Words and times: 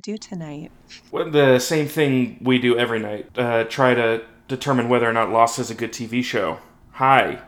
do 0.00 0.18
tonight? 0.18 0.72
Well, 1.10 1.30
the 1.30 1.58
same 1.58 1.86
thing 1.86 2.38
we 2.40 2.58
do 2.58 2.78
every 2.78 2.98
night. 2.98 3.26
Uh, 3.36 3.64
try 3.64 3.94
to 3.94 4.24
determine 4.48 4.88
whether 4.88 5.08
or 5.08 5.12
not 5.12 5.30
Lost 5.30 5.58
is 5.58 5.70
a 5.70 5.74
good 5.74 5.92
TV 5.92 6.24
show. 6.24 6.58
Hi. 6.92 7.42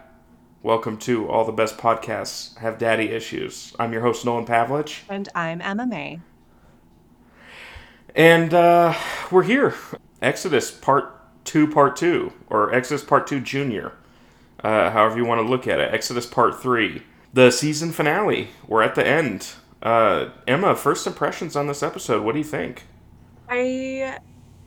Welcome 0.62 0.96
to 0.98 1.28
All 1.28 1.44
the 1.44 1.52
Best 1.52 1.76
Podcasts 1.76 2.56
Have 2.58 2.78
Daddy 2.78 3.08
Issues. 3.08 3.74
I'm 3.78 3.92
your 3.92 4.02
host, 4.02 4.24
Nolan 4.24 4.46
Pavlich. 4.46 5.00
And 5.08 5.28
I'm 5.34 5.60
Emma 5.60 5.86
May. 5.86 6.20
And 8.14 8.54
uh, 8.54 8.94
we're 9.30 9.42
here. 9.42 9.74
Exodus 10.20 10.70
Part 10.70 11.44
2, 11.46 11.66
Part 11.66 11.96
2, 11.96 12.32
or 12.48 12.72
Exodus 12.72 13.02
Part 13.02 13.26
2 13.26 13.40
Junior. 13.40 13.92
Uh, 14.62 14.90
however 14.90 15.16
you 15.16 15.24
want 15.24 15.40
to 15.40 15.48
look 15.48 15.66
at 15.66 15.80
it. 15.80 15.92
Exodus 15.92 16.26
Part 16.26 16.62
3. 16.62 17.02
The 17.32 17.50
season 17.50 17.90
finale. 17.90 18.50
We're 18.68 18.82
at 18.82 18.94
the 18.94 19.04
end. 19.04 19.54
Uh, 19.82 20.30
Emma, 20.46 20.76
first 20.76 21.06
impressions 21.06 21.56
on 21.56 21.66
this 21.66 21.82
episode. 21.82 22.22
What 22.22 22.32
do 22.32 22.38
you 22.38 22.44
think? 22.44 22.84
I 23.48 24.18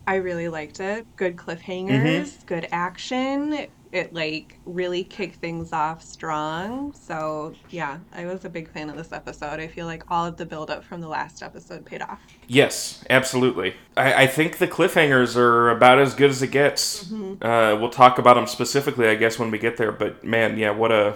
I 0.08 0.16
really 0.16 0.50
liked 0.50 0.80
it. 0.80 1.08
Good 1.16 1.36
cliffhangers, 1.38 2.46
good 2.46 2.68
action. 2.72 3.68
It 3.92 4.14
like 4.14 4.60
really 4.66 5.06
kicked 5.06 5.38
things 5.38 5.72
off 5.72 6.04
strong. 6.04 6.94
So 6.94 7.54
yeah, 7.70 8.00
I 8.12 8.26
was 8.26 8.44
a 8.44 8.50
big 8.50 8.70
fan 8.70 8.90
of 8.90 8.98
this 8.98 9.14
episode. 9.14 9.62
I 9.62 9.68
feel 9.68 9.86
like 9.86 10.04
all 10.12 10.26
of 10.26 10.36
the 10.36 10.46
build 10.46 10.70
up 10.70 10.84
from 10.84 11.00
the 11.00 11.08
last 11.08 11.42
episode 11.42 11.86
paid 11.86 12.02
off. 12.02 12.20
Yes, 12.46 13.06
absolutely. 13.10 13.76
I, 13.96 14.24
I 14.24 14.28
think 14.28 14.58
the 14.58 14.68
cliffhangers 14.68 15.38
are 15.38 15.70
about 15.70 15.98
as 15.98 16.14
good 16.14 16.30
as 16.30 16.42
it 16.42 16.52
gets. 16.52 17.10
Uh, 17.42 17.78
we'll 17.80 17.90
talk 17.90 18.20
about 18.20 18.34
them 18.34 18.48
specifically, 18.48 19.08
I 19.08 19.16
guess, 19.16 19.40
when 19.40 19.50
we 19.50 19.58
get 19.60 19.78
there. 19.78 19.94
But 19.94 20.26
man, 20.26 20.58
yeah, 20.58 20.72
what 20.72 20.92
a 20.92 21.16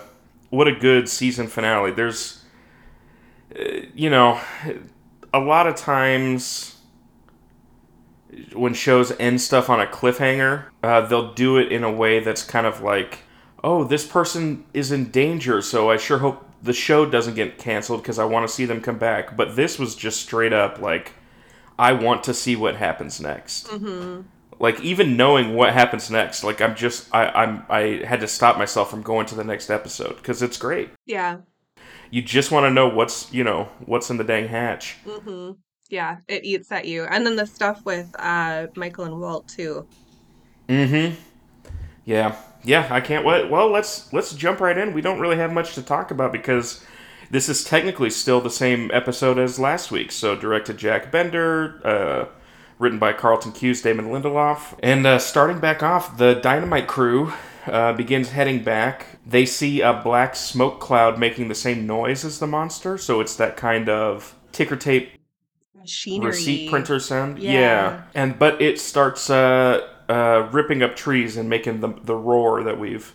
what 0.50 0.70
a 0.70 0.74
good 0.74 1.10
season 1.10 1.48
finale. 1.48 1.92
There's, 1.92 2.46
uh, 3.54 3.82
you 4.00 4.10
know, 4.10 4.40
a 5.34 5.40
lot 5.40 5.68
of 5.68 5.76
times 5.76 6.78
when 8.54 8.74
shows 8.74 9.12
end 9.20 9.42
stuff 9.42 9.70
on 9.70 9.82
a 9.82 9.86
cliffhanger, 9.86 10.68
uh, 10.82 11.02
they'll 11.02 11.34
do 11.34 11.58
it 11.58 11.70
in 11.70 11.84
a 11.84 11.92
way 11.92 12.22
that's 12.22 12.42
kind 12.42 12.66
of 12.66 12.82
like, 12.82 13.20
oh, 13.62 13.84
this 13.84 14.08
person 14.08 14.64
is 14.74 14.94
in 14.94 15.12
danger, 15.12 15.62
so 15.62 15.92
I 15.92 15.98
sure 15.98 16.20
hope 16.20 16.50
the 16.64 16.72
show 16.72 17.06
doesn't 17.06 17.34
get 17.34 17.58
canceled 17.58 18.02
because 18.02 18.20
I 18.20 18.24
want 18.24 18.48
to 18.48 18.54
see 18.54 18.64
them 18.64 18.80
come 18.80 18.98
back. 18.98 19.36
But 19.36 19.58
this 19.58 19.78
was 19.78 19.96
just 19.96 20.22
straight 20.22 20.54
up 20.54 20.80
like, 20.80 21.12
I 21.78 21.92
want 21.92 22.24
to 22.24 22.34
see 22.34 22.56
what 22.56 22.78
happens 22.78 23.20
next. 23.20 23.68
Mm-hmm. 23.68 24.22
Like 24.62 24.80
even 24.80 25.18
knowing 25.18 25.56
what 25.56 25.74
happens 25.74 26.10
next, 26.10 26.46
like 26.46 26.62
I'm 26.62 26.76
just 26.76 27.14
I 27.14 27.28
I'm 27.28 27.66
I 27.70 28.02
had 28.06 28.22
to 28.22 28.28
stop 28.30 28.58
myself 28.58 28.90
from 28.90 29.02
going 29.02 29.26
to 29.26 29.36
the 29.36 29.44
next 29.44 29.70
episode 29.70 30.16
because 30.18 30.42
it's 30.42 30.58
great. 30.58 30.90
Yeah. 31.06 31.40
You 32.12 32.22
just 32.22 32.52
want 32.52 32.66
to 32.66 32.72
know 32.72 32.88
what's 32.88 33.32
you 33.34 33.44
know 33.44 33.70
what's 33.86 34.10
in 34.10 34.18
the 34.18 34.24
dang 34.24 34.48
hatch. 34.48 34.98
Mm-hmm. 35.06 35.52
Yeah, 35.90 36.18
it 36.28 36.44
eats 36.44 36.72
at 36.72 36.86
you. 36.86 37.04
And 37.04 37.26
then 37.26 37.36
the 37.36 37.46
stuff 37.46 37.84
with 37.86 38.14
uh 38.20 38.68
Michael 38.76 39.06
and 39.06 39.20
Walt 39.20 39.48
too. 39.48 39.88
Mm-hmm. 40.68 41.16
Yeah, 42.06 42.36
yeah. 42.64 42.88
I 42.90 43.02
can't 43.02 43.26
wait. 43.26 43.50
Well, 43.50 43.70
let's 43.70 44.12
let's 44.14 44.34
jump 44.34 44.60
right 44.60 44.78
in. 44.78 44.94
We 44.94 45.02
don't 45.02 45.20
really 45.20 45.38
have 45.38 45.54
much 45.54 45.76
to 45.76 45.82
talk 45.82 46.12
about 46.12 46.32
because 46.32 46.84
this 47.32 47.50
is 47.50 47.64
technically 47.64 48.10
still 48.10 48.42
the 48.42 48.50
same 48.50 48.90
episode 48.94 49.38
as 49.38 49.60
last 49.60 49.92
week. 49.92 50.12
So 50.12 50.36
directed 50.36 50.78
Jack 50.78 51.12
Bender, 51.12 51.80
uh, 51.86 52.26
written 52.80 52.98
by 52.98 53.14
Carlton 53.14 53.52
Cuse, 53.52 53.82
Damon 53.82 54.08
Lindelof, 54.08 54.78
and 54.82 55.06
uh, 55.06 55.20
starting 55.20 55.60
back 55.60 55.84
off, 55.84 56.18
the 56.18 56.36
Dynamite 56.36 56.88
crew. 56.88 57.34
Uh, 57.66 57.94
begins 57.94 58.32
heading 58.32 58.64
back. 58.64 59.20
They 59.26 59.46
see 59.46 59.82
a 59.82 59.94
black 59.94 60.36
smoke 60.36 60.80
cloud 60.80 61.20
making 61.20 61.50
the 61.50 61.56
same 61.56 61.86
noise 61.86 62.24
as 62.26 62.40
the 62.40 62.48
monster, 62.48 62.98
so 62.98 63.20
it's 63.20 63.36
that 63.36 63.58
kind 63.58 63.90
of 63.90 64.36
ticker 64.52 64.76
tape 64.76 65.12
Machinery. 65.76 66.28
receipt 66.28 66.70
printer 66.70 67.00
sound. 67.00 67.40
Yeah. 67.40 68.04
And 68.14 68.40
but 68.40 68.62
it 68.62 68.80
starts 68.80 69.30
uh, 69.30 69.88
uh, 70.08 70.50
ripping 70.52 70.82
up 70.82 70.96
trees 70.96 71.38
and 71.38 71.50
making 71.50 71.82
the 71.82 71.90
the 72.04 72.16
roar 72.16 72.64
that 72.64 72.80
we've 72.80 73.14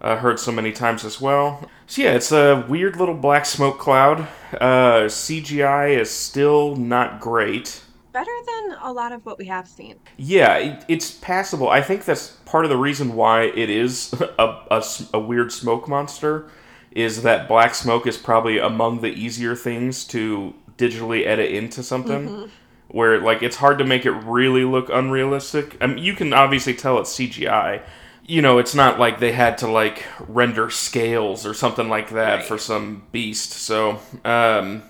uh, 0.00 0.16
heard 0.16 0.38
so 0.38 0.52
many 0.52 0.72
times 0.72 1.04
as 1.04 1.20
well. 1.20 1.68
So 1.86 2.02
yeah, 2.02 2.12
it's 2.12 2.32
a 2.32 2.64
weird 2.68 2.96
little 2.96 3.14
black 3.14 3.46
smoke 3.46 3.78
cloud. 3.78 4.28
Uh, 4.52 5.06
CGI 5.06 5.98
is 5.98 6.10
still 6.10 6.76
not 6.76 7.20
great. 7.20 7.82
Better 8.12 8.30
than 8.46 8.76
a 8.82 8.92
lot 8.92 9.12
of 9.12 9.24
what 9.26 9.38
we 9.38 9.46
have 9.46 9.68
seen. 9.68 9.96
Yeah, 10.16 10.80
it's 10.88 11.10
passable. 11.10 11.68
I 11.68 11.82
think 11.82 12.04
that's 12.04 12.28
part 12.46 12.64
of 12.64 12.70
the 12.70 12.76
reason 12.76 13.14
why 13.14 13.42
it 13.42 13.68
is 13.70 14.12
a 14.38 14.82
a 15.12 15.20
weird 15.20 15.52
smoke 15.52 15.88
monster. 15.88 16.50
Is 16.90 17.22
that 17.22 17.48
black 17.48 17.74
smoke 17.74 18.06
is 18.06 18.16
probably 18.16 18.58
among 18.58 19.02
the 19.02 19.08
easier 19.08 19.54
things 19.54 20.04
to 20.06 20.54
digitally 20.78 21.26
edit 21.26 21.50
into 21.50 21.82
something. 21.82 22.50
Where 22.88 23.20
like 23.20 23.42
it's 23.42 23.56
hard 23.56 23.76
to 23.78 23.84
make 23.84 24.06
it 24.06 24.12
really 24.12 24.64
look 24.64 24.88
unrealistic. 24.88 25.76
I 25.80 25.88
mean, 25.88 25.98
you 25.98 26.14
can 26.14 26.32
obviously 26.32 26.72
tell 26.74 26.98
it's 26.98 27.12
CGI. 27.14 27.82
You 28.24 28.40
know, 28.42 28.58
it's 28.58 28.74
not 28.74 28.98
like 28.98 29.20
they 29.20 29.32
had 29.32 29.58
to 29.58 29.70
like 29.70 30.04
render 30.26 30.70
scales 30.70 31.44
or 31.46 31.52
something 31.52 31.88
like 31.90 32.10
that 32.10 32.36
Right. 32.36 32.44
for 32.44 32.56
some 32.58 33.02
beast. 33.12 33.52
So, 33.52 34.00
um, 34.24 34.82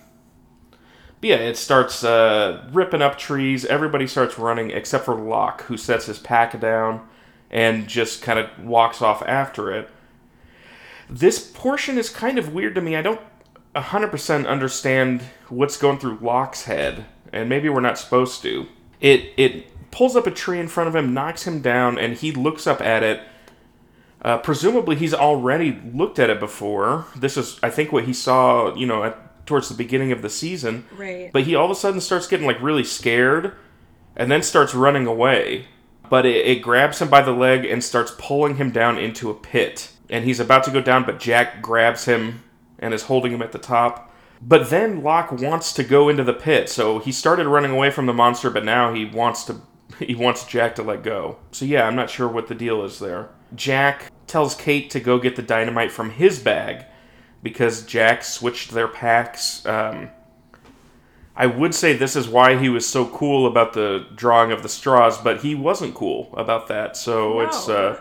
but 1.21 1.31
yeah, 1.31 1.37
it 1.37 1.57
starts 1.57 2.05
uh, 2.05 2.65
ripping 2.73 3.03
up 3.03 3.19
trees. 3.19 3.65
Everybody 3.65 4.07
starts 4.07 4.39
running 4.39 4.71
except 4.71 5.05
for 5.05 5.15
Locke, 5.15 5.63
who 5.63 5.77
sets 5.77 6.07
his 6.07 6.19
pack 6.19 6.59
down 6.61 7.07
and 7.51 7.89
just 7.89 8.23
kind 8.23 8.39
of 8.39 8.65
walks 8.65 9.03
off 9.03 9.23
after 9.23 9.73
it. 9.73 9.91
This 11.11 11.39
portion 11.39 11.99
is 11.99 12.11
kind 12.11 12.39
of 12.39 12.53
weird 12.53 12.75
to 12.75 12.81
me. 12.81 12.95
I 12.95 13.03
don't 13.03 13.21
100% 13.75 14.47
understand 14.47 15.23
what's 15.49 15.77
going 15.77 15.99
through 15.99 16.19
Locke's 16.21 16.65
head, 16.65 17.07
and 17.33 17.49
maybe 17.49 17.69
we're 17.69 17.81
not 17.81 17.99
supposed 17.99 18.43
to. 18.43 18.67
It 19.01 19.33
it 19.37 19.91
pulls 19.91 20.17
up 20.17 20.27
a 20.27 20.31
tree 20.31 20.61
in 20.61 20.69
front 20.69 20.89
of 20.89 20.97
him, 20.97 21.15
knocks 21.15 21.47
him 21.47 21.61
down, 21.61 21.99
and 21.99 22.15
he 22.15 22.33
looks 22.33 22.67
up 22.67 22.81
at 22.81 23.03
it. 23.03 23.23
Uh, 24.21 24.39
presumably, 24.39 24.97
he's 24.97 25.15
already 25.15 25.81
looked 25.95 26.19
at 26.19 26.29
it 26.29 26.41
before. 26.41 27.07
This 27.15 27.37
is, 27.37 27.59
I 27.63 27.71
think, 27.71 27.93
what 27.93 28.05
he 28.05 28.13
saw, 28.13 28.75
you 28.75 28.87
know, 28.87 29.05
at, 29.05 29.17
towards 29.49 29.69
the 29.69 29.75
beginning 29.75 30.13
of 30.13 30.23
the 30.23 30.31
season. 30.31 30.85
Right. 30.97 31.33
But 31.33 31.45
he 31.45 31.57
all 31.57 31.65
of 31.65 31.71
a 31.73 31.75
sudden 31.75 32.01
starts 32.01 32.29
getting 32.29 32.47
like 32.47 32.63
really 32.63 32.85
scared, 32.85 33.55
and 34.15 34.31
then 34.31 34.43
starts 34.43 34.75
running 34.75 35.07
away. 35.07 35.67
But 36.09 36.25
it, 36.25 36.47
it 36.47 36.63
grabs 36.63 37.01
him 37.01 37.09
by 37.09 37.23
the 37.23 37.33
leg 37.33 37.65
and 37.65 37.83
starts 37.83 38.15
pulling 38.17 38.57
him 38.57 38.71
down 38.71 38.99
into 38.99 39.31
a 39.31 39.35
pit. 39.35 39.93
And 40.09 40.25
he's 40.25 40.41
about 40.41 40.65
to 40.65 40.71
go 40.71 40.81
down, 40.81 41.05
but 41.05 41.21
Jack 41.21 41.61
grabs 41.61 42.05
him 42.05 42.45
and 42.79 42.95
is 42.95 43.05
holding 43.05 43.33
him 43.33 43.43
at 43.43 43.53
the 43.53 43.59
top. 43.59 44.15
But 44.41 44.71
then 44.71 45.03
Locke 45.03 45.33
wants 45.33 45.73
to 45.75 45.83
go 45.83 46.09
into 46.09 46.23
the 46.23 46.33
pit, 46.33 46.69
so 46.69 47.01
he 47.01 47.11
started 47.11 47.49
running 47.49 47.73
away 47.73 47.91
from 47.91 48.07
the 48.07 48.15
monster, 48.15 48.51
but 48.51 48.65
now 48.65 48.95
he 48.95 49.05
wants 49.05 49.45
to 49.45 49.61
he 49.99 50.15
wants 50.15 50.45
Jack 50.45 50.75
to 50.77 50.83
let 50.83 51.03
go. 51.03 51.39
So 51.51 51.65
yeah, 51.65 51.87
I'm 51.87 51.97
not 51.97 52.11
sure 52.11 52.29
what 52.29 52.49
the 52.49 52.55
deal 52.55 52.85
is 52.85 52.99
there. 52.99 53.31
Jack 53.55 54.13
tells 54.27 54.55
Kate 54.55 54.91
to 54.91 55.01
go 55.01 55.19
get 55.19 55.37
the 55.37 55.43
dynamite 55.43 55.91
from 55.91 56.11
his 56.11 56.39
bag 56.39 56.85
because 57.43 57.85
Jack 57.85 58.25
switched 58.25 58.71
their 58.71 58.89
packs. 58.89 59.65
Um, 59.67 60.11
I 61.37 61.47
would 61.47 61.75
say 61.75 61.93
this 61.93 62.17
is 62.17 62.29
why 62.29 62.59
he 62.59 62.69
was 62.69 62.87
so 62.87 63.07
cool 63.07 63.47
about 63.47 63.73
the 63.73 64.07
drawing 64.15 64.51
of 64.51 64.63
the 64.63 64.69
straws, 64.69 65.19
but 65.19 65.43
he 65.43 65.55
wasn't 65.55 65.95
cool 65.95 66.35
about 66.37 66.67
that. 66.69 66.97
So 66.97 67.41
it's 67.41 67.69
uh, 67.69 68.01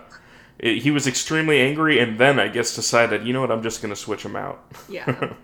it, 0.58 0.80
he 0.80 0.90
was 0.90 1.06
extremely 1.06 1.60
angry, 1.60 2.00
and 2.00 2.18
then 2.18 2.40
I 2.40 2.48
guess 2.48 2.76
decided, 2.76 3.28
you 3.28 3.34
know 3.34 3.42
what, 3.42 3.52
I'm 3.52 3.62
just 3.62 3.82
gonna 3.82 3.96
switch 3.96 4.24
them 4.24 4.36
out. 4.36 4.64
Yeah. 4.90 5.34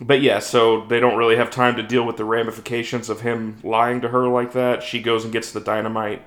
But 0.00 0.20
yeah, 0.20 0.40
so 0.40 0.84
they 0.84 1.00
don't 1.00 1.16
really 1.16 1.36
have 1.36 1.50
time 1.50 1.76
to 1.76 1.82
deal 1.82 2.04
with 2.04 2.16
the 2.16 2.24
ramifications 2.24 3.08
of 3.08 3.22
him 3.22 3.58
lying 3.64 4.02
to 4.02 4.08
her 4.08 4.28
like 4.28 4.52
that. 4.52 4.82
She 4.82 5.00
goes 5.00 5.24
and 5.24 5.32
gets 5.32 5.52
the 5.52 5.60
dynamite, 5.60 6.22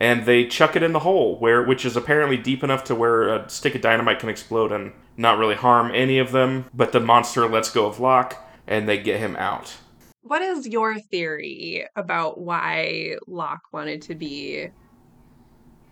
and 0.00 0.24
they 0.24 0.46
chuck 0.46 0.74
it 0.74 0.82
in 0.82 0.92
the 0.92 1.00
hole, 1.00 1.38
where 1.38 1.62
which 1.62 1.84
is 1.84 1.96
apparently 1.96 2.38
deep 2.38 2.64
enough 2.64 2.82
to 2.84 2.94
where 2.94 3.28
a 3.28 3.48
stick 3.48 3.74
of 3.74 3.82
dynamite 3.82 4.18
can 4.18 4.30
explode 4.30 4.72
and 4.72 4.92
not 5.16 5.38
really 5.38 5.54
harm 5.54 5.92
any 5.94 6.18
of 6.18 6.32
them. 6.32 6.64
But 6.72 6.92
the 6.92 7.00
monster 7.00 7.46
lets 7.46 7.70
go 7.70 7.86
of 7.86 8.00
Locke, 8.00 8.42
and 8.66 8.88
they 8.88 8.98
get 8.98 9.20
him 9.20 9.36
out. 9.36 9.76
What 10.22 10.42
is 10.42 10.66
your 10.66 10.98
theory 10.98 11.86
about 11.96 12.40
why 12.40 13.16
Locke 13.26 13.72
wanted 13.72 14.02
to 14.02 14.14
be 14.14 14.68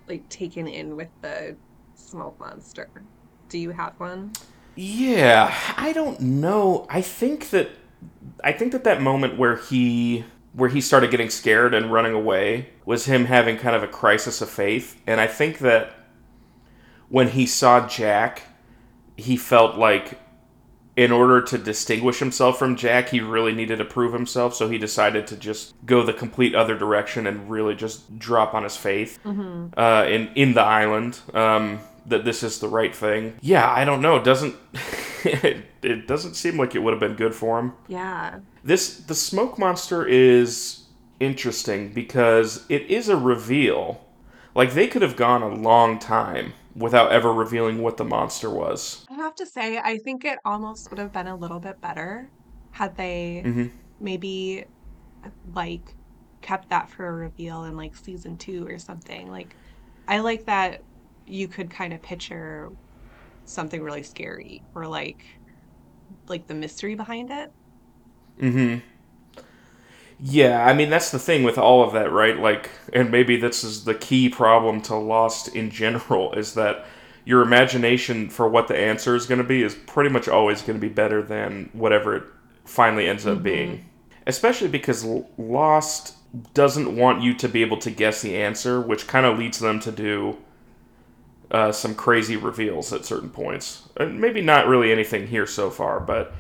like 0.08 0.26
taken 0.31 0.66
in 0.66 0.96
with 0.96 1.08
the 1.20 1.56
smoke 1.94 2.40
monster? 2.40 2.88
Do 3.49 3.58
you 3.58 3.70
have 3.70 3.94
one? 3.99 4.32
Yeah, 4.75 5.54
I 5.76 5.93
don't 5.93 6.20
know. 6.20 6.87
I 6.88 7.02
think 7.02 7.50
that 7.50 7.70
I 8.44 8.52
think 8.52 8.72
that 8.72 8.84
that 8.84 9.02
moment 9.02 9.38
where 9.38 9.56
he 9.56 10.25
where 10.52 10.68
he 10.68 10.80
started 10.80 11.10
getting 11.10 11.30
scared 11.30 11.74
and 11.74 11.92
running 11.92 12.14
away 12.14 12.70
was 12.84 13.04
him 13.06 13.26
having 13.26 13.56
kind 13.56 13.76
of 13.76 13.82
a 13.82 13.88
crisis 13.88 14.40
of 14.40 14.48
faith, 14.50 15.00
and 15.06 15.20
I 15.20 15.26
think 15.26 15.58
that 15.58 15.92
when 17.08 17.28
he 17.28 17.46
saw 17.46 17.86
Jack, 17.86 18.42
he 19.16 19.36
felt 19.36 19.76
like 19.78 20.18
in 20.96 21.12
order 21.12 21.40
to 21.40 21.56
distinguish 21.58 22.18
himself 22.18 22.58
from 22.58 22.74
Jack, 22.74 23.10
he 23.10 23.20
really 23.20 23.52
needed 23.52 23.76
to 23.76 23.84
prove 23.84 24.12
himself, 24.12 24.52
so 24.54 24.68
he 24.68 24.78
decided 24.78 25.26
to 25.28 25.36
just 25.36 25.74
go 25.86 26.02
the 26.02 26.12
complete 26.12 26.54
other 26.56 26.76
direction 26.76 27.26
and 27.26 27.48
really 27.48 27.74
just 27.76 28.18
drop 28.18 28.52
on 28.52 28.64
his 28.64 28.76
faith 28.76 29.18
Mm-hmm. 29.24 29.78
uh, 29.78 30.04
in 30.04 30.28
in 30.34 30.54
the 30.54 30.60
island 30.62 31.20
um, 31.34 31.78
that 32.06 32.24
this 32.24 32.42
is 32.42 32.58
the 32.58 32.68
right 32.68 32.94
thing. 32.94 33.36
Yeah, 33.40 33.70
I 33.70 33.84
don't 33.84 34.02
know. 34.02 34.16
It 34.16 34.24
doesn't 34.24 34.56
it, 35.24 35.66
it 35.82 36.06
doesn't 36.06 36.34
seem 36.34 36.58
like 36.58 36.74
it 36.74 36.80
would 36.80 36.92
have 36.92 37.00
been 37.00 37.14
good 37.16 37.34
for 37.34 37.58
him. 37.58 37.72
Yeah. 37.86 38.40
This 38.64 38.96
the 38.98 39.14
smoke 39.14 39.58
monster 39.58 40.06
is 40.06 40.84
interesting 41.20 41.92
because 41.92 42.64
it 42.68 42.82
is 42.82 43.08
a 43.08 43.16
reveal. 43.16 44.04
Like 44.54 44.72
they 44.74 44.88
could 44.88 45.02
have 45.02 45.16
gone 45.16 45.42
a 45.42 45.48
long 45.54 45.98
time 45.98 46.54
without 46.74 47.12
ever 47.12 47.32
revealing 47.32 47.82
what 47.82 47.96
the 47.96 48.04
monster 48.04 48.50
was. 48.50 49.06
I 49.10 49.14
have 49.14 49.34
to 49.36 49.46
say, 49.46 49.78
I 49.78 49.98
think 49.98 50.24
it 50.24 50.38
almost 50.44 50.90
would 50.90 50.98
have 50.98 51.12
been 51.12 51.26
a 51.26 51.36
little 51.36 51.60
bit 51.60 51.80
better 51.80 52.30
had 52.70 52.96
they 52.96 53.48
hmm 53.48 53.68
maybe 54.00 54.64
like 55.44 55.96
kept 56.42 56.70
that 56.70 56.90
for 56.90 57.06
a 57.06 57.12
reveal 57.12 57.64
in 57.64 57.76
like 57.76 57.96
season 57.96 58.38
two 58.38 58.66
or 58.66 58.78
something. 58.78 59.28
Like, 59.30 59.56
I 60.06 60.20
like 60.20 60.44
that 60.46 60.82
you 61.26 61.48
could 61.48 61.70
kind 61.70 61.92
of 61.92 62.02
picture 62.02 62.70
something 63.48 63.82
really 63.82 64.02
scary 64.02 64.64
or 64.74 64.86
like 64.86 65.24
like 66.28 66.46
the 66.46 66.54
mystery 66.54 66.94
behind 66.94 67.30
it. 67.30 67.52
hmm 68.40 68.80
Yeah, 70.20 70.64
I 70.66 70.74
mean 70.74 70.90
that's 70.90 71.10
the 71.10 71.18
thing 71.18 71.44
with 71.44 71.58
all 71.58 71.84
of 71.84 71.92
that, 71.92 72.10
right? 72.10 72.38
Like, 72.38 72.70
and 72.92 73.10
maybe 73.10 73.36
this 73.36 73.62
is 73.62 73.84
the 73.84 73.94
key 73.94 74.28
problem 74.28 74.80
to 74.82 74.96
Lost 74.96 75.48
in 75.54 75.70
general 75.70 76.32
is 76.32 76.54
that 76.54 76.86
your 77.24 77.42
imagination 77.42 78.28
for 78.30 78.48
what 78.48 78.68
the 78.68 78.76
answer 78.76 79.14
is 79.14 79.26
going 79.26 79.38
to 79.40 79.44
be 79.46 79.62
is 79.62 79.74
pretty 79.74 80.10
much 80.10 80.28
always 80.28 80.62
going 80.62 80.78
to 80.80 80.86
be 80.86 80.92
better 80.92 81.22
than 81.22 81.68
whatever 81.72 82.16
it 82.16 82.22
finally 82.64 83.06
ends 83.06 83.26
up 83.26 83.42
hmm 83.42 83.42
being. 83.42 83.84
Especially 84.26 84.68
because 84.68 85.04
Lost 85.36 86.14
doesn't 86.54 86.96
want 86.96 87.22
you 87.22 87.34
to 87.34 87.48
be 87.48 87.62
able 87.62 87.78
to 87.78 87.90
guess 87.90 88.22
the 88.22 88.36
answer, 88.36 88.80
which 88.80 89.06
kind 89.06 89.24
of 89.26 89.38
leads 89.38 89.58
them 89.58 89.78
to 89.80 89.92
do 89.92 90.38
uh, 91.50 91.72
some 91.72 91.94
crazy 91.94 92.36
reveals 92.36 92.92
at 92.92 93.04
certain 93.04 93.30
points. 93.30 93.88
And 93.96 94.20
maybe 94.20 94.40
not 94.40 94.66
really 94.66 94.92
anything 94.92 95.26
here 95.28 95.46
so 95.46 95.70
far, 95.70 96.00
but 96.00 96.34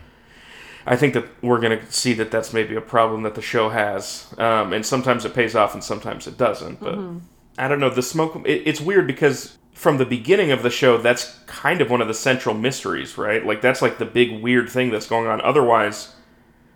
I 0.86 0.96
think 0.96 1.14
that 1.14 1.26
we're 1.42 1.60
going 1.60 1.78
to 1.78 1.92
see 1.92 2.14
that 2.14 2.30
that's 2.30 2.52
maybe 2.52 2.74
a 2.74 2.80
problem 2.80 3.22
that 3.22 3.34
the 3.34 3.42
show 3.42 3.68
has, 3.68 4.32
um, 4.38 4.72
and 4.72 4.84
sometimes 4.84 5.24
it 5.24 5.34
pays 5.34 5.54
off 5.54 5.74
and 5.74 5.84
sometimes 5.84 6.26
it 6.26 6.36
doesn't. 6.38 6.80
But 6.80 6.94
hmm 6.94 7.18
I 7.60 7.66
don't 7.66 7.80
know. 7.80 7.90
The 7.90 8.02
smoke. 8.02 8.40
It, 8.46 8.62
it's 8.66 8.80
weird 8.80 9.08
because 9.08 9.58
from 9.72 9.98
the 9.98 10.06
beginning 10.06 10.52
of 10.52 10.62
the 10.62 10.70
show, 10.70 10.96
that's 10.96 11.40
kind 11.46 11.80
of 11.80 11.90
one 11.90 12.00
of 12.00 12.06
the 12.06 12.14
central 12.14 12.54
mysteries, 12.54 13.18
right? 13.18 13.44
Like 13.44 13.60
that's 13.60 13.82
like 13.82 13.98
the 13.98 14.04
big 14.04 14.40
weird 14.40 14.68
thing 14.70 14.90
that's 14.90 15.08
going 15.08 15.26
on. 15.26 15.40
Otherwise, 15.40 16.14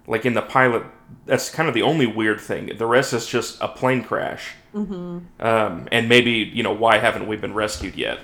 like 0.09 0.27
in 0.27 0.35
the 0.35 0.43
pilot, 0.43 0.83
that's 1.25 1.51
kind 1.51 1.69
of 1.69 1.75
the 1.75 1.83
only 1.83 2.07
weird 2.07 2.41
thing. 2.41 2.77
The 2.77 2.87
rest 2.87 3.13
is 3.13 3.27
just 3.27 3.61
a 3.61 3.69
plane 3.69 4.03
crash, 4.03 4.55
hmm 4.73 5.19
um, 5.41 5.89
and 5.93 6.09
maybe 6.09 6.33
you 6.33 6.63
know 6.63 6.73
why 6.73 6.99
haven't 6.99 7.27
we 7.27 7.37
been 7.37 7.55
rescued 7.55 7.95
yet? 7.95 8.19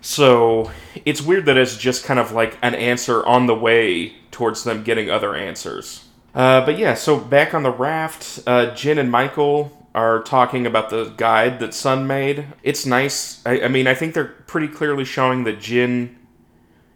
So 0.00 0.70
it's 1.04 1.20
weird 1.20 1.46
that 1.46 1.56
it's 1.56 1.76
just 1.76 2.04
kind 2.04 2.20
of 2.20 2.32
like 2.32 2.58
an 2.62 2.74
answer 2.74 3.24
on 3.26 3.46
the 3.46 3.54
way 3.54 4.14
towards 4.30 4.64
them 4.64 4.84
getting 4.84 5.10
other 5.10 5.34
answers. 5.34 6.04
Uh, 6.34 6.64
but 6.64 6.78
yeah, 6.78 6.94
so 6.94 7.18
back 7.18 7.54
on 7.54 7.62
the 7.62 7.70
raft, 7.70 8.40
uh, 8.46 8.74
Jin 8.74 8.98
and 8.98 9.10
Michael 9.10 9.88
are 9.94 10.22
talking 10.22 10.66
about 10.66 10.90
the 10.90 11.06
guide 11.16 11.58
that 11.60 11.72
Sun 11.72 12.06
made. 12.06 12.46
It's 12.62 12.84
nice. 12.84 13.44
I, 13.46 13.62
I 13.62 13.68
mean, 13.68 13.86
I 13.86 13.94
think 13.94 14.12
they're 14.12 14.26
pretty 14.26 14.68
clearly 14.68 15.06
showing 15.06 15.44
that 15.44 15.58
Jin 15.58 16.18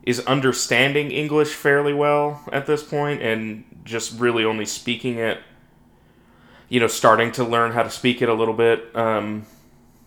is 0.02 0.20
understanding 0.26 1.10
English 1.10 1.48
fairly 1.48 1.94
well 1.94 2.44
at 2.52 2.66
this 2.66 2.82
point 2.82 3.22
and 3.22 3.64
just 3.84 4.20
really 4.20 4.44
only 4.44 4.66
speaking 4.66 5.18
it, 5.18 5.40
you 6.70 6.80
know, 6.80 6.88
starting 6.88 7.32
to 7.32 7.44
learn 7.44 7.72
how 7.72 7.84
to 7.84 7.90
speak 7.90 8.22
it 8.22 8.30
a 8.30 8.34
little 8.34 8.54
bit. 8.54 8.96
Um, 8.96 9.46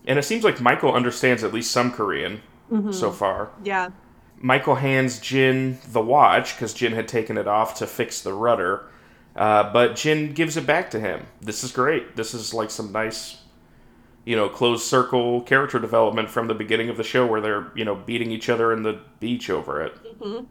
and 0.07 0.19
it 0.19 0.23
seems 0.23 0.43
like 0.43 0.61
Michael 0.61 0.93
understands 0.93 1.43
at 1.43 1.53
least 1.53 1.71
some 1.71 1.91
Korean 1.91 2.41
so 2.89 3.09
hmm 3.09 3.15
far. 3.15 3.51
Yeah. 3.63 3.91
Michael 4.37 4.75
hands 4.75 5.19
Jin 5.19 5.79
the 5.91 6.01
watch 6.01 6.55
because 6.55 6.73
Jin 6.73 6.93
had 6.93 7.07
taken 7.07 7.37
it 7.37 7.47
off 7.47 7.75
to 7.79 7.87
fix 7.87 8.21
the 8.21 8.33
rudder. 8.33 8.85
Uh, 9.35 9.71
but 9.73 9.95
Jin 9.95 10.33
gives 10.33 10.57
it 10.57 10.67
back 10.67 10.91
to 10.91 10.99
him. 10.99 11.27
This 11.41 11.63
is 11.63 11.71
great. 11.71 12.15
This 12.17 12.33
is 12.33 12.53
like 12.53 12.71
some 12.71 12.91
nice, 12.91 13.41
you 14.25 14.35
know, 14.35 14.49
closed 14.49 14.85
circle 14.85 15.41
character 15.41 15.79
development 15.79 16.29
from 16.29 16.47
the 16.47 16.55
beginning 16.55 16.89
of 16.89 16.97
the 16.97 17.03
show 17.03 17.25
where 17.27 17.41
they're, 17.41 17.71
you 17.75 17.85
know, 17.85 17.95
beating 17.95 18.31
each 18.31 18.49
other 18.49 18.73
in 18.73 18.83
the 18.83 18.99
beach 19.19 19.49
over 19.49 19.81
it. 19.81 19.97
hmm 20.21 20.41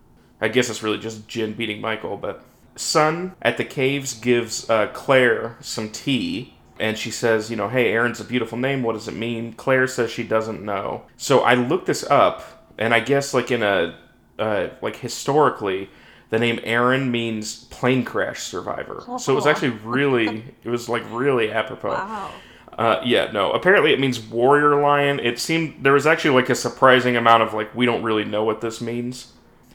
I 0.41 0.49
guess 0.49 0.69
it's 0.70 0.82
really 0.82 0.99
just 0.99 1.29
Jin 1.29 1.55
beating 1.55 1.81
Michael, 1.81 2.17
but 2.17 2.44
Sun 2.76 3.34
at 3.42 3.56
the 3.58 3.64
caves 3.64 4.14
gives 4.14 4.69
uh, 4.70 4.86
Claire 4.88 5.56
some 5.60 5.90
tea, 5.90 6.54
and 6.80 6.96
she 6.98 7.10
says, 7.10 7.50
you 7.50 7.56
know, 7.56 7.69
hey, 7.69 7.92
Aaron's 7.92 8.20
a 8.20 8.24
beautiful 8.24 8.56
name. 8.58 8.82
What 8.82 8.94
does 8.94 9.08
it 9.08 9.14
mean? 9.14 9.52
Claire 9.52 9.86
says 9.86 10.10
she 10.10 10.22
doesn't 10.22 10.62
know. 10.62 11.02
So 11.16 11.40
I 11.40 11.54
looked 11.54 11.86
this 11.86 12.02
up, 12.04 12.66
and 12.78 12.94
I 12.94 13.00
guess 13.00 13.34
like 13.34 13.50
in 13.50 13.62
a 13.62 13.98
uh, 14.38 14.69
like 14.80 14.96
historically, 14.96 15.90
the 16.30 16.38
name 16.38 16.58
Aaron 16.64 17.10
means 17.10 17.64
plane 17.64 18.04
crash 18.04 18.42
survivor. 18.42 19.04
So 19.19 19.32
it 19.32 19.36
was 19.36 19.46
Oh, 19.46 19.50
actually 19.50 19.70
really, 19.84 20.44
it 20.64 20.69
was 20.70 20.88
like 20.88 21.02
really 21.10 21.52
apropos. 21.52 21.90
wow. 21.90 22.30
Uh, 22.78 23.02
yeah, 23.04 23.30
no. 23.32 23.52
Apparently, 23.52 23.92
it 23.92 24.00
means 24.00 24.19
warrior 24.19 24.80
lion. 24.80 25.20
It 25.20 25.38
seemed 25.38 25.84
there 25.84 25.92
was 25.92 26.06
actually 26.06 26.34
like 26.40 26.48
a 26.48 26.54
surprising 26.54 27.16
amount 27.16 27.42
of 27.42 27.52
like 27.52 27.74
we 27.74 27.84
don't 27.84 28.02
really 28.02 28.24
know 28.24 28.44
what 28.44 28.62
this 28.62 28.80
means. 28.80 29.32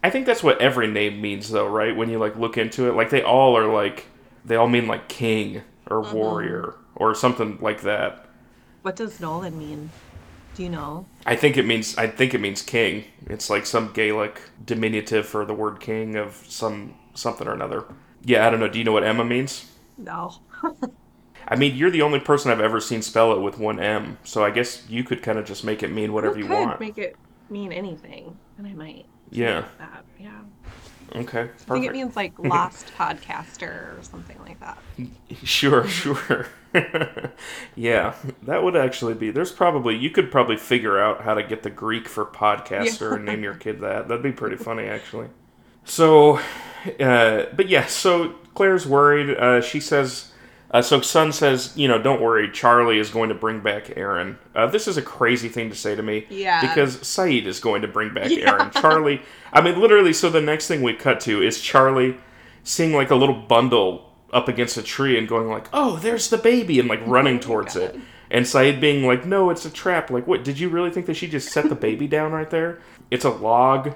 I 0.07 0.09
think 0.09 0.25
that's 0.25 0.43
what 0.43 0.61
every 0.61 0.87
name 0.87 1.21
means, 1.21 1.49
though, 1.49 1.67
right? 1.67 1.95
When 1.95 2.09
you 2.09 2.17
like 2.19 2.35
look 2.37 2.57
into 2.57 2.87
it, 2.87 2.95
like 2.95 3.09
they 3.09 3.23
all 3.23 3.57
are 3.57 3.71
like 3.71 4.07
they 4.45 4.55
all 4.55 4.67
mean 4.67 4.87
like 4.87 5.09
king 5.09 5.63
or 5.89 6.01
hmm 6.01 6.13
warrior 6.13 6.75
or 6.95 7.13
something 7.13 7.57
like 7.61 7.81
that. 7.81 8.25
What 8.81 8.95
does 8.95 9.19
Nolan 9.19 9.55
mean? 9.55 9.93
Do 10.53 10.63
you 10.63 10.69
know? 10.69 11.11
I 11.25 11.35
think 11.35 11.57
it 11.57 11.65
means 11.65 11.97
I 11.97 12.07
think 12.07 12.33
it 12.33 12.41
means 12.41 12.61
king. 12.61 13.05
It's 13.27 13.49
like 13.49 13.65
some 13.65 13.91
Gaelic 13.93 14.41
diminutive 14.65 15.27
for 15.27 15.45
the 15.45 15.53
word 15.53 15.79
king 15.79 16.15
of 16.15 16.43
some 16.47 16.95
something 17.13 17.47
or 17.47 17.53
another. 17.53 17.85
Yeah, 18.23 18.47
I 18.47 18.49
don't 18.49 18.59
know. 18.59 18.67
Do 18.67 18.79
you 18.79 18.85
know 18.85 18.93
what 18.93 19.03
Emma 19.03 19.23
means? 19.25 19.65
No. 19.97 20.41
I 21.47 21.55
mean, 21.55 21.75
you're 21.75 21.91
the 21.91 22.01
only 22.01 22.19
person 22.19 22.51
I've 22.51 22.59
ever 22.59 22.79
seen 22.81 23.01
spell 23.01 23.31
it 23.33 23.41
with 23.41 23.57
one 23.57 23.79
M, 23.79 24.17
so 24.23 24.43
I 24.43 24.51
guess 24.51 24.87
you 24.89 25.03
could 25.03 25.21
kind 25.23 25.37
of 25.39 25.45
just 25.45 25.63
make 25.63 25.81
it 25.83 25.91
mean 25.91 26.13
whatever 26.13 26.37
you 26.37 26.47
could 26.47 26.49
want. 26.49 26.79
make 26.79 26.97
it 26.97 27.19
mean 27.49 27.71
anything, 27.71 28.39
and 28.57 28.67
I 28.67 28.73
might 28.73 29.05
Yeah. 29.29 29.65
that. 29.77 30.03
Yeah. 30.19 30.31
Okay. 31.15 31.41
I 31.41 31.73
think 31.73 31.85
it 31.85 31.93
means 31.93 32.15
like 32.15 32.37
lost 32.39 32.91
podcaster 32.97 33.97
or 33.97 34.03
something 34.03 34.37
like 34.39 34.59
that. 34.59 34.77
Sure, 35.43 35.87
sure. 35.87 36.47
yeah, 37.75 38.13
that 38.43 38.63
would 38.63 38.75
actually 38.75 39.13
be. 39.13 39.31
There's 39.31 39.51
probably 39.51 39.95
you 39.95 40.09
could 40.09 40.29
probably 40.31 40.57
figure 40.57 40.99
out 40.99 41.21
how 41.21 41.33
to 41.33 41.43
get 41.43 41.63
the 41.63 41.69
Greek 41.69 42.07
for 42.07 42.29
Yeah. 42.33 42.39
podcaster 42.39 43.15
and 43.15 43.25
name 43.25 43.43
your 43.43 43.55
kid 43.55 43.79
that. 43.81 44.07
That'd 44.07 44.23
be 44.23 44.31
pretty 44.31 44.57
funny, 44.57 44.83
actually. 44.87 45.27
So, 45.85 46.39
uh, 46.99 47.45
but 47.55 47.69
yeah, 47.69 47.85
so 47.85 48.29
Claire's 48.53 48.85
worried. 48.85 49.35
Uh, 49.37 49.61
she 49.61 49.79
says, 49.79 50.33
uh, 50.71 50.81
so 50.81 50.99
Sun 51.01 51.31
says, 51.31 51.71
you 51.75 51.87
know, 51.87 51.97
don't 52.01 52.21
worry, 52.21 52.51
Charlie 52.51 52.99
is 52.99 53.09
going 53.09 53.29
to 53.29 53.35
bring 53.35 53.61
back 53.61 53.95
Aaron. 53.97 54.37
Uh, 54.55 54.67
this 54.67 54.87
is 54.87 54.97
a 54.97 55.01
crazy 55.01 55.47
thing 55.49 55.69
to 55.69 55.75
say 55.75 55.95
to 55.95 56.03
me 56.03 56.25
Yeah. 56.29 56.61
because 56.61 56.97
Sayid 56.97 57.45
is 57.45 57.59
going 57.59 57.81
to 57.83 57.87
bring 57.87 58.13
back 58.13 58.29
Yeah. 58.31 58.51
Aaron. 58.51 58.71
Charlie, 58.71 59.21
I 59.53 59.61
mean, 59.61 59.79
literally, 59.79 60.13
so 60.13 60.29
the 60.29 60.41
next 60.41 60.67
thing 60.67 60.81
we 60.81 60.93
cut 60.93 61.19
to 61.21 61.41
is 61.41 61.61
Charlie 61.61 62.17
seeing 62.63 62.93
like 62.93 63.11
a 63.11 63.15
little 63.15 63.35
bundle 63.35 64.13
up 64.33 64.49
against 64.49 64.75
a 64.77 64.83
tree 64.83 65.17
and 65.17 65.27
going 65.27 65.47
like, 65.47 65.67
oh, 65.71 65.97
there's 65.97 66.29
the 66.29 66.37
baby, 66.37 66.79
and 66.79 66.89
like 66.89 66.99
Oh 67.05 67.09
running 67.11 67.35
my 67.35 67.41
towards 67.41 67.75
it. 67.77 67.97
And 68.29 68.43
Sayid 68.45 68.81
being 68.81 69.07
like, 69.07 69.25
no, 69.25 69.49
it's 69.49 69.63
a 69.65 69.69
trap. 69.69 70.09
Like, 70.09 70.27
what? 70.27 70.43
Did 70.43 70.59
you 70.59 70.67
really 70.67 70.91
think 70.91 71.05
that 71.05 71.15
she 71.15 71.29
just 71.29 71.49
set 71.49 71.69
the 71.69 71.75
baby 71.75 72.07
down 72.09 72.33
right 72.33 72.49
there? 72.49 72.81
It's 73.09 73.23
a 73.23 73.29
log 73.29 73.95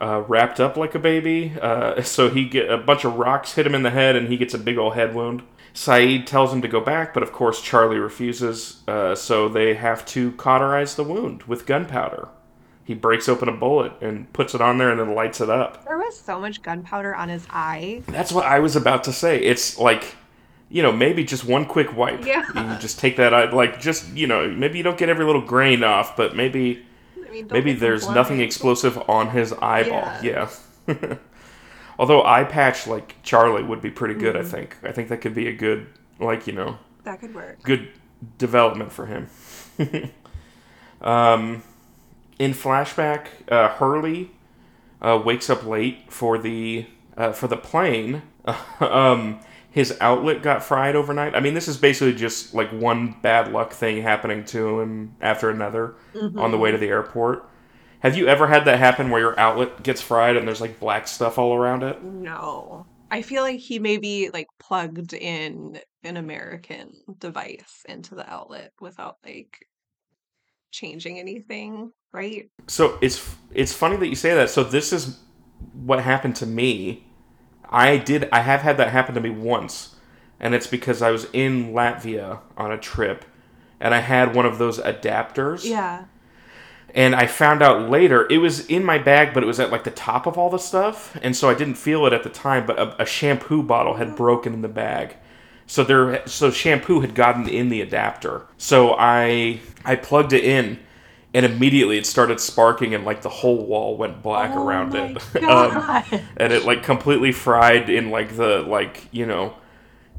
uh, 0.00 0.24
wrapped 0.26 0.58
up 0.58 0.76
like 0.76 0.96
a 0.96 0.98
baby. 0.98 1.52
Uh, 1.62 2.02
so 2.02 2.30
he 2.30 2.46
get 2.46 2.68
a 2.68 2.78
bunch 2.78 3.04
of 3.04 3.14
rocks 3.14 3.52
hit 3.52 3.64
him 3.64 3.76
in 3.76 3.84
the 3.84 3.90
head, 3.90 4.16
and 4.16 4.26
he 4.26 4.36
gets 4.36 4.54
a 4.54 4.58
big 4.58 4.76
old 4.76 4.94
head 4.94 5.14
wound. 5.14 5.42
Sayid 5.74 6.26
tells 6.26 6.52
him 6.52 6.62
to 6.62 6.68
go 6.68 6.80
back, 6.80 7.14
but 7.14 7.22
of 7.22 7.32
course 7.32 7.62
Charlie 7.62 7.98
refuses. 7.98 8.82
Uh, 8.88 9.14
so 9.14 9.48
they 9.48 9.74
have 9.74 10.04
to 10.06 10.32
cauterize 10.32 10.96
the 10.96 11.04
wound 11.04 11.44
with 11.44 11.66
gunpowder. 11.66 12.28
He 12.84 12.94
breaks 12.94 13.28
open 13.28 13.48
a 13.48 13.52
bullet 13.52 13.92
and 14.00 14.32
puts 14.32 14.52
it 14.54 14.60
on 14.60 14.78
there, 14.78 14.90
and 14.90 14.98
then 14.98 15.14
lights 15.14 15.40
it 15.40 15.48
up. 15.48 15.84
There 15.84 15.96
was 15.98 16.18
so 16.18 16.40
much 16.40 16.60
gunpowder 16.60 17.14
on 17.14 17.28
his 17.28 17.46
eye. 17.48 18.02
That's 18.08 18.32
what 18.32 18.46
I 18.46 18.58
was 18.58 18.74
about 18.74 19.04
to 19.04 19.12
say. 19.12 19.38
It's 19.40 19.78
like, 19.78 20.16
you 20.68 20.82
know, 20.82 20.90
maybe 20.90 21.22
just 21.22 21.44
one 21.44 21.66
quick 21.66 21.96
wipe. 21.96 22.26
Yeah. 22.26 22.46
You 22.54 22.80
just 22.80 22.98
take 22.98 23.16
that 23.16 23.32
out, 23.32 23.54
like, 23.54 23.80
just, 23.80 24.08
you 24.16 24.26
know, 24.26 24.48
maybe 24.48 24.78
you 24.78 24.82
don't 24.82 24.98
get 24.98 25.08
every 25.08 25.24
little 25.24 25.40
grain 25.40 25.84
off, 25.84 26.16
but 26.16 26.34
maybe 26.34 26.84
I 27.24 27.30
mean, 27.30 27.48
maybe 27.48 27.74
there's 27.74 28.08
nothing 28.08 28.40
explosive 28.40 28.98
on 29.08 29.30
his 29.30 29.52
eyeball. 29.52 30.08
Yeah. 30.22 30.50
Yeah. 30.88 31.14
Although 32.00 32.24
eye 32.24 32.44
patch 32.44 32.86
like 32.86 33.16
Charlie 33.22 33.62
would 33.62 33.82
be 33.82 33.90
pretty 33.90 34.14
good, 34.14 34.34
I 34.34 34.40
Mhm. 34.40 34.46
think. 34.50 34.76
I 34.82 34.90
think 34.90 35.08
that 35.10 35.20
could 35.20 35.34
be 35.34 35.48
a 35.48 35.52
good, 35.52 35.86
like, 36.18 36.46
you 36.46 36.54
know, 36.54 36.78
That 37.04 37.20
could 37.20 37.34
work. 37.34 37.62
good 37.62 37.88
development 38.38 38.90
for 38.90 39.04
him. 39.04 39.28
um, 41.02 41.62
in 42.38 42.52
flashback, 42.52 43.26
uh, 43.50 43.68
Hurley 43.68 44.30
uh, 45.02 45.20
wakes 45.22 45.48
up 45.50 45.64
late 45.66 46.10
for 46.10 46.38
the 46.38 46.86
uh, 47.18 47.32
for 47.32 47.48
the 47.48 47.56
plane. 47.56 48.22
um, 48.80 49.40
his 49.70 49.96
outlet 50.00 50.42
got 50.42 50.62
fried 50.62 50.96
overnight. 50.96 51.34
I 51.36 51.40
mean, 51.40 51.52
this 51.54 51.68
is 51.68 51.76
basically 51.76 52.14
just 52.14 52.54
like 52.54 52.70
one 52.70 53.14
bad 53.22 53.52
luck 53.52 53.72
thing 53.72 54.02
happening 54.02 54.44
to 54.46 54.80
him 54.80 55.14
after 55.20 55.48
another 55.50 55.94
on 56.36 56.50
the 56.50 56.58
way 56.58 56.70
to 56.70 56.78
the 56.78 56.88
airport. 56.88 57.46
Have 58.00 58.16
you 58.16 58.28
ever 58.28 58.46
had 58.46 58.64
that 58.64 58.78
happen 58.78 59.10
where 59.10 59.20
your 59.20 59.38
outlet 59.38 59.82
gets 59.82 60.00
fried 60.00 60.36
and 60.36 60.46
there's 60.48 60.60
like 60.60 60.80
black 60.80 61.06
stuff 61.06 61.38
all 61.38 61.54
around 61.54 61.82
it? 61.82 62.02
No. 62.02 62.86
I 63.10 63.22
feel 63.22 63.42
like 63.42 63.58
he 63.58 63.78
maybe 63.78 64.30
like 64.32 64.46
plugged 64.58 65.12
in 65.12 65.78
an 66.02 66.16
American 66.16 66.92
device 67.18 67.84
into 67.88 68.14
the 68.14 68.28
outlet 68.30 68.72
without 68.80 69.18
like 69.24 69.66
changing 70.70 71.18
anything, 71.18 71.92
right? 72.12 72.50
So 72.68 72.98
it's 73.02 73.36
it's 73.52 73.72
funny 73.72 73.96
that 73.96 74.08
you 74.08 74.14
say 74.14 74.34
that. 74.34 74.50
So 74.50 74.64
this 74.64 74.92
is 74.92 75.18
what 75.74 76.00
happened 76.00 76.36
to 76.36 76.46
me. 76.46 77.04
I 77.68 77.98
did 77.98 78.28
I 78.32 78.40
have 78.40 78.62
had 78.62 78.76
that 78.78 78.90
happen 78.90 79.14
to 79.14 79.20
me 79.20 79.30
once, 79.30 79.96
and 80.38 80.54
it's 80.54 80.66
because 80.66 81.02
I 81.02 81.10
was 81.10 81.26
in 81.32 81.72
Latvia 81.72 82.40
on 82.56 82.72
a 82.72 82.78
trip, 82.78 83.24
and 83.80 83.94
I 83.94 83.98
had 84.00 84.34
one 84.34 84.46
of 84.46 84.58
those 84.58 84.78
adapters. 84.78 85.64
Yeah. 85.64 86.04
And 86.94 87.14
I 87.14 87.26
found 87.26 87.62
out 87.62 87.88
later 87.88 88.26
it 88.30 88.38
was 88.38 88.66
in 88.66 88.84
my 88.84 88.98
bag, 88.98 89.32
but 89.32 89.42
it 89.42 89.46
was 89.46 89.60
at 89.60 89.70
like 89.70 89.84
the 89.84 89.90
top 89.90 90.26
of 90.26 90.36
all 90.36 90.50
the 90.50 90.58
stuff, 90.58 91.16
and 91.22 91.36
so 91.36 91.48
I 91.48 91.54
didn't 91.54 91.74
feel 91.74 92.06
it 92.06 92.12
at 92.12 92.22
the 92.22 92.30
time. 92.30 92.66
But 92.66 92.78
a, 92.78 93.02
a 93.02 93.06
shampoo 93.06 93.62
bottle 93.62 93.94
had 93.94 94.16
broken 94.16 94.54
in 94.54 94.62
the 94.62 94.68
bag, 94.68 95.16
so 95.66 95.84
there 95.84 96.26
so 96.26 96.50
shampoo 96.50 97.00
had 97.00 97.14
gotten 97.14 97.48
in 97.48 97.68
the 97.68 97.80
adapter. 97.80 98.46
So 98.58 98.96
I 98.98 99.60
I 99.84 99.96
plugged 99.96 100.32
it 100.32 100.44
in, 100.44 100.80
and 101.32 101.46
immediately 101.46 101.96
it 101.96 102.06
started 102.06 102.40
sparking, 102.40 102.94
and 102.94 103.04
like 103.04 103.22
the 103.22 103.28
whole 103.28 103.64
wall 103.66 103.96
went 103.96 104.22
black 104.22 104.50
Oh 104.52 104.66
around 104.66 104.94
it, 104.94 105.16
um, 105.44 106.04
and 106.36 106.52
it 106.52 106.64
like 106.64 106.82
completely 106.82 107.30
fried 107.32 107.88
in 107.88 108.10
like 108.10 108.36
the 108.36 108.62
like 108.62 109.06
you 109.12 109.26
know. 109.26 109.54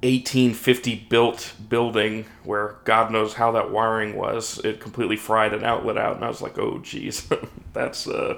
1850 0.03 1.08
built 1.10 1.53
building 1.70 2.25
where 2.43 2.77
God 2.86 3.12
knows 3.12 3.34
how 3.36 3.51
that 3.51 3.72
wiring 3.72 4.15
was. 4.15 4.60
It 4.63 4.79
completely 4.79 5.15
fried 5.15 5.53
an 5.53 5.63
outlet 5.63 5.98
out, 5.98 6.15
and 6.15 6.25
I 6.25 6.27
was 6.27 6.41
like, 6.41 6.58
"Oh, 6.58 6.79
geez, 6.79 7.27
that's 7.74 8.08
uh, 8.08 8.38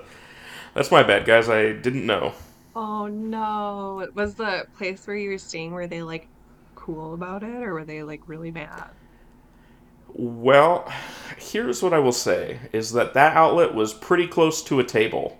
that's 0.73 0.91
my 0.91 1.03
bad, 1.03 1.25
guys. 1.25 1.49
I 1.49 1.71
didn't 1.73 2.05
know." 2.05 2.33
Oh 2.75 3.07
no. 3.07 4.07
Was 4.15 4.35
the 4.35 4.67
place 4.77 5.05
where 5.07 5.15
you 5.15 5.29
were 5.29 5.37
staying, 5.37 5.71
were 5.71 5.87
they 5.87 6.03
like 6.03 6.27
cool 6.75 7.13
about 7.13 7.43
it 7.43 7.63
or 7.63 7.73
were 7.73 7.85
they 7.85 8.03
like 8.03 8.27
really 8.27 8.51
mad? 8.51 8.91
Well, 10.15 10.91
here's 11.37 11.81
what 11.81 11.93
I 11.93 11.99
will 11.99 12.11
say: 12.11 12.59
is 12.71 12.91
that 12.93 13.13
that 13.15 13.35
outlet 13.35 13.73
was 13.73 13.93
pretty 13.93 14.27
close 14.27 14.63
to 14.65 14.79
a 14.79 14.83
table, 14.83 15.37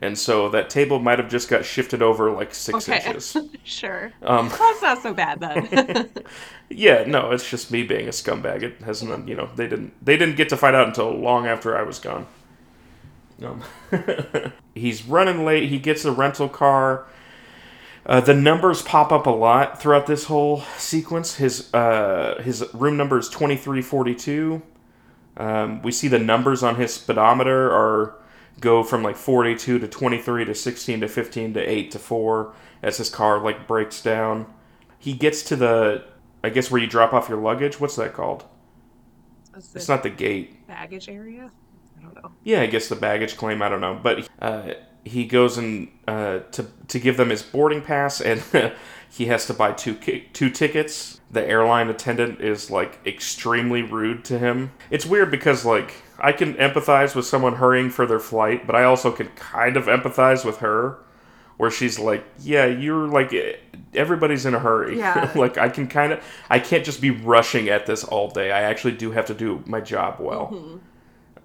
and 0.00 0.18
so 0.18 0.48
that 0.48 0.70
table 0.70 0.98
might 0.98 1.18
have 1.18 1.28
just 1.28 1.48
got 1.48 1.64
shifted 1.64 2.02
over 2.02 2.30
like 2.30 2.54
six 2.54 2.88
Okay. 2.88 3.04
inches. 3.06 3.36
Sure. 3.64 4.12
Um, 4.22 4.48
That's 4.48 4.82
not 4.82 5.02
so 5.02 5.14
bad 5.14 5.40
then. 5.40 6.10
yeah, 6.70 7.04
no, 7.06 7.30
it's 7.30 7.48
just 7.48 7.70
me 7.70 7.82
being 7.84 8.06
a 8.06 8.10
scumbag. 8.10 8.62
It 8.62 8.80
hasn't, 8.82 9.28
you 9.28 9.34
know, 9.34 9.48
they 9.56 9.68
didn't 9.68 9.92
they 10.04 10.16
didn't 10.16 10.36
get 10.36 10.48
to 10.50 10.56
find 10.56 10.74
out 10.74 10.88
until 10.88 11.10
long 11.12 11.46
after 11.46 11.76
I 11.76 11.82
was 11.82 11.98
gone. 11.98 12.26
Um, 13.42 13.62
he's 14.74 15.04
running 15.06 15.44
late. 15.44 15.68
He 15.70 15.78
gets 15.78 16.04
a 16.04 16.12
rental 16.12 16.48
car. 16.48 17.06
Uh, 18.06 18.20
the 18.20 18.34
numbers 18.34 18.82
pop 18.82 19.12
up 19.12 19.26
a 19.26 19.30
lot 19.30 19.80
throughout 19.80 20.06
this 20.06 20.24
whole 20.24 20.62
sequence. 20.76 21.36
His 21.36 21.72
uh, 21.72 22.40
his 22.42 22.64
room 22.74 22.96
number 22.96 23.18
is 23.18 23.28
twenty 23.28 23.56
three 23.56 23.82
forty 23.82 24.14
two. 24.14 24.62
Um, 25.36 25.80
we 25.82 25.92
see 25.92 26.08
the 26.08 26.18
numbers 26.18 26.62
on 26.62 26.76
his 26.76 26.92
speedometer 26.94 27.70
are 27.72 28.14
go 28.60 28.82
from 28.82 29.02
like 29.02 29.16
42 29.16 29.78
to 29.78 29.88
23 29.88 30.44
to 30.44 30.54
16 30.54 31.00
to 31.00 31.08
15 31.08 31.54
to 31.54 31.60
8 31.60 31.90
to 31.90 31.98
4 31.98 32.54
as 32.82 32.96
his 32.98 33.08
car 33.08 33.40
like 33.40 33.66
breaks 33.66 34.02
down. 34.02 34.46
He 34.98 35.14
gets 35.14 35.42
to 35.44 35.56
the 35.56 36.04
I 36.42 36.48
guess 36.50 36.70
where 36.70 36.80
you 36.80 36.86
drop 36.86 37.12
off 37.12 37.28
your 37.28 37.38
luggage. 37.38 37.80
What's 37.80 37.96
that 37.96 38.14
called? 38.14 38.44
It's 39.74 39.88
not 39.88 40.02
the 40.02 40.10
gate. 40.10 40.66
baggage 40.66 41.08
area? 41.08 41.50
I 41.98 42.02
don't 42.02 42.14
know. 42.14 42.32
Yeah, 42.44 42.62
I 42.62 42.66
guess 42.66 42.88
the 42.88 42.96
baggage 42.96 43.36
claim. 43.36 43.60
I 43.62 43.68
don't 43.68 43.80
know, 43.80 43.98
but 44.02 44.28
uh, 44.40 44.74
he 45.04 45.24
goes 45.26 45.58
and 45.58 45.88
uh, 46.06 46.40
to 46.52 46.66
to 46.88 46.98
give 46.98 47.16
them 47.16 47.30
his 47.30 47.42
boarding 47.42 47.82
pass, 47.82 48.20
and 48.20 48.42
he 49.10 49.26
has 49.26 49.46
to 49.46 49.54
buy 49.54 49.72
two 49.72 49.94
two 50.32 50.50
tickets. 50.50 51.20
The 51.30 51.46
airline 51.46 51.88
attendant 51.88 52.40
is 52.40 52.70
like 52.70 53.00
extremely 53.06 53.82
rude 53.82 54.24
to 54.26 54.38
him. 54.38 54.72
It's 54.90 55.04
weird 55.04 55.30
because 55.30 55.64
like 55.64 55.94
I 56.20 56.32
can 56.32 56.54
empathize 56.54 57.14
with 57.14 57.26
someone 57.26 57.54
hurrying 57.56 57.90
for 57.90 58.06
their 58.06 58.20
flight, 58.20 58.66
but 58.66 58.76
I 58.76 58.84
also 58.84 59.10
can 59.12 59.28
kind 59.36 59.76
of 59.76 59.86
empathize 59.86 60.44
with 60.44 60.58
her, 60.58 60.98
where 61.56 61.70
she's 61.70 61.98
like, 61.98 62.24
"Yeah, 62.40 62.66
you're 62.66 63.06
like." 63.08 63.32
eh, 63.32 63.54
Everybody's 63.92 64.46
in 64.46 64.54
a 64.54 64.60
hurry. 64.60 64.98
Yeah. 64.98 65.32
like 65.34 65.58
I 65.58 65.68
can 65.68 65.88
kind 65.88 66.12
of, 66.12 66.22
I 66.48 66.60
can't 66.60 66.84
just 66.84 67.00
be 67.00 67.10
rushing 67.10 67.68
at 67.68 67.86
this 67.86 68.04
all 68.04 68.30
day. 68.30 68.52
I 68.52 68.62
actually 68.62 68.92
do 68.92 69.10
have 69.10 69.26
to 69.26 69.34
do 69.34 69.62
my 69.66 69.80
job 69.80 70.20
well. 70.20 70.80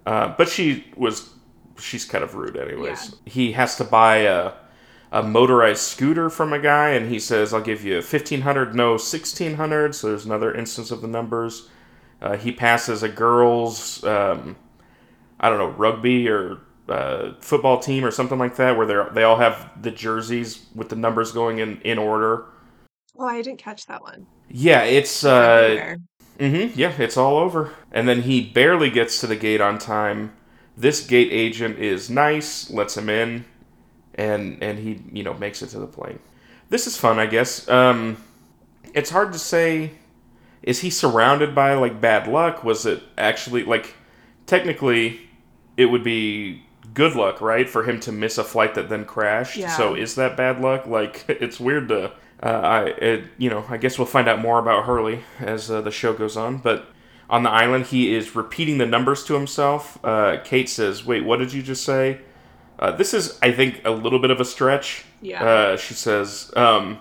Uh, 0.06 0.34
but 0.38 0.48
she 0.48 0.84
was 0.96 1.30
she's 1.78 2.04
kind 2.04 2.22
of 2.22 2.34
rude 2.34 2.56
anyways. 2.56 3.16
He 3.24 3.52
has 3.52 3.76
to 3.78 3.84
buy 3.84 4.18
a 4.18 4.52
a 5.12 5.22
motorized 5.22 5.80
scooter 5.82 6.28
from 6.30 6.52
a 6.52 6.58
guy 6.58 6.90
and 6.90 7.08
he 7.10 7.18
says 7.18 7.52
I'll 7.54 7.60
give 7.60 7.84
you 7.84 7.96
1500 7.96 8.74
no 8.74 8.90
1600 8.92 9.94
so 9.94 10.08
there's 10.08 10.24
another 10.26 10.52
instance 10.54 10.90
of 10.90 11.00
the 11.00 11.08
numbers. 11.08 11.68
Uh, 12.20 12.36
he 12.36 12.50
passes 12.52 13.02
a 13.02 13.08
girls 13.08 14.02
um, 14.04 14.56
I 15.40 15.48
don't 15.48 15.58
know 15.58 15.70
rugby 15.70 16.28
or 16.28 16.58
uh, 16.88 17.32
football 17.40 17.78
team 17.78 18.04
or 18.04 18.10
something 18.10 18.38
like 18.38 18.56
that 18.56 18.76
where 18.76 18.86
they 18.86 19.14
they 19.14 19.22
all 19.22 19.36
have 19.36 19.70
the 19.82 19.90
jerseys 19.90 20.66
with 20.74 20.88
the 20.88 20.96
numbers 20.96 21.32
going 21.32 21.58
in 21.58 21.80
in 21.82 21.98
order. 21.98 22.46
Oh, 23.18 23.26
I 23.26 23.42
didn't 23.42 23.58
catch 23.58 23.86
that 23.86 24.02
one. 24.02 24.26
Yeah, 24.48 24.82
it's 24.82 25.24
uh, 25.24 25.96
Mm-hmm. 26.38 26.78
Yeah, 26.78 26.92
it's 26.98 27.16
all 27.16 27.38
over. 27.38 27.72
And 27.90 28.08
then 28.08 28.22
he 28.22 28.42
barely 28.42 28.90
gets 28.90 29.20
to 29.20 29.26
the 29.26 29.36
gate 29.36 29.60
on 29.60 29.78
time. 29.78 30.32
This 30.76 31.06
gate 31.06 31.28
agent 31.32 31.78
is 31.78 32.10
nice, 32.10 32.70
lets 32.70 32.96
him 32.96 33.08
in, 33.08 33.46
and 34.14 34.62
and 34.62 34.78
he 34.78 35.00
you 35.12 35.22
know 35.22 35.34
makes 35.34 35.62
it 35.62 35.68
to 35.68 35.78
the 35.78 35.86
plane. 35.86 36.18
This 36.68 36.86
is 36.86 36.96
fun, 36.96 37.18
I 37.18 37.26
guess. 37.26 37.68
Um, 37.68 38.22
it's 38.92 39.10
hard 39.10 39.32
to 39.32 39.38
say. 39.38 39.92
Is 40.62 40.80
he 40.80 40.90
surrounded 40.90 41.54
by 41.54 41.74
like 41.74 42.00
bad 42.00 42.26
luck? 42.26 42.64
Was 42.64 42.84
it 42.84 43.02
actually 43.16 43.64
like 43.64 43.94
technically 44.46 45.25
it 45.76 45.86
would 45.86 46.04
be 46.04 46.62
good 46.94 47.14
luck, 47.14 47.40
right, 47.40 47.68
for 47.68 47.84
him 47.84 48.00
to 48.00 48.12
miss 48.12 48.38
a 48.38 48.44
flight 48.44 48.74
that 48.74 48.88
then 48.88 49.04
crashed? 49.04 49.56
Yeah. 49.56 49.76
So 49.76 49.94
is 49.94 50.14
that 50.14 50.36
bad 50.36 50.60
luck? 50.60 50.86
Like 50.86 51.24
it's 51.28 51.60
weird 51.60 51.88
to. 51.88 52.12
Uh, 52.42 52.46
I 52.46 52.84
it, 52.84 53.24
you 53.38 53.48
know 53.48 53.64
I 53.68 53.78
guess 53.78 53.98
we'll 53.98 54.06
find 54.06 54.28
out 54.28 54.40
more 54.40 54.58
about 54.58 54.84
Hurley 54.84 55.20
as 55.40 55.70
uh, 55.70 55.80
the 55.80 55.90
show 55.90 56.12
goes 56.12 56.36
on, 56.36 56.58
but. 56.58 56.86
On 57.28 57.42
the 57.42 57.50
island, 57.50 57.86
he 57.86 58.14
is 58.14 58.36
repeating 58.36 58.78
the 58.78 58.86
numbers 58.86 59.24
to 59.24 59.34
himself. 59.34 59.98
Uh, 60.04 60.36
Kate 60.44 60.68
says, 60.68 61.04
"Wait, 61.04 61.24
what 61.24 61.40
did 61.40 61.52
you 61.52 61.60
just 61.60 61.82
say?" 61.84 62.20
Uh, 62.78 62.92
this 62.92 63.12
is, 63.12 63.36
I 63.42 63.50
think, 63.52 63.80
a 63.84 63.90
little 63.90 64.18
bit 64.18 64.30
of 64.30 64.40
a 64.40 64.44
stretch. 64.44 65.04
Yeah. 65.20 65.44
Uh, 65.44 65.76
she 65.76 65.94
says, 65.94 66.52
um, 66.54 67.00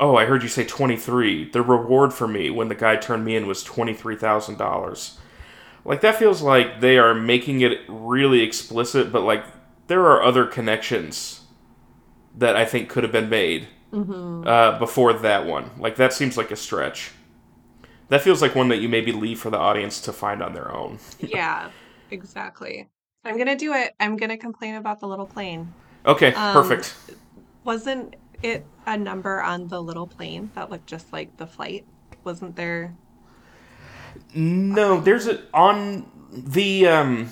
"Oh, 0.00 0.16
I 0.16 0.24
heard 0.24 0.42
you 0.42 0.48
say 0.48 0.64
twenty-three. 0.64 1.50
The 1.50 1.62
reward 1.62 2.12
for 2.12 2.26
me 2.26 2.50
when 2.50 2.66
the 2.68 2.74
guy 2.74 2.96
turned 2.96 3.24
me 3.24 3.36
in 3.36 3.46
was 3.46 3.62
twenty-three 3.62 4.16
thousand 4.16 4.58
dollars." 4.58 5.18
Like 5.84 6.00
that 6.00 6.16
feels 6.16 6.40
like 6.42 6.80
they 6.80 6.96
are 6.98 7.14
making 7.14 7.60
it 7.60 7.80
really 7.88 8.40
explicit, 8.40 9.12
but 9.12 9.22
like 9.22 9.44
there 9.86 10.00
are 10.06 10.22
other 10.22 10.46
connections 10.46 11.42
that 12.36 12.56
I 12.56 12.64
think 12.64 12.88
could 12.88 13.02
have 13.02 13.12
been 13.12 13.28
made 13.28 13.68
uh, 13.92 14.78
before 14.78 15.12
that 15.12 15.46
one. 15.46 15.70
Like 15.78 15.96
that 15.96 16.12
seems 16.12 16.36
like 16.36 16.50
a 16.50 16.56
stretch. 16.56 17.12
That 18.08 18.22
feels 18.22 18.42
like 18.42 18.54
one 18.54 18.68
that 18.68 18.78
you 18.78 18.88
maybe 18.88 19.12
leave 19.12 19.38
for 19.40 19.50
the 19.50 19.58
audience 19.58 20.00
to 20.02 20.12
find 20.12 20.42
on 20.42 20.52
their 20.54 20.72
own. 20.74 20.98
yeah, 21.20 21.70
exactly. 22.10 22.88
I'm 23.24 23.38
gonna 23.38 23.56
do 23.56 23.72
it. 23.72 23.94
I'm 24.00 24.16
gonna 24.16 24.36
complain 24.36 24.74
about 24.74 25.00
the 25.00 25.06
little 25.06 25.26
plane. 25.26 25.72
Okay, 26.06 26.34
Um, 26.34 26.52
perfect. 26.52 26.94
Wasn't 27.64 28.16
it 28.42 28.66
a 28.86 28.96
number 28.98 29.40
on 29.40 29.68
the 29.68 29.82
little 29.82 30.06
plane 30.06 30.50
that 30.54 30.70
looked 30.70 30.86
just 30.86 31.12
like 31.12 31.36
the 31.38 31.46
flight? 31.46 31.86
Wasn't 32.24 32.56
there? 32.56 32.94
No, 34.34 35.00
there's 35.00 35.26
a 35.26 35.42
on 35.52 36.10
the 36.32 36.86
um 36.88 37.30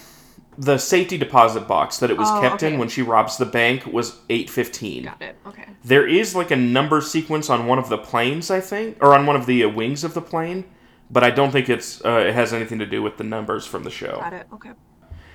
the 0.59 0.77
safety 0.79 1.17
deposit 1.17 1.67
box 1.67 1.99
that 1.99 2.11
it 2.11 2.17
was 2.19 2.29
Oh, 2.31 2.41
kept 2.41 2.63
in 2.63 2.79
when 2.79 2.89
she 2.89 3.01
robs 3.03 3.39
the 3.39 3.47
bank 3.47 3.87
was 3.87 4.19
815. 4.29 5.05
Got 5.05 5.23
it. 5.23 5.37
Okay. 5.47 5.65
There 5.83 6.07
is 6.07 6.35
like 6.37 6.51
a 6.51 6.57
number 6.57 7.01
sequence 7.01 7.49
on 7.49 7.67
one 7.67 7.79
of 7.79 7.89
the 7.89 7.97
planes, 7.99 8.51
I 8.51 8.61
think, 8.61 8.99
or 9.03 9.15
on 9.15 9.25
one 9.27 9.35
of 9.35 9.47
the 9.47 9.65
uh, 9.65 9.69
wings 9.71 10.05
of 10.05 10.13
the 10.15 10.21
plane, 10.21 10.65
but 11.11 11.25
I 11.25 11.31
don't 11.31 11.51
think 11.51 11.69
it's 11.71 12.05
uh, 12.05 12.25
it 12.29 12.35
has 12.35 12.53
anything 12.53 12.79
to 12.81 12.87
do 12.87 13.03
with 13.03 13.17
the 13.17 13.25
numbers 13.25 13.67
from 13.67 13.83
the 13.85 13.91
show. 13.91 14.17
Got 14.21 14.33
it. 14.35 14.47
Okay. 14.53 14.71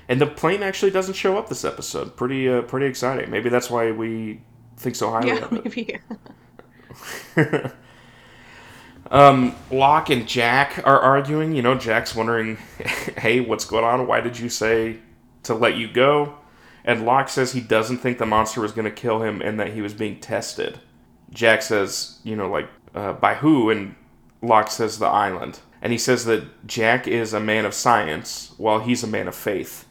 And 0.08 0.22
the 0.22 0.28
plane 0.28 0.64
actually 0.64 0.92
doesn't 0.92 1.16
show 1.16 1.38
up 1.38 1.50
this 1.50 1.66
episode. 1.66 2.16
Pretty 2.16 2.48
uh, 2.48 2.62
pretty 2.62 2.86
exciting. 2.86 3.30
Maybe 3.30 3.50
that's 3.50 3.70
why 3.70 3.92
we 3.92 4.42
think 4.78 4.96
so 4.96 5.10
highly 5.10 5.30
Yeah, 5.30 5.44
of 5.46 5.52
it. 5.54 5.66
maybe. 7.36 7.70
Um, 9.10 9.56
Locke 9.72 10.10
and 10.10 10.28
Jack 10.28 10.82
are 10.86 11.00
arguing. 11.00 11.54
You 11.54 11.62
know, 11.62 11.76
Jack's 11.76 12.16
wondering, 12.16 12.58
hey, 13.18 13.40
what's 13.40 13.66
going 13.66 13.84
on? 13.84 14.08
Why 14.08 14.22
did 14.22 14.40
you 14.40 14.50
say 14.50 14.98
to 15.44 15.54
let 15.54 15.76
you 15.76 15.88
go? 15.88 16.36
And 16.84 17.06
Locke 17.06 17.30
says 17.30 17.52
he 17.52 17.62
doesn't 17.62 17.98
think 17.98 18.18
the 18.18 18.26
monster 18.26 18.62
was 18.62 18.72
going 18.72 18.86
to 18.86 18.92
kill 18.92 19.22
him 19.22 19.42
and 19.42 19.60
that 19.60 19.74
he 19.74 19.82
was 19.82 19.94
being 19.94 20.20
tested. 20.20 20.80
Jack 21.32 21.62
says, 21.62 22.20
you 22.24 22.36
know, 22.36 22.50
like, 22.50 22.70
uh, 22.96 23.14
by 23.14 23.36
who? 23.36 23.70
And 23.70 23.96
Locke 24.42 24.72
says, 24.72 24.98
the 24.98 25.06
island. 25.06 25.60
And 25.82 25.92
he 25.92 25.98
says 25.98 26.26
that 26.26 26.66
Jack 26.66 27.08
is 27.08 27.34
a 27.34 27.40
man 27.40 27.66
of 27.66 27.74
science 27.74 28.54
while 28.58 28.80
he's 28.80 29.04
a 29.04 29.08
man 29.08 29.28
of 29.28 29.36
faith. 29.36 29.86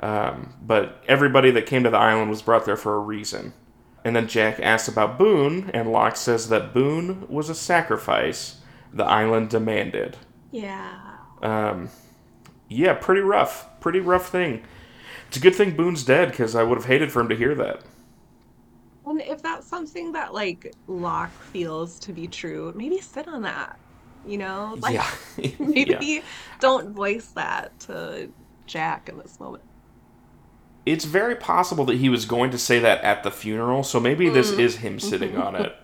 Um, 0.00 0.54
but 0.62 1.02
everybody 1.06 1.50
that 1.52 1.66
came 1.66 1.84
to 1.84 1.90
the 1.90 1.98
island 1.98 2.30
was 2.30 2.42
brought 2.42 2.64
there 2.64 2.76
for 2.76 2.94
a 2.94 3.00
reason. 3.00 3.52
And 4.04 4.16
then 4.16 4.28
Jack 4.28 4.58
asks 4.60 4.88
about 4.88 5.18
Boone, 5.18 5.70
and 5.72 5.92
Locke 5.92 6.16
says 6.16 6.48
that 6.48 6.74
Boone 6.74 7.26
was 7.28 7.48
a 7.48 7.54
sacrifice 7.54 8.58
the 8.92 9.04
island 9.04 9.48
demanded. 9.48 10.16
Yeah. 10.50 10.98
Um, 11.42 11.88
yeah, 12.68 12.94
pretty 12.94 13.22
rough. 13.22 13.80
Pretty 13.80 14.00
rough 14.00 14.28
thing. 14.28 14.62
It's 15.28 15.36
a 15.38 15.40
good 15.40 15.54
thing 15.54 15.76
Boone's 15.76 16.04
dead 16.04 16.30
because 16.30 16.54
I 16.54 16.62
would 16.62 16.76
have 16.76 16.84
hated 16.84 17.10
for 17.10 17.20
him 17.20 17.28
to 17.30 17.36
hear 17.36 17.54
that. 17.54 17.82
And 19.06 19.20
if 19.22 19.42
that's 19.42 19.66
something 19.66 20.12
that 20.12 20.32
like 20.34 20.74
Locke 20.86 21.32
feels 21.52 21.98
to 22.00 22.12
be 22.12 22.26
true, 22.28 22.72
maybe 22.76 23.00
sit 23.00 23.26
on 23.28 23.42
that. 23.42 23.78
You 24.26 24.38
know, 24.38 24.76
like 24.80 24.94
yeah. 24.94 25.10
maybe 25.58 25.96
yeah. 26.00 26.22
don't 26.60 26.94
voice 26.94 27.28
that 27.28 27.78
to 27.80 28.30
Jack 28.66 29.08
in 29.08 29.18
this 29.18 29.40
moment. 29.40 29.64
It's 30.84 31.04
very 31.04 31.36
possible 31.36 31.84
that 31.86 31.98
he 31.98 32.08
was 32.08 32.24
going 32.24 32.50
to 32.50 32.58
say 32.58 32.78
that 32.80 33.02
at 33.04 33.22
the 33.22 33.30
funeral, 33.30 33.84
so 33.84 34.00
maybe 34.00 34.28
this 34.28 34.50
is 34.50 34.76
him 34.76 34.98
sitting 34.98 35.36
on 35.36 35.54
it. 35.54 35.76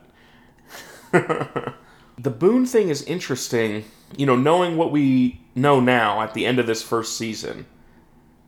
the 2.19 2.31
Boone 2.31 2.67
thing 2.67 2.88
is 2.88 3.02
interesting, 3.02 3.85
you 4.17 4.26
know, 4.26 4.37
knowing 4.37 4.76
what 4.76 4.90
we 4.90 5.40
know 5.55 5.78
now 5.81 6.21
at 6.21 6.35
the 6.35 6.45
end 6.45 6.59
of 6.59 6.67
this 6.67 6.83
first 6.83 7.17
season. 7.17 7.67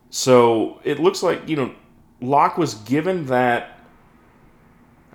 So 0.09 0.81
it 0.83 0.99
looks 0.99 1.23
like, 1.23 1.47
you 1.47 1.55
know, 1.55 1.73
Locke 2.19 2.57
was 2.57 2.73
given 2.75 3.27
that 3.27 3.79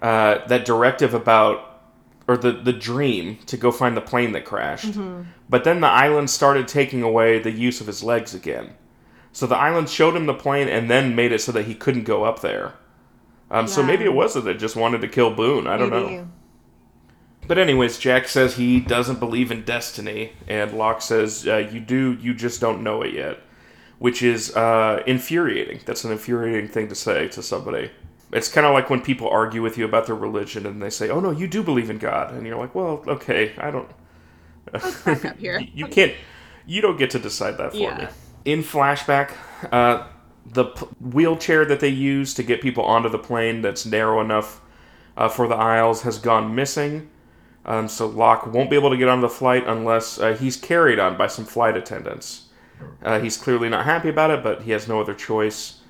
uh, 0.03 0.47
that 0.47 0.65
directive 0.65 1.15
about 1.15 1.81
or 2.29 2.37
the 2.37 2.53
the 2.53 2.73
dream 2.73 3.39
to 3.47 3.57
go 3.57 3.71
find 3.71 3.97
the 3.97 4.01
plane 4.01 4.33
that 4.33 4.45
crashed. 4.45 4.95
But 5.49 5.65
then 5.65 5.81
the 5.81 5.87
island 5.89 6.31
started 6.31 6.67
taking 6.67 7.03
away 7.03 7.39
the 7.39 7.51
use 7.53 7.81
of 7.81 7.87
his 7.87 8.03
legs 8.03 8.35
again. 8.35 8.75
So 9.37 9.47
the 9.47 9.55
island 9.55 9.91
showed 9.91 10.17
him 10.17 10.25
the 10.25 10.33
plane 10.33 10.67
and 10.67 10.91
then 10.91 11.15
made 11.15 11.31
it 11.31 11.43
so 11.43 11.53
that 11.53 11.67
he 11.67 11.75
couldn't 11.75 12.05
go 12.05 12.25
up 12.25 12.41
there. 12.41 12.73
Um, 13.51 13.67
So 13.67 13.83
maybe 13.83 14.05
it 14.05 14.15
was 14.15 14.33
that 14.33 14.47
they 14.47 14.55
just 14.55 14.77
wanted 14.77 15.03
to 15.03 15.09
kill 15.09 15.31
Boone. 15.31 15.67
I 15.67 15.77
don't 15.77 15.91
Maybe. 15.91 16.17
know. 16.17 16.29
But 17.47 17.59
anyways, 17.59 17.99
Jack 17.99 18.29
says 18.29 18.57
he 18.57 18.81
doesn't 18.81 19.21
believe 19.21 19.51
in 19.53 19.63
destiny, 19.63 20.33
and 20.49 20.73
Locke 20.73 21.03
says 21.03 21.47
uh, 21.47 21.59
you 21.71 21.81
do, 21.81 22.15
you 22.19 22.33
just 22.33 22.63
don't 22.63 22.83
know 22.83 23.03
it 23.03 23.13
yet, 23.13 23.41
which 23.99 24.23
is 24.23 24.57
uh, 24.57 25.03
infuriating. 25.07 25.81
That's 25.85 26.03
an 26.05 26.13
infuriating 26.13 26.69
thing 26.71 26.89
to 26.89 26.95
say 26.95 27.29
to 27.29 27.43
somebody. 27.43 27.91
It's 28.33 28.49
kind 28.49 28.67
of 28.67 28.73
like 28.73 28.89
when 28.89 29.03
people 29.03 29.29
argue 29.29 29.61
with 29.61 29.77
you 29.77 29.85
about 29.85 30.07
their 30.07 30.17
religion 30.17 30.65
and 30.65 30.81
they 30.83 30.89
say, 30.89 31.11
"Oh 31.11 31.21
no, 31.21 31.31
you 31.31 31.47
do 31.47 31.63
believe 31.63 31.91
in 31.91 31.99
God," 31.99 32.33
and 32.33 32.47
you're 32.47 32.57
like, 32.57 32.75
"Well, 32.75 33.05
okay, 33.07 33.53
I 33.59 33.71
don't." 33.71 33.91
Let's 34.73 35.03
back 35.03 35.27
up 35.27 35.39
here. 35.39 35.61
you 35.75 35.89
can't 35.89 36.15
you 36.65 36.81
don't 36.81 36.97
get 36.97 37.11
to 37.11 37.19
decide 37.19 37.59
that 37.59 37.73
for 37.73 37.77
Yeah. 37.77 37.99
me 37.99 38.07
in 38.47 38.63
flashback 38.63 39.33
uh, 39.73 40.07
the 40.47 40.67
p- 40.67 40.87
wheelchair 41.01 41.65
that 41.67 41.81
they 41.81 41.89
use 41.89 42.33
to 42.35 42.43
get 42.43 42.63
people 42.63 42.85
onto 42.85 43.09
the 43.09 43.19
plane 43.19 43.61
that's 43.61 43.85
narrow 43.85 44.21
enough 44.21 44.63
uh, 45.17 45.29
for 45.29 45.49
the 45.49 45.57
aisles 45.57 46.03
has 46.03 46.19
gone 46.19 46.55
missing. 46.55 47.11
Um, 47.65 47.89
so 47.89 48.07
Locke 48.07 48.47
won't 48.47 48.71
be 48.71 48.77
able 48.77 48.91
to 48.91 48.97
get 48.97 49.09
on 49.09 49.21
the 49.21 49.29
flight 49.29 49.65
unless 49.67 50.21
uh, 50.21 50.35
he's 50.35 50.57
carried 50.57 51.01
on 51.01 51.17
by 51.17 51.27
some 51.27 51.45
flight 51.45 51.77
attendants. 51.77 52.47
Uh, 53.03 53.19
he's 53.19 53.37
clearly 53.37 53.69
not 53.69 53.85
happy 53.85 54.09
about 54.09 54.31
it 54.31 54.43
but 54.43 54.63
he 54.63 54.71
has 54.71 54.87
no 54.87 55.01
other 55.01 55.15
choice. 55.15 55.81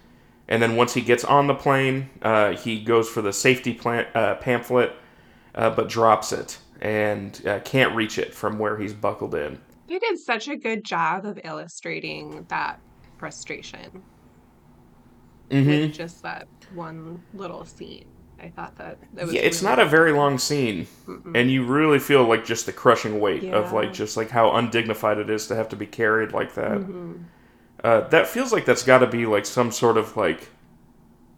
And 0.49 0.63
then 0.63 0.77
once 0.77 0.95
he 0.95 1.03
gets 1.03 1.25
on 1.25 1.49
the 1.49 1.55
plane 1.55 2.09
uh, 2.23 2.53
he 2.53 2.81
goes 2.83 3.09
for 3.09 3.21
the 3.21 3.33
safety 3.33 3.75
plan- 3.75 4.07
uh, 4.15 4.37
pamphlet 4.37 4.93
uh, 5.55 5.71
but 5.71 5.91
drops 5.91 6.33
it 6.33 6.59
and 6.81 7.47
uh, 7.47 7.59
can't 7.61 7.95
reach 7.95 8.19
it 8.19 8.33
from 8.33 8.59
where 8.59 8.79
he's 8.79 8.95
buckled 8.95 9.35
in 9.35 9.61
They 9.89 9.99
did 9.99 10.19
such 10.19 10.47
a 10.49 10.57
good 10.57 10.85
job 10.85 11.25
of 11.25 11.41
illustrating 11.43 12.45
that 12.51 12.81
frustration 13.19 14.05
Mm-hmm. 15.51 15.69
with 15.69 15.93
just 15.93 16.23
that 16.23 16.49
one 16.69 17.25
little 17.33 17.65
scene. 17.65 18.07
I 18.39 18.51
thought 18.51 18.77
that 18.77 18.99
that 19.15 19.27
was 19.27 19.35
Yeah, 19.35 19.41
it's 19.43 19.63
really 19.63 19.63
not 19.63 19.79
a 19.79 19.85
very 19.87 20.13
long 20.13 20.39
scene, 20.39 20.89
and 21.35 21.51
you 21.51 21.65
really 21.65 21.99
feel 21.99 22.25
like 22.25 22.45
just 22.45 22.67
the 22.67 22.73
crushing 22.73 23.19
weight 23.19 23.49
of 23.51 23.73
like 23.73 23.93
just 23.93 24.17
like 24.17 24.31
how 24.31 24.53
undignified 24.55 25.19
it 25.19 25.31
is 25.31 25.47
to 25.49 25.57
have 25.57 25.69
to 25.71 25.77
be 25.77 25.87
carried 25.87 26.33
like 26.33 26.55
that. 26.55 26.87
Mm-hmm. 26.87 27.13
Uh, 27.85 28.03
that 28.09 28.27
feels 28.29 28.53
like 28.53 28.65
that's 28.65 28.83
got 28.85 28.99
to 28.99 29.07
be 29.07 29.27
like 29.27 29.47
some 29.47 29.73
sort 29.73 29.97
of 29.99 30.17
like, 30.17 30.51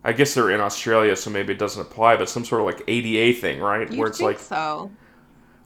I 0.04 0.12
guess 0.12 0.34
they're 0.34 0.50
in 0.50 0.60
Australia, 0.60 1.16
so 1.16 1.30
maybe 1.30 1.52
it 1.54 1.58
doesn't 1.58 1.82
apply, 1.82 2.16
but 2.16 2.28
some 2.28 2.44
sort 2.44 2.60
of 2.62 2.66
like 2.66 2.84
ADA 2.88 3.38
thing, 3.40 3.60
right? 3.60 3.90
You 3.90 3.98
Where 3.98 4.08
it's 4.08 4.20
think 4.20 4.20
like 4.20 4.40
so? 4.40 4.96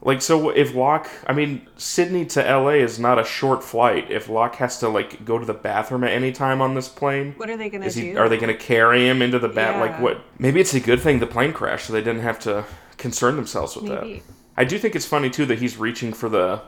Like 0.05 0.21
so 0.21 0.51
if 0.51 0.75
Locke, 0.75 1.09
I 1.27 1.33
mean 1.33 1.67
Sydney 1.77 2.25
to 2.27 2.43
LA 2.43 2.71
is 2.83 2.99
not 2.99 3.19
a 3.19 3.25
short 3.25 3.63
flight. 3.63 4.11
If 4.11 4.29
Locke 4.29 4.57
has 4.57 4.79
to 4.81 4.89
like 4.89 5.25
go 5.25 5.39
to 5.39 5.45
the 5.47 5.55
bathroom 5.55 6.03
at 6.05 6.11
any 6.11 6.33
time 6.33 6.61
on 6.61 6.75
this 6.75 6.89
plane, 6.89 7.35
What 7.37 7.49
are 7.49 7.57
they 7.57 7.71
gonna 7.71 7.89
he, 7.89 8.13
do? 8.13 8.19
are 8.19 8.29
they 8.29 8.37
going 8.37 8.53
to 8.53 8.59
carry 8.59 9.09
him 9.09 9.23
into 9.23 9.39
the 9.39 9.49
bat? 9.49 9.81
Like 9.81 10.01
what? 10.01 10.21
Maybe 10.39 10.61
it's 10.61 10.75
a 10.75 10.81
good 10.81 11.01
thing 11.01 11.21
the 11.21 11.27
plane 11.27 11.53
crashed, 11.53 11.87
so 11.87 11.93
they 11.93 12.03
didn't 12.03 12.23
have 12.23 12.39
to 12.41 12.65
concern 12.99 13.37
themselves 13.37 13.77
with 13.77 13.85
Maybe. 13.85 14.19
that. 14.21 14.23
I 14.57 14.65
do 14.65 14.79
think 14.79 14.95
it's 14.97 15.07
funny 15.07 15.31
too 15.31 15.47
that 15.47 15.59
he's 15.61 15.77
reaching 15.77 16.13
for 16.13 16.29
the 16.29 16.63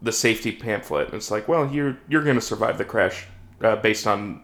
the 0.00 0.12
safety 0.12 0.52
pamphlet. 0.52 1.12
It's 1.14 1.30
like, 1.30 1.48
well, 1.48 1.68
you're 1.70 1.98
you're 2.08 2.22
going 2.24 2.36
to 2.36 2.40
survive 2.42 2.78
the 2.78 2.84
crash 2.84 3.26
uh, 3.60 3.76
based 3.76 4.06
on 4.06 4.42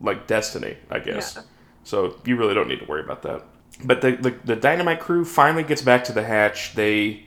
like 0.00 0.26
destiny, 0.26 0.76
I 0.90 0.98
guess. 0.98 1.34
Yeah. 1.36 1.42
So 1.84 2.16
you 2.24 2.36
really 2.36 2.54
don't 2.54 2.68
need 2.68 2.80
to 2.80 2.84
worry 2.86 3.02
about 3.02 3.22
that. 3.22 3.42
But 3.84 4.00
the, 4.00 4.12
the 4.12 4.34
the 4.44 4.56
dynamite 4.56 5.00
crew 5.00 5.24
finally 5.24 5.62
gets 5.62 5.82
back 5.82 6.04
to 6.04 6.12
the 6.12 6.22
hatch. 6.24 6.74
They 6.74 7.26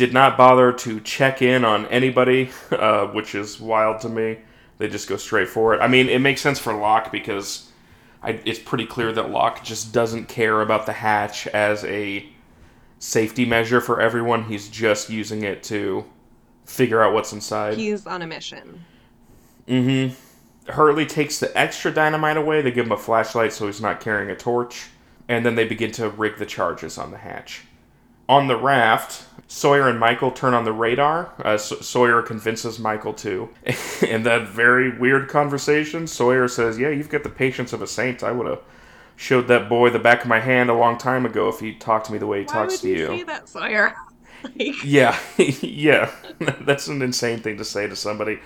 did 0.00 0.14
not 0.14 0.38
bother 0.38 0.72
to 0.72 0.98
check 1.00 1.42
in 1.42 1.62
on 1.62 1.84
anybody, 1.88 2.48
uh, 2.70 3.06
which 3.08 3.34
is 3.34 3.60
wild 3.60 4.00
to 4.00 4.08
me. 4.08 4.38
They 4.78 4.88
just 4.88 5.06
go 5.06 5.18
straight 5.18 5.48
for 5.48 5.74
it. 5.74 5.82
I 5.82 5.88
mean, 5.88 6.08
it 6.08 6.20
makes 6.20 6.40
sense 6.40 6.58
for 6.58 6.72
Locke 6.72 7.12
because 7.12 7.70
I, 8.22 8.40
it's 8.46 8.58
pretty 8.58 8.86
clear 8.86 9.12
that 9.12 9.30
Locke 9.30 9.62
just 9.62 9.92
doesn't 9.92 10.26
care 10.26 10.62
about 10.62 10.86
the 10.86 10.94
hatch 10.94 11.46
as 11.48 11.84
a 11.84 12.26
safety 12.98 13.44
measure 13.44 13.82
for 13.82 14.00
everyone. 14.00 14.44
He's 14.44 14.70
just 14.70 15.10
using 15.10 15.42
it 15.42 15.62
to 15.64 16.06
figure 16.64 17.02
out 17.02 17.12
what's 17.12 17.34
inside. 17.34 17.76
He's 17.76 18.06
on 18.06 18.22
a 18.22 18.26
mission. 18.26 18.82
Mm-hmm. 19.68 20.72
Hurley 20.72 21.04
takes 21.04 21.38
the 21.40 21.54
extra 21.58 21.92
dynamite 21.92 22.38
away. 22.38 22.62
They 22.62 22.70
give 22.70 22.86
him 22.86 22.92
a 22.92 22.96
flashlight 22.96 23.52
so 23.52 23.66
he's 23.66 23.82
not 23.82 24.00
carrying 24.00 24.30
a 24.30 24.36
torch. 24.36 24.88
And 25.28 25.44
then 25.44 25.56
they 25.56 25.66
begin 25.66 25.92
to 25.92 26.08
rig 26.08 26.38
the 26.38 26.46
charges 26.46 26.96
on 26.96 27.10
the 27.10 27.18
hatch. 27.18 27.64
On 28.30 28.48
the 28.48 28.56
raft, 28.56 29.26
Sawyer 29.52 29.88
and 29.88 29.98
Michael 29.98 30.30
turn 30.30 30.54
on 30.54 30.64
the 30.64 30.72
radar. 30.72 31.32
Uh, 31.44 31.54
S- 31.54 31.72
Sawyer 31.84 32.22
convinces 32.22 32.78
Michael 32.78 33.12
to. 33.14 33.48
In 34.08 34.22
that 34.22 34.46
very 34.46 34.96
weird 34.96 35.28
conversation, 35.28 36.06
Sawyer 36.06 36.46
says, 36.46 36.78
Yeah, 36.78 36.90
you've 36.90 37.08
got 37.08 37.24
the 37.24 37.30
patience 37.30 37.72
of 37.72 37.82
a 37.82 37.86
saint. 37.88 38.22
I 38.22 38.30
would 38.30 38.46
have 38.46 38.60
showed 39.16 39.48
that 39.48 39.68
boy 39.68 39.90
the 39.90 39.98
back 39.98 40.22
of 40.22 40.28
my 40.28 40.38
hand 40.38 40.70
a 40.70 40.74
long 40.74 40.96
time 40.98 41.26
ago 41.26 41.48
if 41.48 41.58
he 41.58 41.74
talked 41.74 42.06
to 42.06 42.12
me 42.12 42.18
the 42.18 42.28
way 42.28 42.38
he 42.38 42.44
Why 42.44 42.52
talks 42.52 42.74
would 42.74 42.80
to 42.82 42.96
you 42.96 43.06
say 43.08 43.22
that, 43.24 43.48
Sawyer? 43.48 43.96
like, 44.44 44.84
yeah, 44.84 45.18
yeah. 45.36 46.12
That's 46.60 46.86
an 46.86 47.02
insane 47.02 47.40
thing 47.40 47.56
to 47.56 47.64
say 47.64 47.88
to 47.88 47.96
somebody, 47.96 48.38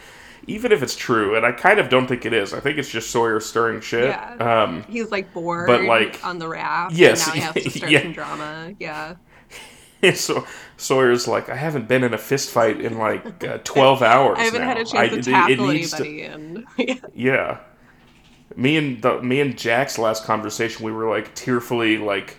even 0.46 0.72
if 0.72 0.82
it's 0.82 0.96
true. 0.96 1.36
And 1.36 1.44
I 1.44 1.52
kind 1.52 1.78
of 1.80 1.90
don't 1.90 2.06
think 2.06 2.24
it 2.24 2.32
is. 2.32 2.54
I 2.54 2.60
think 2.60 2.78
it's 2.78 2.88
just 2.90 3.10
Sawyer 3.10 3.40
stirring 3.40 3.82
shit. 3.82 4.06
Yeah. 4.08 4.36
Um, 4.62 4.84
he's 4.84 5.10
like 5.10 5.34
bored 5.34 5.66
But, 5.66 5.82
like- 5.82 6.24
on 6.24 6.38
the 6.38 6.48
raft. 6.48 6.94
Yes, 6.94 7.26
And 7.26 7.36
now 7.36 7.52
he 7.52 7.60
has 7.60 7.64
to 7.64 7.70
start 7.78 7.92
yeah. 7.92 8.02
some 8.02 8.12
drama. 8.14 8.74
Yeah. 8.80 9.16
so 10.14 10.46
Sawyer's 10.76 11.26
like, 11.28 11.48
I 11.48 11.56
haven't 11.56 11.88
been 11.88 12.04
in 12.04 12.14
a 12.14 12.18
fist 12.18 12.50
fight 12.50 12.80
in 12.80 12.98
like 12.98 13.44
uh, 13.44 13.58
twelve 13.64 14.02
hours. 14.02 14.38
I 14.38 14.42
haven't 14.44 14.60
now. 14.62 14.68
had 14.68 14.76
a 14.78 14.84
chance 14.84 14.94
I- 14.94 15.08
to 15.08 15.22
tackle 15.22 15.66
needs 15.68 15.90
to- 15.92 16.04
anybody 16.04 16.22
and 16.22 16.64
yeah. 16.78 16.94
yeah. 17.14 17.58
Me 18.56 18.76
and 18.76 19.02
the, 19.02 19.20
me 19.22 19.40
and 19.40 19.56
Jack's 19.58 19.98
last 19.98 20.24
conversation, 20.24 20.84
we 20.84 20.92
were 20.92 21.08
like 21.08 21.34
tearfully 21.34 21.98
like 21.98 22.36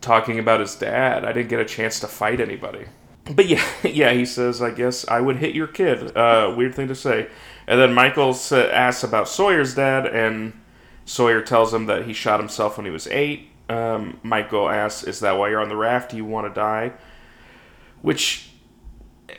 talking 0.00 0.38
about 0.38 0.60
his 0.60 0.74
dad. 0.76 1.24
I 1.24 1.32
didn't 1.32 1.48
get 1.50 1.60
a 1.60 1.64
chance 1.64 2.00
to 2.00 2.06
fight 2.06 2.40
anybody. 2.40 2.86
But 3.34 3.46
yeah, 3.46 3.64
yeah, 3.82 4.12
he 4.12 4.24
says, 4.24 4.62
I 4.62 4.70
guess 4.70 5.06
I 5.08 5.20
would 5.20 5.36
hit 5.38 5.54
your 5.54 5.66
kid. 5.66 6.16
Uh, 6.16 6.54
weird 6.56 6.74
thing 6.76 6.86
to 6.88 6.94
say. 6.94 7.28
And 7.66 7.80
then 7.80 7.92
Michael 7.92 8.32
sa- 8.34 8.68
asks 8.68 9.02
about 9.02 9.28
Sawyer's 9.28 9.74
dad, 9.74 10.06
and 10.06 10.52
Sawyer 11.04 11.42
tells 11.42 11.74
him 11.74 11.86
that 11.86 12.04
he 12.06 12.12
shot 12.12 12.38
himself 12.38 12.76
when 12.76 12.86
he 12.86 12.92
was 12.92 13.08
eight. 13.08 13.48
Um, 13.68 14.20
Michael 14.22 14.68
asks, 14.68 15.04
Is 15.04 15.20
that 15.20 15.32
why 15.32 15.50
you're 15.50 15.60
on 15.60 15.68
the 15.68 15.76
raft? 15.76 16.10
Do 16.10 16.16
you 16.16 16.24
want 16.24 16.46
to 16.46 16.54
die? 16.54 16.92
Which 18.02 18.50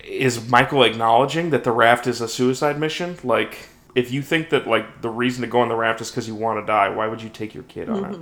is 0.04 0.50
Michael 0.50 0.84
acknowledging 0.84 1.50
that 1.52 1.64
the 1.64 1.72
raft 1.72 2.08
is 2.08 2.20
a 2.22 2.28
suicide 2.28 2.80
mission? 2.80 3.18
Like, 3.24 3.70
if 3.96 4.12
you 4.12 4.22
think 4.22 4.50
that 4.50 4.68
like 4.68 5.02
the 5.02 5.10
reason 5.10 5.42
to 5.42 5.48
go 5.48 5.62
on 5.62 5.70
the 5.70 5.76
raft 5.76 6.02
is 6.02 6.12
because 6.12 6.28
you 6.28 6.36
want 6.36 6.60
to 6.60 6.66
die, 6.66 6.90
why 6.90 7.08
would 7.08 7.22
you 7.22 7.30
take 7.30 7.54
your 7.54 7.64
kid 7.64 7.90
on 7.90 8.06
it? 8.06 8.20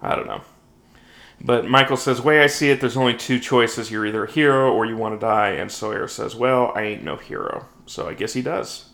I 0.00 0.14
don't 0.14 0.26
know. 0.26 0.42
But 1.44 1.66
Michael 1.66 1.96
says, 1.96 2.20
way 2.20 2.40
I 2.40 2.46
see 2.46 2.70
it, 2.70 2.80
there's 2.80 2.96
only 2.96 3.14
two 3.14 3.40
choices. 3.40 3.90
You're 3.90 4.06
either 4.06 4.24
a 4.24 4.30
hero 4.30 4.72
or 4.72 4.86
you 4.86 4.96
want 4.96 5.18
to 5.18 5.18
die. 5.18 5.50
And 5.50 5.72
Sawyer 5.72 6.06
says, 6.06 6.36
well, 6.36 6.72
I 6.76 6.82
ain't 6.82 7.02
no 7.02 7.16
hero. 7.16 7.66
So 7.86 8.08
I 8.08 8.14
guess 8.14 8.32
he 8.32 8.42
does. 8.42 8.90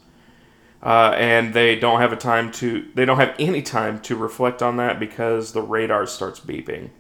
Uh, 0.83 1.13
and 1.17 1.55
they 1.55 1.75
don't 1.75 2.01
have 2.01 2.13
a 2.13 2.17
time 2.17 2.53
to, 2.53 2.87
they 2.95 3.05
don't 3.05 3.19
have 3.19 3.35
any 3.39 3.63
time 3.63 4.01
to 4.01 4.15
reflect 4.15 4.63
on 4.63 4.77
that 4.77 5.01
because 5.01 5.53
the 5.53 5.63
radar 5.63 6.07
starts 6.07 6.39
beeping. 6.39 6.91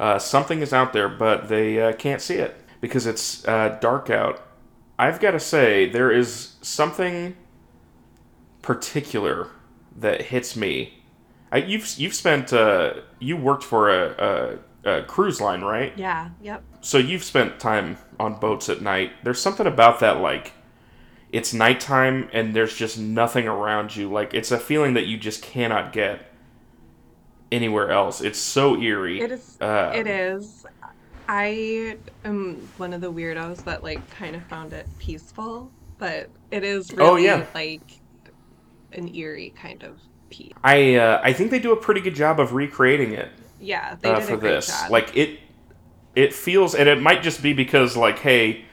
Uh, 0.00 0.18
something 0.18 0.62
is 0.62 0.72
out 0.72 0.92
there, 0.92 1.08
but 1.08 1.48
they 1.48 1.80
uh, 1.80 1.92
can't 1.92 2.22
see 2.22 2.36
it 2.36 2.56
because 2.80 3.06
it's 3.06 3.46
uh, 3.46 3.76
dark 3.80 4.08
out. 4.08 4.42
I've 4.98 5.20
got 5.20 5.32
to 5.32 5.40
say, 5.40 5.88
there 5.88 6.10
is 6.10 6.54
something 6.62 7.36
particular 8.62 9.48
that 9.96 10.22
hits 10.22 10.56
me 10.56 10.98
I, 11.50 11.58
you've 11.58 11.98
you've 11.98 12.14
spent 12.14 12.52
uh, 12.52 12.94
you 13.18 13.36
worked 13.36 13.64
for 13.64 13.90
a, 13.90 14.58
a, 14.84 14.98
a 14.98 15.02
cruise 15.04 15.40
line, 15.40 15.62
right? 15.62 15.92
Yeah. 15.96 16.30
Yep. 16.42 16.62
So 16.80 16.98
you've 16.98 17.24
spent 17.24 17.58
time 17.58 17.98
on 18.20 18.38
boats 18.38 18.68
at 18.68 18.82
night. 18.82 19.12
There's 19.24 19.40
something 19.40 19.66
about 19.66 20.00
that, 20.00 20.20
like 20.20 20.52
it's 21.32 21.52
nighttime 21.52 22.28
and 22.32 22.54
there's 22.54 22.74
just 22.76 22.98
nothing 22.98 23.46
around 23.48 23.94
you. 23.96 24.10
Like 24.10 24.34
it's 24.34 24.50
a 24.50 24.58
feeling 24.58 24.94
that 24.94 25.06
you 25.06 25.18
just 25.18 25.42
cannot 25.42 25.92
get 25.92 26.26
anywhere 27.50 27.90
else. 27.90 28.20
It's 28.20 28.38
so 28.38 28.76
eerie. 28.80 29.20
It 29.20 29.32
is. 29.32 29.58
Uh, 29.60 29.92
it 29.94 30.06
is. 30.06 30.66
I 31.28 31.98
am 32.24 32.70
one 32.78 32.92
of 32.92 33.00
the 33.00 33.12
weirdos 33.12 33.64
that 33.64 33.82
like 33.82 34.08
kind 34.10 34.34
of 34.36 34.44
found 34.46 34.72
it 34.72 34.88
peaceful, 34.98 35.72
but 35.98 36.30
it 36.50 36.64
is 36.64 36.92
really 36.92 37.10
Oh, 37.10 37.16
yeah. 37.16 37.46
like 37.54 38.00
an 38.92 39.14
eerie 39.14 39.50
kind 39.50 39.82
of 39.82 40.00
peace. 40.30 40.52
I 40.62 40.94
uh, 40.96 41.20
I 41.22 41.32
think 41.32 41.50
they 41.50 41.58
do 41.58 41.72
a 41.72 41.76
pretty 41.76 42.00
good 42.00 42.14
job 42.14 42.40
of 42.40 42.52
recreating 42.52 43.12
it 43.12 43.30
Yeah, 43.58 43.96
they 44.00 44.12
uh, 44.12 44.14
did 44.14 44.28
for 44.28 44.34
a 44.34 44.38
great 44.38 44.50
this. 44.56 44.66
job. 44.66 44.90
Like 44.90 45.16
it, 45.16 45.40
it 46.14 46.34
feels, 46.34 46.74
and 46.74 46.88
it 46.88 47.00
might 47.00 47.22
just 47.22 47.42
be 47.42 47.52
because 47.52 47.96
like, 47.96 48.18
hey, 48.20 48.64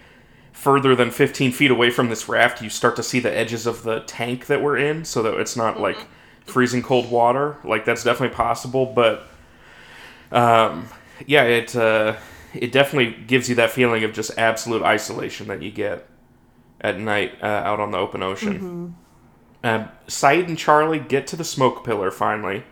further 0.56 0.96
than 0.96 1.12
15 1.12 1.52
feet 1.52 1.70
away 1.70 1.91
from 1.91 2.10
this 2.10 2.28
raft, 2.28 2.62
you 2.62 2.70
start 2.70 2.96
to 2.96 3.04
see 3.04 3.20
the 3.20 3.36
edges 3.36 3.68
of 3.68 3.84
the 3.84 4.00
tank 4.02 4.48
that 4.48 4.62
we're 4.63 4.78
in, 4.78 5.06
so 5.06 5.22
that 5.22 5.36
it's 5.36 5.56
not 5.56 5.80
like 5.80 6.08
freezing 6.46 6.82
cold 6.82 7.12
water. 7.12 7.58
Like 7.63 7.86
that's 7.86 8.04
definitely 8.04 8.36
possible, 8.36 8.86
but 8.88 9.28
um, 10.32 10.88
yeah, 11.28 11.44
it 11.44 11.76
uh, 11.76 12.15
it 12.54 12.72
definitely 12.72 13.24
gives 13.26 13.50
you 13.50 13.56
that 13.56 13.72
feeling 13.72 14.04
of 14.04 14.13
just 14.13 14.38
absolute 14.38 14.82
isolation 14.82 15.48
that 15.48 15.62
you 15.62 15.72
get 15.72 16.08
at 16.82 17.00
night 17.00 17.34
uh, 17.41 17.46
out 17.46 17.80
on 17.80 17.91
the 17.91 17.98
open 17.98 18.24
ocean. 18.24 18.96
Uh, 19.63 19.88
Sayid 20.08 20.48
and 20.48 20.58
Charlie 20.58 21.00
get 21.00 21.28
to 21.28 21.36
the 21.36 21.44
smoke 21.44 21.84
pillar 21.84 22.12
finally. 22.12 22.63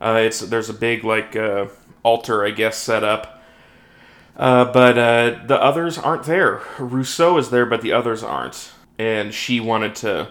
Uh, 0.00 0.20
it's 0.24 0.40
there's 0.40 0.68
a 0.68 0.74
big 0.74 1.04
like 1.04 1.36
uh, 1.36 1.66
altar, 2.02 2.44
I 2.44 2.50
guess, 2.50 2.76
set 2.78 3.04
up. 3.04 3.41
Uh, 4.36 4.64
but 4.72 4.96
uh, 4.98 5.44
the 5.46 5.60
others 5.62 5.98
aren't 5.98 6.24
there. 6.24 6.62
Rousseau 6.78 7.36
is 7.38 7.50
there, 7.50 7.66
but 7.66 7.82
the 7.82 7.92
others 7.92 8.22
aren't. 8.22 8.72
And 8.98 9.32
she 9.34 9.60
wanted 9.60 9.94
to 9.96 10.28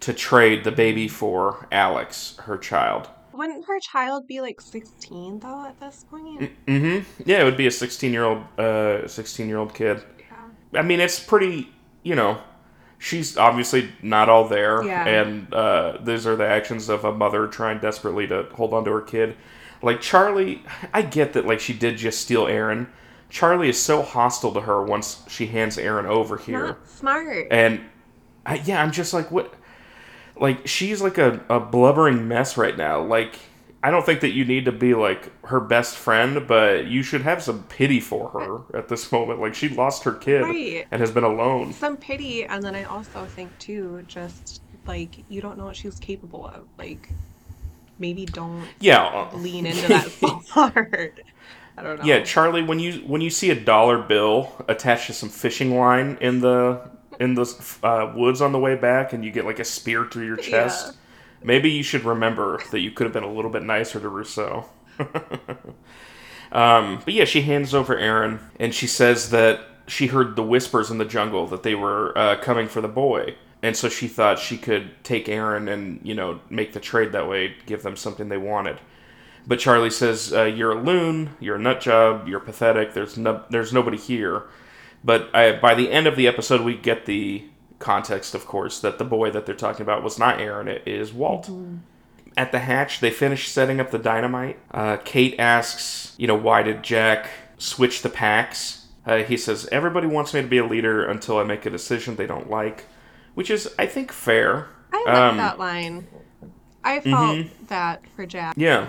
to 0.00 0.12
trade 0.12 0.64
the 0.64 0.72
baby 0.72 1.06
for 1.06 1.68
Alex, 1.70 2.34
her 2.40 2.58
child. 2.58 3.08
Wouldn't 3.32 3.64
her 3.66 3.78
child 3.80 4.26
be 4.26 4.40
like 4.40 4.60
16 4.60 5.38
though 5.38 5.64
at 5.64 5.78
this 5.78 6.04
point? 6.10 6.50
Mm-hmm. 6.66 7.22
Yeah, 7.24 7.40
it 7.40 7.44
would 7.44 7.56
be 7.56 7.68
a 7.68 7.70
16 7.70 8.12
year 8.12 8.24
old, 8.24 8.42
uh, 8.58 9.06
16 9.06 9.48
year 9.48 9.58
old 9.58 9.72
kid. 9.74 10.02
Yeah. 10.18 10.80
I 10.80 10.82
mean, 10.82 10.98
it's 11.00 11.20
pretty, 11.20 11.72
you 12.02 12.16
know, 12.16 12.40
she's 12.98 13.36
obviously 13.38 13.90
not 14.02 14.28
all 14.28 14.48
there, 14.48 14.82
Yeah. 14.82 15.06
and 15.06 15.52
uh, 15.54 15.98
these 16.02 16.26
are 16.26 16.34
the 16.36 16.46
actions 16.46 16.88
of 16.88 17.04
a 17.04 17.12
mother 17.12 17.46
trying 17.46 17.78
desperately 17.78 18.26
to 18.26 18.48
hold 18.54 18.74
on 18.74 18.84
to 18.86 18.90
her 18.92 19.00
kid. 19.02 19.36
Like 19.82 20.00
Charlie, 20.00 20.62
I 20.92 21.02
get 21.02 21.32
that, 21.34 21.46
like 21.46 21.60
she 21.60 21.72
did 21.74 21.96
just 21.96 22.20
steal 22.20 22.46
Aaron. 22.48 22.88
Charlie 23.32 23.70
is 23.70 23.80
so 23.82 24.02
hostile 24.02 24.52
to 24.52 24.60
her 24.60 24.82
once 24.82 25.22
she 25.26 25.46
hands 25.46 25.78
Aaron 25.78 26.04
over 26.06 26.36
here, 26.36 26.66
Not 26.66 26.86
smart. 26.88 27.46
and 27.50 27.80
I, 28.44 28.56
yeah, 28.56 28.82
I'm 28.82 28.92
just 28.92 29.14
like, 29.14 29.30
what? 29.30 29.54
Like 30.36 30.66
she's 30.66 31.00
like 31.00 31.16
a, 31.18 31.40
a 31.48 31.58
blubbering 31.58 32.28
mess 32.28 32.56
right 32.58 32.76
now. 32.76 33.00
Like 33.02 33.38
I 33.82 33.90
don't 33.90 34.04
think 34.04 34.20
that 34.20 34.32
you 34.32 34.44
need 34.44 34.66
to 34.66 34.72
be 34.72 34.94
like 34.94 35.30
her 35.46 35.60
best 35.60 35.96
friend, 35.96 36.46
but 36.46 36.86
you 36.86 37.02
should 37.02 37.22
have 37.22 37.42
some 37.42 37.62
pity 37.64 38.00
for 38.00 38.28
her 38.30 38.78
at 38.78 38.88
this 38.88 39.10
moment. 39.10 39.40
Like 39.40 39.54
she 39.54 39.68
lost 39.70 40.04
her 40.04 40.12
kid 40.12 40.42
Right. 40.42 40.86
and 40.90 41.00
has 41.00 41.10
been 41.10 41.24
alone. 41.24 41.72
Some 41.72 41.96
pity, 41.96 42.44
and 42.44 42.62
then 42.62 42.74
I 42.74 42.84
also 42.84 43.24
think 43.24 43.56
too, 43.58 44.04
just 44.06 44.60
like 44.86 45.24
you 45.30 45.40
don't 45.40 45.56
know 45.56 45.64
what 45.64 45.76
she's 45.76 45.98
capable 45.98 46.46
of. 46.46 46.66
Like 46.78 47.08
maybe 47.98 48.26
don't 48.26 48.66
Yeah. 48.80 49.04
uh, 49.32 49.36
lean 49.36 49.64
into 49.66 49.88
that 49.88 50.10
so 50.10 50.28
hard. 50.50 51.22
I 51.76 51.82
don't 51.82 51.98
know. 51.98 52.04
Yeah, 52.04 52.22
Charlie, 52.22 52.62
when 52.62 52.78
you 52.78 52.94
when 53.06 53.20
you 53.20 53.30
see 53.30 53.50
a 53.50 53.58
dollar 53.58 53.98
bill 53.98 54.52
attached 54.68 55.06
to 55.06 55.12
some 55.12 55.28
fishing 55.28 55.76
line 55.76 56.18
in 56.20 56.40
the 56.40 56.90
in 57.18 57.34
the 57.34 57.78
uh, 57.82 58.12
woods 58.14 58.40
on 58.40 58.52
the 58.52 58.58
way 58.58 58.74
back, 58.74 59.12
and 59.12 59.24
you 59.24 59.30
get 59.30 59.44
like 59.44 59.58
a 59.58 59.64
spear 59.64 60.06
through 60.06 60.26
your 60.26 60.36
chest, 60.50 60.96
maybe 61.42 61.70
you 61.70 61.82
should 61.82 62.04
remember 62.04 62.60
that 62.70 62.80
you 62.80 62.90
could 62.90 63.04
have 63.04 63.12
been 63.12 63.24
a 63.24 63.32
little 63.32 63.50
bit 63.50 63.62
nicer 63.62 64.00
to 64.00 64.08
Rousseau. 64.08 64.66
um, 66.52 67.00
but 67.04 67.14
yeah, 67.14 67.24
she 67.24 67.42
hands 67.42 67.74
over 67.74 67.96
Aaron, 67.96 68.40
and 68.60 68.74
she 68.74 68.86
says 68.86 69.30
that 69.30 69.60
she 69.86 70.08
heard 70.08 70.36
the 70.36 70.42
whispers 70.42 70.90
in 70.90 70.98
the 70.98 71.04
jungle 71.04 71.46
that 71.46 71.62
they 71.62 71.74
were 71.74 72.16
uh, 72.16 72.36
coming 72.36 72.68
for 72.68 72.80
the 72.80 72.88
boy, 72.88 73.34
and 73.62 73.76
so 73.76 73.88
she 73.88 74.08
thought 74.08 74.38
she 74.38 74.58
could 74.58 75.02
take 75.04 75.28
Aaron 75.28 75.68
and 75.68 76.00
you 76.02 76.14
know 76.14 76.40
make 76.50 76.74
the 76.74 76.80
trade 76.80 77.12
that 77.12 77.28
way, 77.28 77.54
give 77.64 77.82
them 77.82 77.96
something 77.96 78.28
they 78.28 78.36
wanted. 78.36 78.78
But 79.46 79.58
Charlie 79.58 79.90
says, 79.90 80.32
uh, 80.32 80.44
"You're 80.44 80.72
a 80.72 80.80
loon. 80.80 81.30
You're 81.40 81.56
a 81.56 81.58
nut 81.58 81.80
job. 81.80 82.28
You're 82.28 82.40
pathetic. 82.40 82.94
There's 82.94 83.18
no, 83.18 83.42
there's 83.50 83.72
nobody 83.72 83.96
here." 83.96 84.44
But 85.04 85.34
I, 85.34 85.52
by 85.52 85.74
the 85.74 85.90
end 85.90 86.06
of 86.06 86.14
the 86.16 86.28
episode, 86.28 86.60
we 86.60 86.76
get 86.76 87.06
the 87.06 87.44
context, 87.80 88.34
of 88.36 88.46
course, 88.46 88.78
that 88.80 88.98
the 88.98 89.04
boy 89.04 89.30
that 89.32 89.44
they're 89.46 89.54
talking 89.56 89.82
about 89.82 90.04
was 90.04 90.16
not 90.18 90.40
Aaron. 90.40 90.68
It 90.68 90.82
is 90.86 91.12
Walt. 91.12 91.50
At 92.36 92.52
the 92.52 92.60
hatch, 92.60 93.00
they 93.00 93.10
finish 93.10 93.48
setting 93.48 93.80
up 93.80 93.90
the 93.90 93.98
dynamite. 93.98 94.58
Uh, 94.70 94.96
Kate 95.04 95.34
asks, 95.40 96.14
"You 96.18 96.28
know, 96.28 96.36
why 96.36 96.62
did 96.62 96.82
Jack 96.84 97.28
switch 97.58 98.02
the 98.02 98.08
packs?" 98.08 98.86
Uh, 99.04 99.18
he 99.18 99.36
says, 99.36 99.68
"Everybody 99.72 100.06
wants 100.06 100.32
me 100.32 100.40
to 100.42 100.46
be 100.46 100.58
a 100.58 100.64
leader 100.64 101.04
until 101.04 101.38
I 101.38 101.42
make 101.42 101.66
a 101.66 101.70
decision 101.70 102.14
they 102.14 102.28
don't 102.28 102.48
like," 102.48 102.84
which 103.34 103.50
is, 103.50 103.68
I 103.76 103.86
think, 103.86 104.12
fair. 104.12 104.68
I 104.92 105.02
like 105.04 105.14
Um, 105.16 105.36
that 105.38 105.58
line. 105.58 106.06
I 106.84 107.00
felt 107.00 107.46
that 107.68 108.02
for 108.14 108.24
Jack. 108.26 108.54
Yeah. 108.56 108.86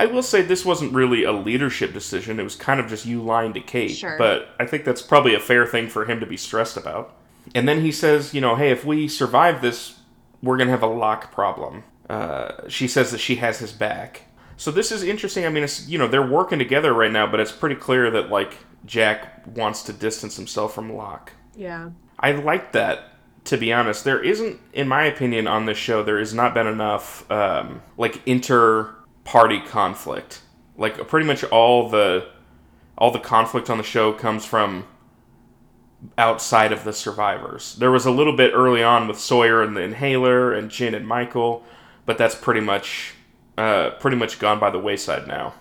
I 0.00 0.06
will 0.06 0.22
say 0.22 0.40
this 0.40 0.64
wasn't 0.64 0.94
really 0.94 1.24
a 1.24 1.32
leadership 1.32 1.92
decision. 1.92 2.40
It 2.40 2.42
was 2.42 2.56
kind 2.56 2.80
of 2.80 2.88
just 2.88 3.04
you 3.04 3.22
lying 3.22 3.52
to 3.52 3.60
Kate. 3.60 3.90
Sure. 3.90 4.16
But 4.16 4.48
I 4.58 4.64
think 4.64 4.86
that's 4.86 5.02
probably 5.02 5.34
a 5.34 5.38
fair 5.38 5.66
thing 5.66 5.88
for 5.88 6.06
him 6.06 6.20
to 6.20 6.26
be 6.26 6.38
stressed 6.38 6.78
about. 6.78 7.14
And 7.54 7.68
then 7.68 7.82
he 7.82 7.92
says, 7.92 8.32
you 8.32 8.40
know, 8.40 8.56
hey, 8.56 8.70
if 8.70 8.82
we 8.82 9.08
survive 9.08 9.60
this, 9.60 9.98
we're 10.42 10.56
going 10.56 10.68
to 10.68 10.72
have 10.72 10.82
a 10.82 10.86
Locke 10.86 11.30
problem. 11.32 11.84
Uh, 12.08 12.66
she 12.66 12.88
says 12.88 13.10
that 13.10 13.18
she 13.18 13.36
has 13.36 13.58
his 13.58 13.72
back. 13.72 14.22
So 14.56 14.70
this 14.70 14.90
is 14.90 15.02
interesting. 15.02 15.44
I 15.44 15.50
mean, 15.50 15.64
it's, 15.64 15.86
you 15.86 15.98
know, 15.98 16.08
they're 16.08 16.26
working 16.26 16.58
together 16.58 16.94
right 16.94 17.12
now, 17.12 17.26
but 17.26 17.38
it's 17.38 17.52
pretty 17.52 17.76
clear 17.76 18.10
that, 18.10 18.30
like, 18.30 18.56
Jack 18.86 19.46
wants 19.54 19.82
to 19.82 19.92
distance 19.92 20.34
himself 20.36 20.74
from 20.74 20.94
Locke. 20.94 21.32
Yeah. 21.54 21.90
I 22.18 22.32
like 22.32 22.72
that. 22.72 23.04
To 23.44 23.58
be 23.58 23.70
honest, 23.70 24.04
there 24.04 24.22
isn't, 24.22 24.60
in 24.72 24.88
my 24.88 25.04
opinion, 25.04 25.46
on 25.46 25.66
this 25.66 25.78
show, 25.78 26.02
there 26.02 26.18
has 26.18 26.32
not 26.32 26.54
been 26.54 26.66
enough 26.66 27.30
um, 27.30 27.82
like 27.98 28.22
inter-party 29.30 29.60
conflict. 29.60 30.42
Like 30.76 31.08
pretty 31.08 31.26
much 31.26 31.44
all 31.44 31.88
the 31.88 32.28
all 32.96 33.10
the 33.10 33.18
conflict 33.18 33.70
on 33.70 33.78
the 33.78 33.84
show 33.84 34.12
comes 34.12 34.44
from 34.44 34.86
outside 36.16 36.72
of 36.72 36.84
the 36.84 36.92
survivors. 36.92 37.76
There 37.76 37.90
was 37.90 38.06
a 38.06 38.10
little 38.10 38.36
bit 38.36 38.52
early 38.54 38.82
on 38.82 39.08
with 39.08 39.18
Sawyer 39.18 39.62
and 39.62 39.76
the 39.76 39.82
inhaler 39.82 40.52
and 40.52 40.70
Jin 40.70 40.94
and 40.94 41.06
Michael, 41.06 41.64
but 42.06 42.18
that's 42.18 42.34
pretty 42.34 42.60
much 42.60 43.14
uh, 43.58 43.90
pretty 44.00 44.16
much 44.16 44.38
gone 44.38 44.58
by 44.58 44.70
the 44.70 44.78
wayside 44.78 45.26
now. 45.26 45.54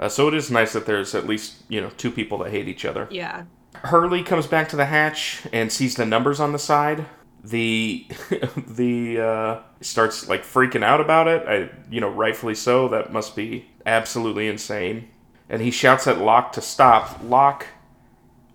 Uh, 0.00 0.08
so 0.08 0.28
it 0.28 0.34
is 0.34 0.50
nice 0.50 0.72
that 0.72 0.86
there's 0.86 1.14
at 1.14 1.26
least 1.26 1.62
you 1.68 1.80
know 1.80 1.90
two 1.96 2.10
people 2.10 2.38
that 2.38 2.50
hate 2.50 2.68
each 2.68 2.84
other. 2.84 3.08
Yeah. 3.10 3.44
Hurley 3.84 4.22
comes 4.22 4.46
back 4.46 4.68
to 4.70 4.76
the 4.76 4.86
hatch 4.86 5.42
and 5.52 5.70
sees 5.70 5.94
the 5.94 6.06
numbers 6.06 6.40
on 6.40 6.52
the 6.52 6.58
side. 6.58 7.06
The 7.44 8.06
the 8.66 9.20
uh, 9.20 9.60
starts 9.80 10.28
like 10.28 10.44
freaking 10.44 10.82
out 10.82 11.00
about 11.00 11.28
it. 11.28 11.46
I, 11.46 11.70
you 11.90 12.00
know, 12.00 12.10
rightfully 12.10 12.54
so. 12.54 12.88
That 12.88 13.12
must 13.12 13.36
be 13.36 13.66
absolutely 13.86 14.48
insane. 14.48 15.08
And 15.48 15.62
he 15.62 15.70
shouts 15.70 16.06
at 16.06 16.18
Locke 16.18 16.52
to 16.52 16.60
stop. 16.60 17.20
Locke 17.22 17.66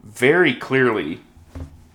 very 0.03 0.53
clearly 0.53 1.21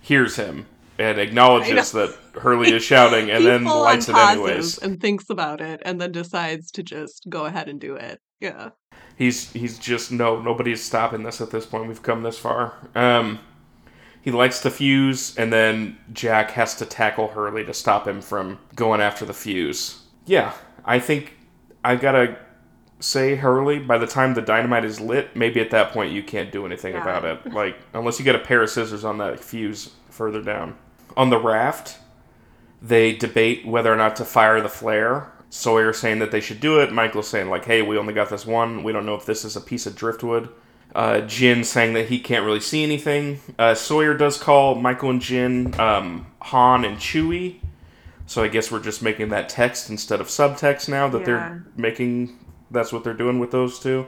hears 0.01 0.35
him 0.35 0.65
and 0.97 1.17
acknowledges 1.17 1.93
that 1.93 2.13
Hurley 2.33 2.73
is 2.73 2.83
shouting, 2.83 3.31
and 3.31 3.45
then 3.45 3.63
lights 3.63 4.09
it 4.09 4.15
anyways. 4.15 4.77
and 4.79 4.99
thinks 4.99 5.29
about 5.29 5.61
it, 5.61 5.81
and 5.85 5.99
then 5.99 6.11
decides 6.11 6.71
to 6.71 6.83
just 6.83 7.25
go 7.29 7.45
ahead 7.45 7.69
and 7.69 7.79
do 7.79 7.95
it. 7.95 8.19
Yeah. 8.41 8.71
He's 9.15 9.51
he's 9.51 9.77
just 9.79 10.11
no 10.11 10.41
nobody's 10.41 10.83
stopping 10.83 11.23
this 11.23 11.41
at 11.41 11.51
this 11.51 11.65
point. 11.65 11.87
We've 11.87 12.03
come 12.03 12.23
this 12.23 12.37
far. 12.37 12.73
Um, 12.95 13.39
he 14.21 14.31
lights 14.31 14.61
the 14.61 14.69
fuse, 14.71 15.35
and 15.37 15.51
then 15.51 15.97
Jack 16.13 16.51
has 16.51 16.75
to 16.75 16.85
tackle 16.85 17.29
Hurley 17.29 17.63
to 17.65 17.73
stop 17.73 18.07
him 18.07 18.21
from 18.21 18.59
going 18.75 19.01
after 19.01 19.25
the 19.25 19.33
fuse. 19.33 20.01
Yeah, 20.25 20.53
I 20.85 20.99
think 20.99 21.33
I 21.83 21.95
gotta 21.95 22.37
say 22.99 23.35
Hurley. 23.35 23.79
By 23.79 23.97
the 23.97 24.07
time 24.07 24.33
the 24.33 24.41
dynamite 24.41 24.83
is 24.85 24.99
lit, 24.99 25.35
maybe 25.35 25.61
at 25.61 25.71
that 25.71 25.91
point 25.93 26.11
you 26.11 26.21
can't 26.21 26.51
do 26.51 26.65
anything 26.65 26.93
Yeah. 26.93 27.01
about 27.01 27.25
it. 27.25 27.53
Like 27.53 27.77
unless 27.93 28.19
you 28.19 28.25
get 28.25 28.35
a 28.35 28.39
pair 28.39 28.61
of 28.61 28.69
scissors 28.69 29.05
on 29.05 29.17
that 29.19 29.39
fuse 29.39 29.91
further 30.09 30.41
down. 30.41 30.75
On 31.15 31.29
the 31.29 31.39
raft, 31.39 31.97
they 32.81 33.13
debate 33.15 33.65
whether 33.65 33.91
or 33.91 33.95
not 33.95 34.15
to 34.17 34.25
fire 34.25 34.61
the 34.61 34.69
flare. 34.69 35.31
Sawyer 35.49 35.93
saying 35.93 36.19
that 36.19 36.29
they 36.31 36.39
should 36.41 36.59
do 36.59 36.79
it. 36.79 36.91
Michael 36.93 37.23
saying 37.23 37.49
like, 37.49 37.65
"Hey, 37.65 37.81
we 37.81 37.97
only 37.97 38.13
got 38.13 38.29
this 38.29 38.45
one. 38.45 38.83
We 38.83 38.91
don't 38.91 39.05
know 39.05 39.15
if 39.15 39.25
this 39.25 39.43
is 39.43 39.55
a 39.55 39.61
piece 39.61 39.87
of 39.87 39.95
driftwood." 39.95 40.49
Uh, 40.95 41.21
Jin 41.21 41.63
saying 41.63 41.93
that 41.93 42.07
he 42.09 42.19
can't 42.19 42.45
really 42.45 42.59
see 42.59 42.83
anything. 42.83 43.39
Uh, 43.59 43.75
Sawyer 43.75 44.15
does 44.15 44.37
call 44.37 44.75
Michael 44.75 45.11
and 45.11 45.21
Jin 45.21 45.79
um, 45.79 46.25
Han 46.41 46.83
and 46.83 46.97
Chewie. 46.97 47.57
So 48.25 48.43
I 48.43 48.47
guess 48.47 48.71
we're 48.71 48.81
just 48.81 49.01
making 49.01 49.29
that 49.29 49.49
text 49.49 49.89
instead 49.89 50.19
of 50.19 50.27
subtext 50.27 50.89
now 50.89 51.07
that 51.09 51.19
Yeah. 51.19 51.25
they're 51.25 51.63
making. 51.77 52.37
That's 52.71 52.91
what 52.93 53.03
they're 53.03 53.13
doing 53.13 53.39
with 53.39 53.51
those 53.51 53.79
two. 53.79 54.07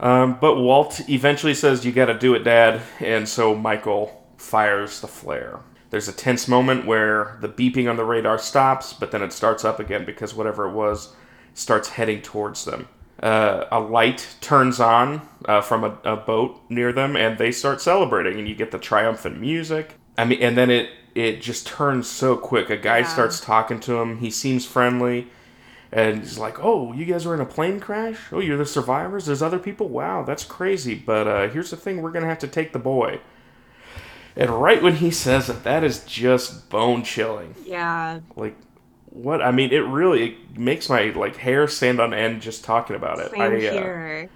Um, 0.00 0.38
but 0.40 0.56
Walt 0.56 1.00
eventually 1.08 1.54
says, 1.54 1.84
"You 1.84 1.92
got 1.92 2.06
to 2.06 2.14
do 2.18 2.34
it, 2.34 2.44
Dad," 2.44 2.82
and 3.00 3.28
so 3.28 3.54
Michael 3.54 4.26
fires 4.36 5.00
the 5.00 5.08
flare. 5.08 5.60
There's 5.90 6.06
a 6.08 6.12
tense 6.12 6.46
moment 6.46 6.86
where 6.86 7.38
the 7.40 7.48
beeping 7.48 7.88
on 7.88 7.96
the 7.96 8.04
radar 8.04 8.38
stops, 8.38 8.92
but 8.92 9.10
then 9.10 9.22
it 9.22 9.32
starts 9.32 9.64
up 9.64 9.80
again 9.80 10.04
because 10.04 10.34
whatever 10.34 10.68
it 10.68 10.72
was 10.72 11.14
starts 11.54 11.88
heading 11.90 12.20
towards 12.22 12.64
them. 12.64 12.88
Uh, 13.22 13.64
a 13.72 13.80
light 13.80 14.36
turns 14.40 14.78
on 14.78 15.20
uh, 15.46 15.60
from 15.60 15.82
a, 15.82 15.98
a 16.04 16.16
boat 16.16 16.60
near 16.68 16.92
them, 16.92 17.16
and 17.16 17.36
they 17.36 17.50
start 17.50 17.80
celebrating, 17.80 18.38
and 18.38 18.48
you 18.48 18.54
get 18.54 18.70
the 18.70 18.78
triumphant 18.78 19.40
music. 19.40 19.94
I 20.16 20.24
mean, 20.24 20.40
and 20.42 20.56
then 20.56 20.70
it 20.70 20.90
it 21.14 21.42
just 21.42 21.66
turns 21.66 22.08
so 22.08 22.36
quick. 22.36 22.70
A 22.70 22.76
guy 22.76 22.98
Yeah. 22.98 23.08
starts 23.08 23.40
talking 23.40 23.80
to 23.80 23.98
him. 24.00 24.18
He 24.18 24.30
seems 24.30 24.64
friendly, 24.66 25.26
and 25.90 26.18
he's 26.20 26.38
like, 26.38 26.62
"Oh, 26.64 26.92
you 26.92 27.04
guys 27.06 27.26
were 27.26 27.34
in 27.34 27.40
a 27.40 27.46
plane 27.46 27.80
crash? 27.80 28.18
Oh, 28.30 28.38
you're 28.38 28.56
the 28.56 28.64
survivors. 28.66 29.26
There's 29.26 29.42
other 29.42 29.58
people. 29.58 29.88
Wow, 29.88 30.22
that's 30.22 30.44
crazy. 30.44 30.94
But 30.94 31.26
uh, 31.26 31.48
here's 31.48 31.70
the 31.70 31.76
thing: 31.76 32.02
we're 32.02 32.12
gonna 32.12 32.26
have 32.26 32.38
to 32.40 32.48
take 32.48 32.72
the 32.72 32.78
boy." 32.78 33.20
And 34.36 34.50
right 34.50 34.80
when 34.80 34.94
he 34.96 35.10
says 35.10 35.48
it, 35.50 35.64
that 35.64 35.82
is 35.82 36.04
just 36.04 36.70
bone 36.70 37.02
chilling 37.02 37.56
Yeah. 37.64 38.20
like 38.36 38.54
what 39.22 39.42
i 39.42 39.50
mean 39.50 39.72
it 39.72 39.84
really 39.84 40.30
it 40.30 40.58
makes 40.58 40.88
my 40.88 41.06
like 41.10 41.36
hair 41.36 41.66
stand 41.66 41.98
on 42.00 42.14
end 42.14 42.40
just 42.40 42.62
talking 42.64 42.94
about 42.94 43.18
it. 43.18 43.30
Same 43.32 43.40
I, 43.40 43.46
uh, 43.46 44.26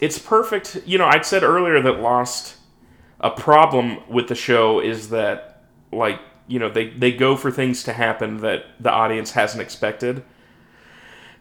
it's 0.00 0.18
perfect. 0.18 0.82
You 0.86 0.98
know 0.98 1.06
i 1.06 1.20
said 1.20 1.42
earlier 1.42 1.80
that 1.82 2.00
lost 2.00 2.56
a 3.20 3.30
problem 3.30 3.98
with 4.08 4.28
the 4.28 4.34
show 4.34 4.80
is 4.80 5.10
that 5.10 5.64
like 5.92 6.18
you 6.48 6.58
know 6.58 6.70
they 6.70 6.88
they 6.88 7.12
go 7.12 7.36
for 7.36 7.50
things 7.50 7.82
to 7.84 7.92
happen 7.92 8.38
that 8.38 8.64
the 8.80 8.90
audience 8.90 9.32
hasn't 9.32 9.62
expected. 9.62 10.22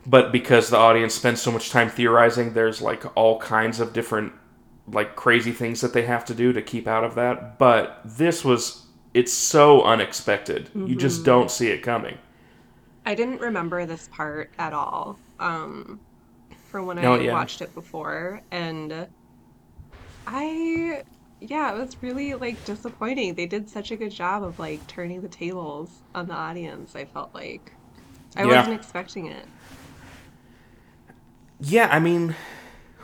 But 0.06 0.32
because 0.32 0.70
the 0.70 0.78
audience 0.78 1.14
spends 1.14 1.42
so 1.42 1.52
much 1.52 1.70
time 1.70 1.90
theorizing 1.90 2.54
there's 2.54 2.82
like 2.82 3.06
all 3.16 3.40
kinds 3.40 3.80
of 3.80 3.94
different 3.94 4.34
like 4.88 5.16
crazy 5.16 5.52
things 5.52 5.82
that 5.82 5.94
they 5.94 6.02
have 6.02 6.26
to 6.26 6.34
do 6.34 6.52
to 6.52 6.62
keep 6.62 6.88
out 6.88 7.04
of 7.04 7.16
that. 7.16 7.60
But 7.60 8.02
this 8.04 8.44
was 8.44 8.88
it's 9.14 9.32
so 9.32 9.84
unexpected. 9.84 10.70
You 10.76 10.96
just 10.96 11.24
don't 11.24 11.50
see 11.50 11.70
it 11.70 11.82
coming 11.82 12.18
I 13.10 13.16
didn't 13.16 13.42
remember 13.42 13.86
this 13.86 14.08
part 14.08 14.56
at 14.60 14.72
all 14.74 15.22
um, 15.40 16.02
from 16.66 16.86
when 16.88 17.00
I 17.00 17.10
Oh, 17.10 17.16
yeah. 17.20 17.40
watched 17.40 17.62
it 17.62 17.74
before, 17.74 18.44
and 18.52 19.10
I, 20.28 21.04
yeah, 21.40 21.74
it 21.74 21.80
was 21.80 22.02
really 22.02 22.34
like 22.36 22.64
disappointing. 22.64 23.36
They 23.36 23.46
did 23.48 23.70
such 23.70 23.92
a 23.92 23.98
good 23.98 24.12
job 24.12 24.44
of 24.44 24.60
like 24.60 24.88
turning 24.88 25.22
the 25.22 25.30
tables 25.30 26.04
on 26.14 26.28
the 26.28 26.34
audience. 26.36 26.96
I 26.96 27.06
felt 27.06 27.34
like 27.34 27.78
I 28.36 28.46
Yeah. 28.46 28.48
wasn't 28.48 28.76
expecting 28.76 29.28
it. 29.28 29.50
Yeah, 31.60 31.90
I 31.92 32.00
mean, 32.00 32.36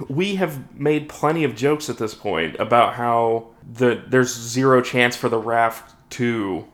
we 0.10 0.36
have 0.38 0.74
made 0.76 1.10
plenty 1.10 1.46
of 1.46 1.56
jokes 1.56 1.90
at 1.90 1.98
this 2.00 2.16
point 2.16 2.58
about 2.60 2.96
how 2.96 3.50
the 3.64 4.04
there's 4.08 4.34
zero 4.36 4.82
chance 4.82 5.16
for 5.16 5.30
the 5.30 5.40
raft 5.40 5.96
to 6.12 6.68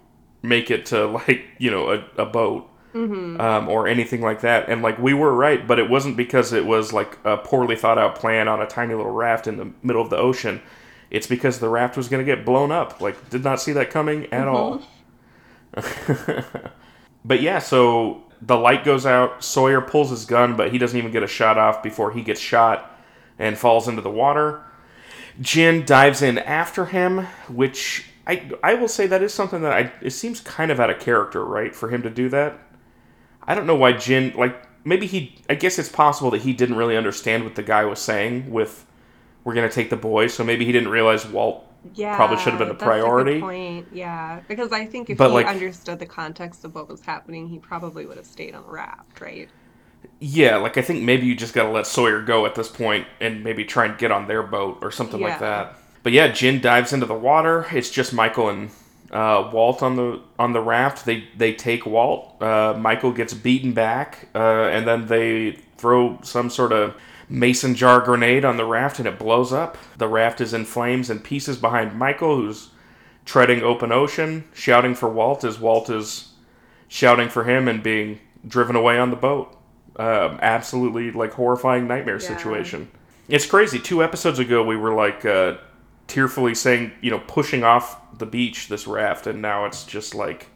make 0.44 0.72
it 0.72 0.88
to 0.88 1.08
like 1.08 1.46
you 1.60 1.72
know 1.72 1.92
a, 1.92 2.06
a 2.24 2.28
boat 2.28 2.70
um, 2.94 3.68
or 3.70 3.88
anything 3.88 4.22
like 4.22 4.42
that, 4.42 4.70
and 4.70 4.82
like 4.82 5.00
we 5.00 5.14
were 5.14 5.34
right, 5.34 5.66
but 5.66 5.80
it 5.80 5.90
wasn't 5.90 6.18
because 6.18 6.54
it 6.54 6.66
was 6.66 6.94
like 6.94 7.18
a 7.24 7.38
poorly 7.38 7.76
thought 7.76 7.98
out 7.98 8.16
plan 8.16 8.48
on 8.48 8.62
a 8.62 8.68
tiny 8.68 8.94
little 8.94 9.12
raft 9.12 9.48
in 9.48 9.58
the 9.58 9.72
middle 9.84 10.02
of 10.02 10.10
the 10.10 10.18
ocean. 10.18 10.62
It's 11.10 11.28
because 11.28 11.60
the 11.60 11.70
raft 11.70 11.98
was 11.98 12.08
going 12.08 12.26
to 12.26 12.36
get 12.36 12.46
blown 12.46 12.72
up. 12.72 13.02
Like, 13.02 13.30
did 13.30 13.44
not 13.44 13.60
see 13.60 13.74
that 13.74 13.90
coming 13.90 14.32
at 14.34 14.48
all. 14.48 14.82
But 17.24 17.42
yeah, 17.42 17.60
so 17.60 18.24
the 18.42 18.58
light 18.58 18.84
goes 18.84 19.06
out. 19.06 19.44
Sawyer 19.44 19.82
pulls 19.82 20.10
his 20.10 20.26
gun, 20.26 20.56
but 20.56 20.72
he 20.72 20.78
doesn't 20.78 20.98
even 20.98 21.12
get 21.12 21.24
a 21.24 21.28
shot 21.28 21.58
off 21.58 21.84
before 21.84 22.12
he 22.12 22.24
gets 22.24 22.40
shot 22.40 22.98
and 23.38 23.58
falls 23.58 23.88
into 23.88 24.02
the 24.02 24.10
water. 24.10 24.64
Jin 25.40 25.86
dives 25.86 26.22
in 26.22 26.40
after 26.40 26.86
him, 26.86 27.28
which 27.48 28.06
I 28.28 28.50
I 28.64 28.74
will 28.74 28.88
say 28.88 29.08
that 29.08 29.22
is 29.22 29.34
something 29.34 29.62
that 29.62 29.72
I 29.74 29.92
it 30.02 30.12
seems 30.12 30.40
kind 30.42 30.72
of 30.72 30.80
out 30.80 30.90
of 30.90 31.00
character, 31.00 31.46
right, 31.46 31.76
for 31.76 31.90
him 31.90 32.02
to 32.04 32.10
do 32.10 32.30
that. 32.30 32.60
I 33.52 33.56
don't 33.56 33.68
know 33.68 33.76
why 33.76 33.92
Jin 33.92 34.34
like 34.38 34.56
maybe 34.86 35.06
he 35.08 35.36
I 35.50 35.56
guess 35.56 35.78
it's 35.78 35.90
possible 35.90 36.32
that 36.32 36.42
he 36.42 36.54
didn't 36.54 36.78
really 36.78 36.96
understand 36.96 37.44
what 37.44 37.56
the 37.56 37.64
guy 37.64 37.84
was 37.84 38.00
saying 38.00 38.50
with 38.50 38.86
we're 39.44 39.54
gonna 39.54 39.70
take 39.70 39.90
the 39.90 39.98
boy, 39.98 40.28
so 40.28 40.44
maybe 40.44 40.64
he 40.66 40.72
didn't 40.72 40.88
realize 40.90 41.26
Walt 41.26 41.68
Yeah, 41.96 42.16
probably 42.16 42.38
should 42.38 42.54
have 42.54 42.60
been 42.60 42.70
a 42.70 42.74
that's 42.74 42.84
priority. 42.84 43.42
point. 43.42 43.88
Yeah, 43.92 44.40
because 44.48 44.72
I 44.72 44.86
think 44.86 45.10
if 45.10 45.18
But, 45.18 45.30
he 45.30 45.34
like- 45.34 45.48
understood 45.48 46.00
the 46.00 46.06
context 46.06 46.64
of 46.64 46.76
what 46.76 46.88
was 46.88 47.02
happening, 47.02 47.48
he 47.50 47.58
probably 47.60 48.06
would 48.06 48.18
have 48.18 48.26
stayed 48.26 48.56
on 48.56 48.64
the 48.64 48.72
raft, 48.72 49.20
right? 49.20 49.50
Yeah, 50.20 50.56
like 50.58 50.78
I 50.78 50.82
think 50.82 51.04
maybe 51.04 51.26
you 51.26 51.36
just 51.36 51.54
gotta 51.54 51.70
let 51.72 51.88
Sawyer 51.88 52.22
go 52.22 52.46
at 52.46 52.56
this 52.56 52.70
point 52.70 53.06
and 53.20 53.44
maybe 53.44 53.66
try 53.66 53.86
and 53.86 53.98
get 53.98 54.12
on 54.12 54.28
their 54.28 54.44
boat 54.44 54.78
or 54.82 54.92
something 54.92 55.20
like 55.20 55.40
that. 55.40 55.76
But 56.04 56.14
yeah, 56.14 56.28
Jin 56.30 56.62
dives 56.62 56.94
into 56.94 57.06
the 57.06 57.14
water. 57.16 57.66
It's 57.72 57.90
just 57.90 58.14
Michael 58.14 58.48
and 58.50 58.70
uh, 59.12 59.50
Walt 59.54 59.84
on 59.84 59.96
the 59.96 60.22
on 60.40 60.54
the 60.54 60.62
raft. 60.62 61.06
They 61.06 61.26
they 61.38 61.54
take 61.54 61.86
Walt. 61.86 62.42
Uh, 62.42 62.76
Michael 62.78 63.12
gets 63.12 63.34
beaten 63.34 63.74
back, 63.74 64.30
uh, 64.34 64.66
and 64.68 64.88
then 64.88 65.08
they 65.08 65.58
throw 65.78 66.20
some 66.24 66.50
sort 66.50 66.72
of 66.72 66.96
mason 67.30 67.76
jar 67.76 68.00
grenade 68.02 68.44
on 68.46 68.58
the 68.58 68.66
raft, 68.66 69.00
and 69.00 69.08
it 69.08 69.18
blows 69.20 69.52
up. 69.54 69.78
The 69.98 70.08
raft 70.08 70.42
is 70.42 70.54
in 70.54 70.66
flames 70.66 71.10
and 71.10 71.24
pieces 71.24 71.58
behind 71.58 71.98
Michael, 71.98 72.36
who's 72.36 72.70
treading 73.26 73.62
open 73.64 73.92
ocean, 73.92 74.44
shouting 74.54 74.96
for 74.96 75.10
Walt 75.10 75.44
as 75.44 75.60
Walt 75.60 75.90
is 75.90 76.30
shouting 76.88 77.30
for 77.30 77.44
him 77.46 77.68
and 77.68 77.82
being 77.82 78.20
driven 78.48 78.76
away 78.76 78.98
on 79.00 79.10
the 79.12 79.16
boat. 79.16 79.56
Um, 79.98 80.40
absolutely 80.42 81.12
like 81.12 81.34
horrifying 81.34 81.88
nightmare 81.88 82.20
Yeah. 82.22 82.28
situation. 82.36 82.90
It's 83.30 83.46
crazy. 83.46 83.80
Two 83.80 84.04
episodes 84.04 84.40
ago, 84.40 84.64
we 84.64 84.76
were 84.76 84.94
like 84.94 85.24
uh, 85.26 85.56
tearfully 86.12 86.54
saying, 86.54 86.92
you 87.02 87.10
know, 87.10 87.20
pushing 87.20 87.64
off 87.64 87.98
the 88.18 88.26
beach 88.26 88.68
this 88.68 88.86
raft, 88.86 89.28
and 89.28 89.42
now 89.42 89.64
it's 89.66 89.86
just 89.86 90.14
like 90.14 90.48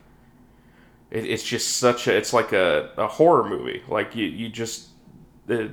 it, 1.09 1.25
it's 1.25 1.43
just 1.43 1.77
such 1.77 2.07
a 2.07 2.15
it's 2.15 2.33
like 2.33 2.51
a, 2.51 2.91
a 2.97 3.07
horror 3.07 3.47
movie. 3.47 3.81
Like 3.87 4.15
you 4.15 4.25
you 4.25 4.49
just 4.49 4.89
uh, 5.49 5.67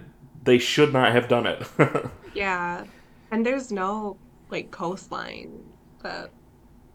they 0.44 0.58
should 0.58 0.92
not 0.92 1.12
have 1.12 1.28
done 1.28 1.46
it. 1.46 1.66
Yeah, 2.34 2.84
and 3.30 3.44
there's 3.44 3.70
no 3.70 4.16
like 4.48 4.70
coastline 4.70 5.64
that 6.02 6.30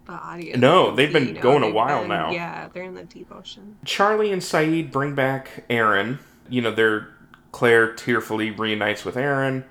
the 0.06 0.14
audience. 0.14 0.60
No, 0.60 0.96
they've 0.96 1.14
been 1.14 1.28
you 1.28 1.34
know, 1.34 1.42
going 1.42 1.62
a 1.62 1.70
while 1.70 2.00
been- 2.00 2.10
now. 2.10 2.32
Yeah, 2.32 2.70
they're 2.74 2.86
in 2.86 2.96
the 2.96 3.04
deep 3.04 3.32
ocean. 3.32 3.78
Charlie 3.86 4.32
and 4.32 4.42
Sayid 4.42 4.92
bring 4.92 5.14
back 5.14 5.66
Aaron. 5.70 6.18
You 6.50 6.64
know, 6.64 6.72
they're 6.72 7.10
Claire 7.52 7.94
tearfully 7.94 8.50
reunites 8.50 9.06
with 9.06 9.16
Aaron, 9.16 9.64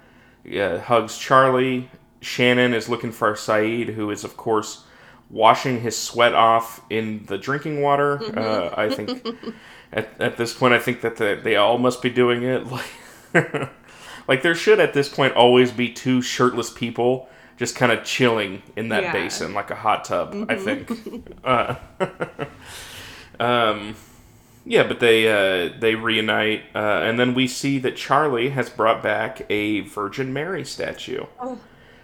uh, 0.57 0.79
hugs 0.79 1.19
Charlie. 1.19 1.91
Shannon 2.27 2.75
is 2.75 2.89
looking 2.89 3.13
for 3.13 3.33
Sayid, 3.35 3.95
who 3.95 4.11
is, 4.11 4.25
of 4.25 4.37
course, 4.37 4.85
washing 5.31 5.81
his 5.81 5.97
sweat 5.97 6.35
off 6.35 6.83
in 6.91 7.25
the 7.27 7.39
drinking 7.39 7.81
water. 7.83 8.21
Uh, 8.37 8.75
I 8.77 8.91
think 8.91 9.25
at, 9.93 10.21
at 10.21 10.37
this 10.37 10.53
point, 10.53 10.75
I 10.75 10.81
think 10.81 11.03
that 11.03 11.17
the, 11.19 11.41
they 11.41 11.55
all 11.55 11.79
must 11.79 12.03
be 12.03 12.11
doing 12.11 12.43
it. 12.43 12.67
Like, 13.33 13.71
like 14.29 14.43
there 14.43 14.55
should 14.55 14.81
at 14.81 14.93
this 14.95 15.09
point 15.09 15.35
always 15.35 15.71
be 15.71 15.89
two 15.93 16.23
shirtless 16.23 16.71
people 16.71 17.29
just 17.59 17.77
kind 17.77 17.93
of 17.93 18.03
chilling 18.03 18.63
in 18.75 18.89
that 18.89 19.03
Yeah. 19.05 19.13
basin 19.13 19.53
like 19.55 19.71
a 19.71 19.75
hot 19.75 20.05
tub. 20.05 20.47
I 20.49 20.57
think. 20.57 20.91
uh, 21.45 21.75
um, 23.39 23.95
yeah, 24.65 24.83
but 24.85 25.01
they 25.01 25.29
uh, 25.29 25.73
they 25.79 25.95
reunite, 25.95 26.63
uh, 26.75 26.79
and 27.05 27.21
then 27.21 27.35
we 27.35 27.47
see 27.47 27.79
that 27.81 27.95
Charlie 27.97 28.49
has 28.49 28.69
brought 28.71 29.03
back 29.03 29.43
a 29.51 29.81
Virgin 29.81 30.33
Mary 30.33 30.65
statue. 30.65 31.27
Oh. 31.39 31.59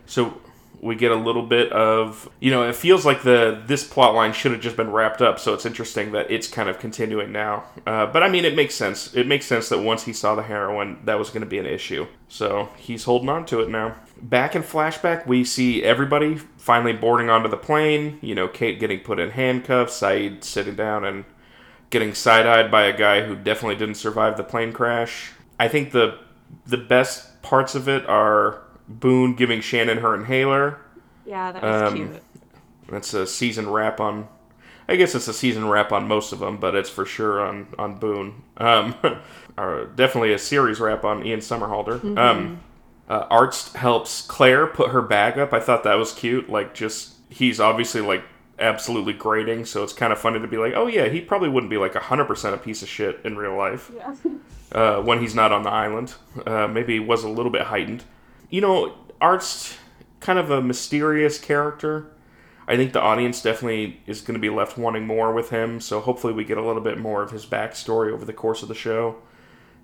So 0.07 0.41
we 0.83 0.97
get 0.97 1.13
a 1.13 1.17
little 1.17 1.45
bit 1.45 1.71
of 1.71 2.29
you 2.41 2.51
know 2.51 2.69
it 2.69 2.75
feels 2.75 3.07
like 3.07 3.23
the 3.23 3.63
this 3.67 3.87
plot 3.87 4.15
line 4.15 4.33
should 4.33 4.51
have 4.51 4.61
just 4.61 4.77
been 4.77 4.91
wrapped 4.91 5.23
up. 5.23 5.39
So 5.39 5.55
it's 5.55 5.65
interesting 5.65 6.13
that 6.13 6.31
it's 6.31 6.49
kind 6.49 6.69
of 6.69 6.79
continuing 6.79 7.31
now. 7.33 7.65
Uh, 7.87 8.07
but 8.07 8.23
I 8.23 8.29
mean, 8.29 8.45
it 8.45 8.57
makes 8.57 8.75
sense. 8.75 9.15
It 9.15 9.27
makes 9.27 9.47
sense 9.47 9.69
that 9.69 9.79
once 9.79 10.05
he 10.05 10.13
saw 10.13 10.35
the 10.35 10.43
heroin, 10.43 10.99
that 11.05 11.19
was 11.19 11.31
going 11.31 11.43
to 11.43 11.47
be 11.47 11.59
an 11.59 11.67
issue. 11.67 12.07
So 12.29 12.69
he's 12.77 13.05
holding 13.05 13.29
on 13.29 13.47
to 13.47 13.61
it 13.61 13.71
now. 13.71 13.95
Back 14.21 14.55
in 14.55 14.63
flashback, 14.63 15.27
we 15.27 15.45
see 15.45 15.83
everybody 15.83 16.37
finally 16.37 16.93
boarding 16.93 17.31
onto 17.31 17.49
the 17.49 17.57
plane. 17.57 18.19
You 18.21 18.35
know, 18.35 18.49
Kate 18.49 18.81
getting 18.81 19.01
put 19.01 19.21
in 19.21 19.31
handcuffs, 19.31 20.01
Sayid 20.01 20.43
sitting 20.45 20.75
down 20.75 21.05
and 21.05 21.25
getting 21.91 22.15
side-eyed 22.15 22.71
by 22.71 22.85
a 22.85 22.97
guy 22.97 23.23
who 23.23 23.37
definitely 23.37 23.77
didn't 23.77 23.97
survive 23.97 24.37
the 24.37 24.45
plane 24.45 24.73
crash. 24.73 25.33
I 25.61 25.69
think 25.69 25.93
the 25.93 26.19
the 26.67 26.77
best 26.77 27.41
parts 27.43 27.75
of 27.75 27.89
it 27.89 28.07
are 28.07 28.63
Boone 28.89 29.35
giving 29.35 29.61
Shannon 29.61 29.99
her 29.99 30.15
inhaler. 30.15 30.79
Yeah, 31.25 31.53
that 31.53 31.63
was 31.63 31.83
Um, 31.93 31.97
cute. 31.97 32.23
That's 32.89 33.15
a 33.15 33.27
season 33.27 33.71
wrap 33.71 34.01
on. 34.01 34.29
I 34.89 34.97
guess 34.97 35.15
it's 35.15 35.29
a 35.29 35.33
season 35.33 35.69
wrap 35.69 35.93
on 35.93 36.09
most 36.09 36.33
of 36.33 36.41
them, 36.41 36.57
but 36.59 36.75
it's 36.75 36.91
for 36.91 37.07
sure 37.07 37.41
on 37.41 37.69
on 37.79 37.99
Boone. 37.99 38.43
Um, 38.59 38.95
or 39.59 39.87
definitely 39.95 40.33
a 40.33 40.39
series 40.39 40.81
wrap 40.81 41.05
on 41.05 41.25
Ian 41.25 41.41
Somerhalder. 41.41 42.19
Um, 42.19 42.61
uh, 43.09 43.27
Arzt 43.31 43.77
helps 43.77 44.23
Claire 44.27 44.67
put 44.67 44.91
her 44.91 45.01
bag 45.03 45.39
up. 45.39 45.53
I 45.53 45.61
thought 45.61 45.85
that 45.85 45.95
was 45.95 46.13
cute. 46.13 46.49
Like, 46.51 46.75
just 46.75 47.15
he's 47.31 47.61
obviously 47.61 48.01
like 48.01 48.25
absolutely 48.59 49.13
grating. 49.13 49.65
So 49.65 49.83
it's 49.85 49.93
kind 49.93 50.13
of 50.13 50.19
funny 50.19 50.41
to 50.41 50.47
be 50.49 50.57
like, 50.59 50.75
oh 50.75 50.87
yeah, 50.89 51.09
he 51.09 51.21
probably 51.21 51.49
wouldn't 51.49 51.71
be 51.71 51.79
like 51.79 51.95
hundred 51.95 52.27
percent 52.27 52.55
a 52.55 52.59
piece 52.59 52.83
of 52.83 52.89
shit 52.89 53.21
in 53.25 53.37
real 53.37 53.57
life 53.57 53.91
Yeah. 53.97 54.15
uh, 54.73 55.01
when 55.03 55.21
he's 55.21 55.35
not 55.35 55.53
on 55.53 55.63
the 55.63 55.71
island. 55.71 56.15
Uh, 56.47 56.67
maybe 56.67 56.95
he 56.95 57.01
was 57.01 57.23
a 57.25 57.29
little 57.29 57.53
bit 57.53 57.63
heightened. 57.63 58.05
You 58.53 58.61
know, 58.61 58.95
Arzt 59.19 59.79
kind 60.21 60.39
of 60.39 60.51
a 60.51 60.61
mysterious 60.61 61.39
character. 61.39 62.13
I 62.69 62.77
think 62.77 62.93
the 62.93 63.01
audience 63.01 63.43
definitely 63.43 64.01
is 64.07 64.21
going 64.21 64.35
to 64.35 64.41
be 64.41 64.51
left 64.51 64.77
wanting 64.77 65.07
more 65.07 65.33
with 65.33 65.49
him. 65.49 65.81
So 65.81 66.01
hopefully 66.01 66.35
we 66.35 66.45
get 66.45 66.59
a 66.59 66.63
little 66.63 66.83
bit 66.83 66.99
more 66.99 67.23
of 67.23 67.31
his 67.31 67.47
backstory 67.47 68.13
over 68.13 68.27
the 68.27 68.33
course 68.35 68.63
of 68.63 68.69
the 68.69 68.75
show. 68.75 69.17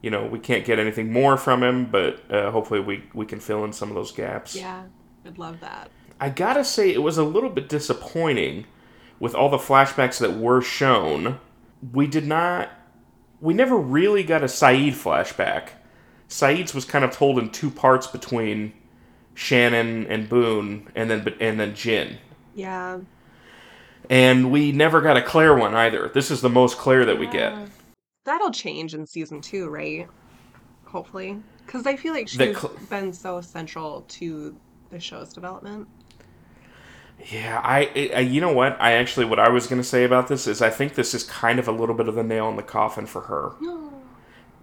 You 0.02 0.10
know, 0.10 0.26
we 0.26 0.38
can't 0.38 0.66
get 0.66 0.78
anything 0.78 1.10
more 1.10 1.38
from 1.38 1.62
him, 1.62 1.86
but 1.86 2.30
uh, 2.30 2.50
hopefully 2.50 2.80
we 2.80 3.04
we 3.14 3.24
can 3.24 3.40
fill 3.40 3.64
in 3.64 3.72
some 3.72 3.88
of 3.88 3.94
those 3.94 4.12
gaps. 4.12 4.54
Yeah. 4.54 4.82
I'd 5.24 5.38
love 5.38 5.60
that. 5.60 5.90
I 6.20 6.28
gotta 6.28 6.64
say, 6.64 6.92
it 6.92 7.02
was 7.02 7.16
a 7.16 7.24
little 7.24 7.50
bit 7.50 7.68
disappointing 7.70 8.66
with 9.18 9.34
all 9.34 9.48
the 9.48 9.56
flashbacks 9.56 10.18
that 10.20 10.36
were 10.36 10.60
shown. 10.60 11.40
We 11.92 12.06
did 12.06 12.26
not. 12.26 12.70
We 13.40 13.54
never 13.54 13.78
really 13.78 14.24
got 14.24 14.42
a 14.42 14.46
Sayid 14.46 14.92
flashback. 14.92 15.70
Sayid's 16.28 16.74
was 16.74 16.84
kind 16.84 17.04
of 17.04 17.10
told 17.10 17.38
in 17.38 17.50
two 17.50 17.70
parts 17.70 18.06
between 18.06 18.72
Shannon 19.34 20.06
and 20.06 20.28
Boone, 20.28 20.88
and 20.94 21.10
then 21.10 21.34
and 21.40 21.58
then 21.58 21.74
Jin. 21.74 22.18
Yeah. 22.54 23.00
And 24.10 24.50
we 24.50 24.72
never 24.72 25.00
got 25.00 25.16
a 25.16 25.22
Claire 25.22 25.54
one 25.54 25.74
either. 25.74 26.08
This 26.08 26.30
is 26.30 26.40
the 26.40 26.48
most 26.48 26.78
Claire 26.78 27.04
that 27.04 27.18
we 27.18 27.26
get. 27.26 27.54
That'll 28.24 28.50
change 28.50 28.94
in 28.94 29.06
season 29.06 29.40
two, 29.40 29.68
right? 29.68 30.08
Hopefully. 30.86 31.42
Because 31.64 31.86
I 31.86 31.96
feel 31.96 32.14
like 32.14 32.28
she's 32.28 32.38
cl- 32.38 32.72
been 32.88 33.12
so 33.12 33.40
central 33.40 34.02
to 34.08 34.56
the 34.90 34.98
show's 34.98 35.32
development. 35.32 35.86
Yeah, 37.30 37.60
I, 37.62 38.10
I, 38.14 38.20
you 38.20 38.40
know 38.40 38.52
what? 38.52 38.80
I 38.80 38.92
actually, 38.92 39.26
what 39.26 39.38
I 39.38 39.48
was 39.50 39.66
gonna 39.66 39.84
say 39.84 40.04
about 40.04 40.28
this 40.28 40.46
is, 40.46 40.62
I 40.62 40.70
think 40.70 40.94
this 40.94 41.14
is 41.14 41.24
kind 41.24 41.58
of 41.58 41.68
a 41.68 41.72
little 41.72 41.94
bit 41.94 42.08
of 42.08 42.14
the 42.14 42.22
nail 42.22 42.48
in 42.48 42.56
the 42.56 42.62
coffin 42.62 43.06
for 43.06 43.22
her. 43.22 43.52
No. 43.60 43.92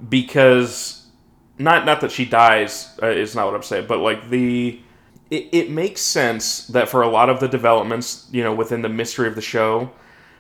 because 0.10 1.05
not 1.58 1.86
not 1.86 2.02
that 2.02 2.12
she 2.12 2.26
dies 2.26 2.98
uh, 3.02 3.08
is 3.08 3.36
not 3.36 3.46
what 3.46 3.56
I'm 3.56 3.64
saying, 3.64 3.88
but 3.88 4.00
like 4.00 4.30
the 4.30 4.80
it, 5.32 5.50
it 5.52 5.70
makes 5.72 6.02
sense 6.02 6.68
that 6.68 6.88
for 6.90 7.02
a 7.02 7.08
lot 7.08 7.30
of 7.30 7.40
the 7.40 7.48
developments, 7.48 8.28
you 8.32 8.44
know, 8.44 8.54
within 8.54 8.82
the 8.84 8.90
mystery 8.90 9.28
of 9.28 9.34
the 9.36 9.42
show, 9.42 9.90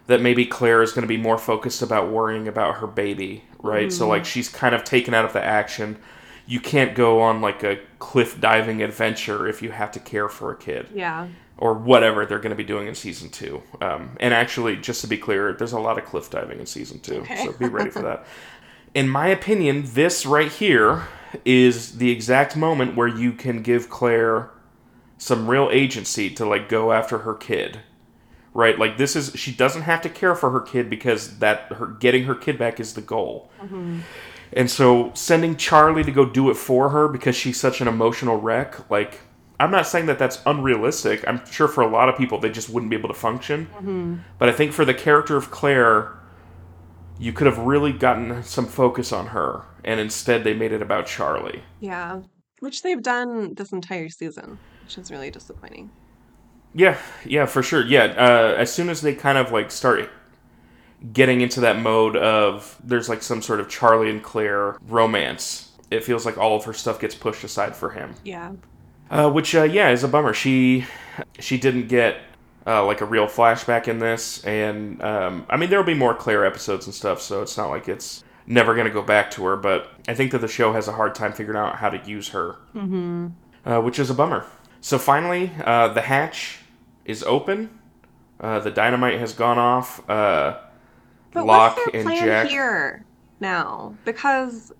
that 0.07 0.21
maybe 0.21 0.45
Claire 0.45 0.83
is 0.83 0.91
going 0.91 1.01
to 1.01 1.07
be 1.07 1.17
more 1.17 1.37
focused 1.39 1.81
about 1.81 2.11
worrying 2.11 2.47
about 2.47 2.75
her 2.75 2.87
baby, 2.87 3.43
right? 3.63 3.91
So 3.91 4.07
like 4.07 4.25
she's 4.25 4.47
kind 4.49 4.75
of 4.75 4.83
taken 4.83 5.13
out 5.13 5.25
of 5.25 5.33
the 5.33 5.43
action. 5.43 5.97
You 6.45 6.59
can't 6.59 6.93
go 6.93 7.21
on 7.21 7.41
like 7.41 7.63
a 7.63 7.79
cliff 7.97 8.39
diving 8.39 8.83
adventure 8.83 9.47
if 9.47 9.63
you 9.63 9.71
have 9.71 9.91
to 9.93 9.99
care 9.99 10.29
for 10.29 10.51
a 10.51 10.55
kid 10.55 10.87
Yeah. 10.93 11.27
or 11.57 11.73
whatever 11.73 12.23
they're 12.27 12.37
going 12.37 12.51
to 12.51 12.55
be 12.55 12.63
doing 12.63 12.87
in 12.87 12.93
season 12.93 13.29
two. 13.29 13.63
Um, 13.81 14.15
and 14.19 14.31
actually, 14.31 14.75
just 14.75 15.01
to 15.01 15.07
be 15.07 15.17
clear, 15.17 15.53
there's 15.53 15.71
a 15.73 15.79
lot 15.79 15.97
of 15.97 16.05
cliff 16.05 16.29
diving 16.29 16.59
in 16.59 16.67
season 16.67 16.99
two, 16.99 17.21
Okay. 17.21 17.43
so 17.45 17.53
be 17.53 17.67
ready 17.67 17.89
for 17.89 18.03
that. 18.03 18.27
In 18.95 19.09
my 19.09 19.27
opinion, 19.27 19.83
this 19.93 20.25
right 20.25 20.51
here 20.51 21.03
is 21.43 21.97
the 21.97 22.09
exact 22.09 22.55
moment 22.55 22.95
where 22.95 23.09
you 23.09 23.33
can 23.33 23.61
give 23.61 23.89
Claire 23.89 24.49
some 25.17 25.49
real 25.49 25.69
agency 25.71 26.29
to 26.29 26.45
like 26.45 26.69
go 26.69 26.93
after 26.93 27.19
her 27.19 27.33
kid. 27.33 27.81
Right? 28.53 28.79
Like 28.79 28.97
this 28.97 29.17
is 29.17 29.33
she 29.35 29.51
doesn't 29.51 29.81
have 29.81 30.01
to 30.03 30.09
care 30.09 30.33
for 30.33 30.49
her 30.51 30.61
kid 30.61 30.89
because 30.89 31.39
that 31.39 31.73
her 31.73 31.87
getting 31.87 32.23
her 32.23 32.35
kid 32.35 32.57
back 32.57 32.79
is 32.79 32.93
the 32.93 33.01
goal. 33.01 33.51
Mm-hmm. 33.61 33.99
And 34.53 34.71
so 34.71 35.11
sending 35.13 35.57
Charlie 35.57 36.05
to 36.05 36.11
go 36.11 36.25
do 36.25 36.49
it 36.49 36.55
for 36.55 36.89
her 36.89 37.09
because 37.09 37.35
she's 37.35 37.59
such 37.59 37.81
an 37.81 37.89
emotional 37.89 38.37
wreck, 38.37 38.89
like 38.89 39.19
I'm 39.59 39.71
not 39.71 39.87
saying 39.87 40.05
that 40.05 40.19
that's 40.19 40.41
unrealistic. 40.45 41.27
I'm 41.27 41.45
sure 41.45 41.67
for 41.67 41.81
a 41.81 41.87
lot 41.87 42.07
of 42.07 42.17
people 42.17 42.39
they 42.39 42.49
just 42.49 42.69
wouldn't 42.69 42.89
be 42.89 42.95
able 42.95 43.09
to 43.09 43.15
function. 43.15 43.67
Mm-hmm. 43.75 44.15
But 44.39 44.47
I 44.47 44.53
think 44.53 44.71
for 44.71 44.85
the 44.85 44.93
character 44.93 45.35
of 45.35 45.51
Claire, 45.51 46.13
you 47.19 47.33
could 47.33 47.47
have 47.47 47.57
really 47.59 47.91
gotten 47.91 48.43
some 48.43 48.65
focus 48.65 49.11
on 49.11 49.27
her, 49.27 49.65
and 49.83 49.99
instead 49.99 50.43
they 50.43 50.53
made 50.53 50.71
it 50.71 50.81
about 50.81 51.07
Charlie. 51.07 51.63
Yeah. 51.79 52.21
Which 52.59 52.83
they've 52.83 53.01
done 53.01 53.55
this 53.55 53.71
entire 53.71 54.09
season, 54.09 54.59
which 54.83 54.97
is 54.97 55.11
really 55.11 55.31
disappointing. 55.31 55.91
Yeah, 56.73 56.97
yeah, 57.25 57.45
for 57.45 57.63
sure. 57.63 57.85
Yeah, 57.85 58.13
uh, 58.17 58.55
as 58.57 58.73
soon 58.73 58.89
as 58.89 59.01
they 59.01 59.15
kind 59.15 59.37
of 59.37 59.51
like 59.51 59.71
start 59.71 60.09
getting 61.13 61.41
into 61.41 61.61
that 61.61 61.79
mode 61.79 62.15
of 62.17 62.79
there's 62.83 63.07
like 63.07 63.21
some 63.21 63.41
sort 63.41 63.59
of 63.59 63.69
Charlie 63.69 64.09
and 64.09 64.21
Claire 64.21 64.77
romance, 64.87 65.71
it 65.91 66.03
feels 66.03 66.25
like 66.25 66.37
all 66.37 66.55
of 66.55 66.65
her 66.65 66.73
stuff 66.73 66.99
gets 66.99 67.15
pushed 67.15 67.43
aside 67.43 67.75
for 67.75 67.91
him. 67.91 68.15
Yeah. 68.23 68.53
Uh, 69.09 69.29
which 69.29 69.53
uh, 69.55 69.63
yeah 69.63 69.89
is 69.89 70.03
a 70.03 70.07
bummer. 70.07 70.33
She 70.33 70.85
she 71.39 71.57
didn't 71.57 71.87
get 71.87 72.17
uh, 72.67 72.83
like 72.85 73.01
a 73.01 73.05
real 73.05 73.27
flashback 73.27 73.87
in 73.87 73.99
this, 73.99 74.43
and 74.45 75.01
um, 75.03 75.45
I 75.49 75.57
mean 75.57 75.69
there 75.69 75.79
will 75.79 75.85
be 75.85 75.93
more 75.93 76.15
Claire 76.15 76.45
episodes 76.45 76.85
and 76.85 76.95
stuff, 76.95 77.21
so 77.21 77.41
it's 77.41 77.57
not 77.57 77.69
like 77.69 77.87
it's 77.87 78.23
never 78.47 78.75
gonna 78.75 78.89
go 78.89 79.01
back 79.01 79.31
to 79.31 79.45
her. 79.45 79.55
But 79.55 79.89
I 80.07 80.13
think 80.13 80.31
that 80.31 80.39
the 80.39 80.47
show 80.47 80.73
has 80.73 80.87
a 80.87 80.93
hard 80.93 81.15
time 81.15 81.33
figuring 81.33 81.57
out 81.59 81.77
how 81.77 81.89
to 81.89 82.01
use 82.09 82.29
her, 82.29 82.57
mm-hmm. 82.75 83.27
uh, 83.65 83.81
which 83.81 83.99
is 83.99 84.09
a 84.09 84.13
bummer. 84.13 84.45
So 84.81 84.97
finally, 84.99 85.51
uh, 85.63 85.89
the 85.89 86.01
hatch 86.01 86.59
is 87.05 87.23
open. 87.23 87.79
Uh, 88.39 88.59
the 88.59 88.71
dynamite 88.71 89.19
has 89.19 89.33
gone 89.33 89.57
off. 89.57 90.07
Uh, 90.09 90.57
But 91.33 91.45
Locke 91.45 91.77
what's 91.77 91.85
their 91.85 91.89
and 91.93 92.03
plan 92.03 92.17
Jack. 92.17 92.47
here 92.47 93.05
now? 93.39 93.97
Because, 94.05 94.71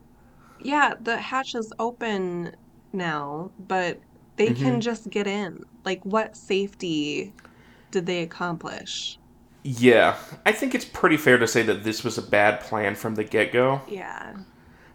yeah, 0.60 0.94
the 1.02 1.18
hatch 1.18 1.56
is 1.56 1.72
open 1.80 2.56
now, 2.94 3.52
but 3.60 4.00
they 4.38 4.54
Mm-hmm. 4.54 4.64
can 4.64 4.82
just 4.82 5.10
get 5.10 5.28
in. 5.28 5.64
Like, 5.86 6.04
what 6.06 6.36
safety 6.36 7.34
did 7.96 8.06
they 8.08 8.22
accomplish? 8.22 9.18
Yeah, 9.64 10.18
I 10.46 10.52
think 10.52 10.76
it's 10.76 10.86
pretty 10.86 11.16
fair 11.18 11.38
to 11.38 11.48
say 11.48 11.64
that 11.64 11.84
this 11.86 12.04
was 12.04 12.18
a 12.18 12.22
bad 12.22 12.60
plan 12.60 12.94
from 12.96 13.16
the 13.16 13.24
get 13.24 13.52
go. 13.54 13.82
Yeah. 13.88 14.36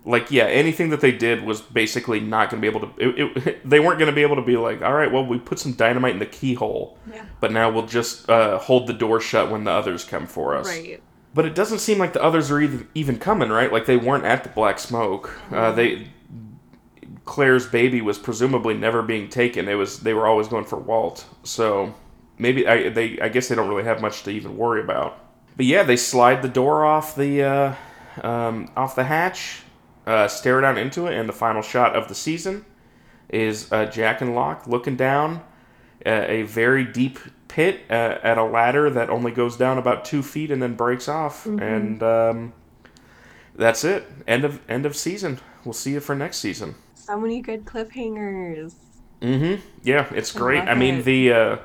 like 0.04 0.30
yeah 0.30 0.44
anything 0.44 0.90
that 0.90 1.00
they 1.00 1.12
did 1.12 1.42
was 1.44 1.60
basically 1.60 2.20
not 2.20 2.50
going 2.50 2.62
to 2.62 2.70
be 2.70 2.76
able 2.76 2.86
to 2.88 2.92
it, 2.98 3.36
it, 3.46 3.68
they 3.68 3.80
weren't 3.80 3.98
going 3.98 4.10
to 4.10 4.14
be 4.14 4.22
able 4.22 4.36
to 4.36 4.42
be 4.42 4.56
like 4.56 4.80
all 4.82 4.94
right 4.94 5.10
well 5.12 5.24
we 5.26 5.38
put 5.38 5.58
some 5.58 5.72
dynamite 5.72 6.12
in 6.14 6.18
the 6.18 6.26
keyhole 6.26 6.96
Yeah. 7.12 7.24
but 7.40 7.52
now 7.52 7.70
we'll 7.70 7.86
just 7.86 8.28
uh, 8.30 8.58
hold 8.58 8.86
the 8.86 8.94
door 8.94 9.20
shut 9.20 9.50
when 9.50 9.64
the 9.64 9.70
others 9.72 10.04
come 10.04 10.26
for 10.26 10.56
us 10.56 10.66
Right. 10.68 11.02
but 11.34 11.44
it 11.44 11.54
doesn't 11.54 11.80
seem 11.80 11.98
like 11.98 12.12
the 12.14 12.22
others 12.22 12.50
are 12.50 12.60
even, 12.60 12.88
even 12.94 13.18
coming 13.18 13.50
right 13.50 13.70
like 13.72 13.84
they 13.86 13.98
weren't 13.98 14.24
at 14.24 14.42
the 14.42 14.48
black 14.50 14.78
smoke 14.78 15.38
uh, 15.52 15.72
they 15.72 16.08
claire's 17.26 17.66
baby 17.66 18.00
was 18.00 18.18
presumably 18.18 18.74
never 18.74 19.02
being 19.02 19.28
taken 19.28 19.68
it 19.68 19.74
was 19.74 20.00
they 20.00 20.14
were 20.14 20.26
always 20.26 20.48
going 20.48 20.64
for 20.64 20.78
walt 20.78 21.26
so 21.42 21.94
maybe 22.40 22.66
I, 22.66 22.88
they 22.88 23.20
i 23.20 23.28
guess 23.28 23.48
they 23.48 23.54
don't 23.54 23.68
really 23.68 23.84
have 23.84 24.00
much 24.00 24.22
to 24.24 24.30
even 24.30 24.56
worry 24.56 24.80
about 24.80 25.18
but 25.56 25.66
yeah 25.66 25.82
they 25.82 25.96
slide 25.96 26.42
the 26.42 26.48
door 26.48 26.84
off 26.84 27.14
the 27.14 27.42
uh, 27.42 27.74
um, 28.22 28.70
off 28.76 28.96
the 28.96 29.04
hatch 29.04 29.62
uh, 30.06 30.26
stare 30.26 30.60
down 30.60 30.78
into 30.78 31.06
it 31.06 31.14
and 31.14 31.28
the 31.28 31.32
final 31.32 31.62
shot 31.62 31.94
of 31.94 32.08
the 32.08 32.14
season 32.14 32.64
is 33.28 33.70
uh, 33.72 33.84
jack 33.86 34.20
and 34.20 34.34
locke 34.34 34.66
looking 34.66 34.96
down 34.96 35.42
uh, 36.06 36.24
a 36.26 36.42
very 36.42 36.84
deep 36.84 37.18
pit 37.48 37.82
uh, 37.90 38.18
at 38.22 38.38
a 38.38 38.44
ladder 38.44 38.88
that 38.90 39.10
only 39.10 39.30
goes 39.30 39.56
down 39.56 39.76
about 39.76 40.04
two 40.04 40.22
feet 40.22 40.50
and 40.50 40.62
then 40.62 40.74
breaks 40.74 41.08
off 41.08 41.46
and 41.46 42.02
um, 42.02 42.52
that's 43.54 43.84
it 43.84 44.04
end 44.26 44.44
of 44.44 44.60
end 44.68 44.86
of 44.86 44.96
season 44.96 45.38
we'll 45.64 45.72
see 45.72 45.92
you 45.92 46.00
for 46.00 46.14
next 46.14 46.38
season 46.38 46.74
So 46.94 47.18
many 47.18 47.40
good 47.40 47.64
cliffhangers. 47.64 48.74
Mm-hmm. 49.20 49.60
Yeah, 49.82 50.06
it's 50.14 50.32
great. 50.32 50.62
I 50.62 50.74
mean 50.74 50.96
it. 50.96 51.04
the 51.04 51.60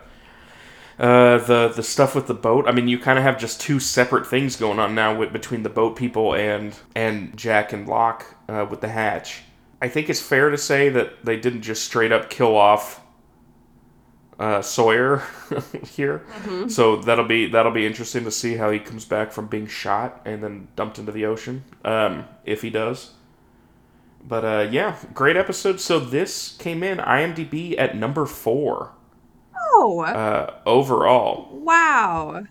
uh, 0.97 1.37
the 1.39 1.71
the 1.75 1.83
stuff 1.83 2.15
with 2.15 2.27
the 2.27 2.33
boat. 2.33 2.67
I 2.67 2.71
mean, 2.71 2.87
you 2.87 2.97
kind 2.99 3.17
of 3.17 3.23
have 3.23 3.37
just 3.37 3.59
two 3.59 3.79
separate 3.79 4.25
things 4.25 4.55
going 4.55 4.79
on 4.79 4.95
now 4.95 5.15
with 5.15 5.33
between 5.33 5.63
the 5.63 5.69
boat 5.69 5.95
people 5.95 6.33
and 6.33 6.75
and 6.95 7.35
Jack 7.35 7.73
and 7.73 7.87
Locke 7.87 8.25
uh, 8.47 8.65
with 8.69 8.81
the 8.81 8.89
hatch. 8.89 9.43
I 9.81 9.89
think 9.89 10.09
it's 10.09 10.21
fair 10.21 10.49
to 10.49 10.57
say 10.57 10.89
that 10.89 11.25
they 11.25 11.37
didn't 11.37 11.63
just 11.63 11.83
straight 11.83 12.11
up 12.11 12.29
kill 12.29 12.55
off 12.55 13.01
uh, 14.39 14.61
Sawyer 14.61 15.23
here. 15.85 16.25
So 16.69 16.97
that'll 16.97 17.27
be 17.27 17.47
that'll 17.47 17.71
be 17.71 17.85
interesting 17.85 18.23
to 18.23 18.31
see 18.31 18.55
how 18.55 18.71
he 18.71 18.79
comes 18.79 19.05
back 19.05 19.31
from 19.31 19.47
being 19.47 19.67
shot 19.67 20.21
and 20.25 20.43
then 20.43 20.69
dumped 20.75 20.97
into 20.97 21.11
the 21.11 21.25
ocean, 21.25 21.63
um, 21.83 22.25
if 22.45 22.61
he 22.61 22.69
does. 22.69 23.11
But 24.27 24.45
uh, 24.45 24.67
yeah, 24.71 24.97
great 25.13 25.35
episode. 25.35 25.79
So 25.79 25.99
this 25.99 26.55
came 26.57 26.83
in 26.83 26.97
IMDb 26.97 27.77
at 27.77 27.95
number 27.95 28.25
four 28.25 28.94
Oh, 29.65 30.01
uh, 30.01 30.53
overall. 30.65 31.49
wow. 31.51 32.43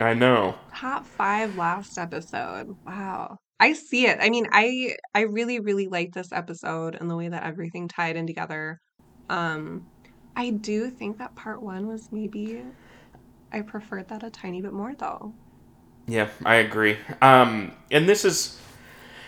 I 0.00 0.14
know. 0.14 0.56
Top 0.74 1.06
five 1.06 1.56
last 1.56 1.98
episode. 1.98 2.76
Wow. 2.84 3.38
I 3.60 3.74
see 3.74 4.06
it. 4.06 4.18
I 4.20 4.28
mean, 4.30 4.48
I 4.50 4.96
I 5.14 5.22
really, 5.22 5.60
really 5.60 5.86
liked 5.86 6.14
this 6.14 6.32
episode 6.32 6.96
and 7.00 7.08
the 7.08 7.16
way 7.16 7.28
that 7.28 7.44
everything 7.44 7.86
tied 7.88 8.16
in 8.16 8.26
together. 8.26 8.80
Um, 9.30 9.86
I 10.36 10.50
do 10.50 10.90
think 10.90 11.18
that 11.18 11.34
part 11.36 11.62
one 11.62 11.86
was 11.86 12.10
maybe 12.10 12.62
I 13.52 13.62
preferred 13.62 14.08
that 14.08 14.24
a 14.24 14.30
tiny 14.30 14.60
bit 14.60 14.72
more 14.72 14.94
though. 14.94 15.32
Yeah, 16.06 16.28
I 16.44 16.56
agree. 16.56 16.98
Um, 17.22 17.72
and 17.90 18.08
this 18.08 18.24
is 18.24 18.58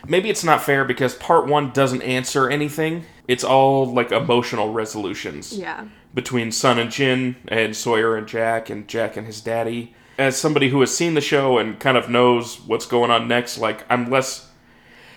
maybe 0.09 0.31
it's 0.31 0.45
not 0.45 0.63
fair 0.63 0.85
because 0.85 1.15
part 1.15 1.47
one 1.47 1.71
doesn't 1.73 2.03
answer 2.03 2.49
anything, 2.49 3.05
it's 3.29 3.45
all 3.45 3.87
like 3.93 4.13
emotional 4.13 4.73
resolutions 4.73 5.57
Yeah. 5.57 5.87
between 6.15 6.53
Sun 6.53 6.79
and 6.79 6.91
Jin 6.91 7.37
and 7.49 7.75
Sawyer 7.77 8.17
and 8.17 8.27
Jack 8.27 8.71
and 8.71 8.87
Jack 8.89 9.17
and 9.17 9.27
his 9.27 9.41
daddy. 9.41 9.95
As 10.19 10.37
somebody 10.37 10.71
who 10.71 10.81
has 10.81 10.97
seen 10.97 11.15
the 11.15 11.21
show 11.21 11.59
and 11.59 11.79
kind 11.79 11.97
of 11.97 12.09
knows 12.09 12.61
what's 12.61 12.87
going 12.87 13.11
on 13.11 13.29
next, 13.29 13.59
like 13.59 13.85
I'm 13.91 14.11
less 14.11 14.49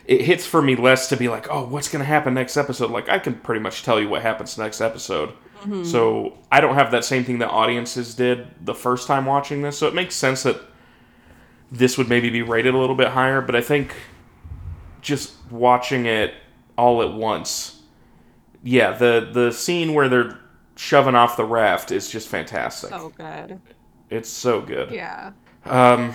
it 0.06 0.22
hits 0.22 0.44
for 0.46 0.60
me 0.62 0.76
less 0.76 1.08
to 1.10 1.16
be 1.16 1.28
like, 1.30 1.48
"Oh, 1.52 1.66
what's 1.68 1.88
going 1.88 2.00
to 2.00 2.06
happen 2.06 2.34
next 2.34 2.58
episode?" 2.58 2.90
Like 2.90 3.08
I 3.10 3.20
can 3.20 3.36
pretty 3.36 3.62
much 3.62 3.84
tell 3.84 4.00
you 4.00 4.10
what 4.10 4.24
happens 4.24 4.58
next 4.58 4.82
episode. 4.82 5.30
Mm-hmm. 5.62 5.84
So, 5.84 6.38
I 6.52 6.62
don't 6.62 6.76
have 6.76 6.90
that 6.92 7.04
same 7.06 7.24
thing 7.26 7.40
that 7.40 7.50
audiences 7.50 8.16
did 8.16 8.48
the 8.66 8.74
first 8.74 9.08
time 9.08 9.26
watching 9.26 9.62
this. 9.62 9.78
So 9.78 9.88
it 9.88 9.94
makes 9.94 10.16
sense 10.16 10.44
that 10.44 10.56
this 11.72 11.98
would 11.98 12.10
maybe 12.10 12.30
be 12.30 12.42
rated 12.42 12.74
a 12.74 12.78
little 12.78 12.96
bit 12.96 13.10
higher, 13.10 13.42
but 13.42 13.56
I 13.56 13.62
think 13.62 13.94
just 15.02 15.34
watching 15.50 16.06
it 16.06 16.34
all 16.78 17.02
at 17.02 17.14
once 17.14 17.80
yeah, 18.64 18.92
the 18.92 19.30
the 19.32 19.52
scene 19.52 19.94
where 19.94 20.10
they're 20.10 20.40
shoving 20.76 21.16
off 21.16 21.38
the 21.38 21.46
raft 21.46 21.92
is 21.92 22.10
just 22.10 22.28
fantastic. 22.28 22.90
So 22.90 23.10
good. 23.10 23.60
It's 24.10 24.30
so 24.30 24.62
good. 24.62 24.92
Yeah. 24.92 25.32
Um, 25.66 26.14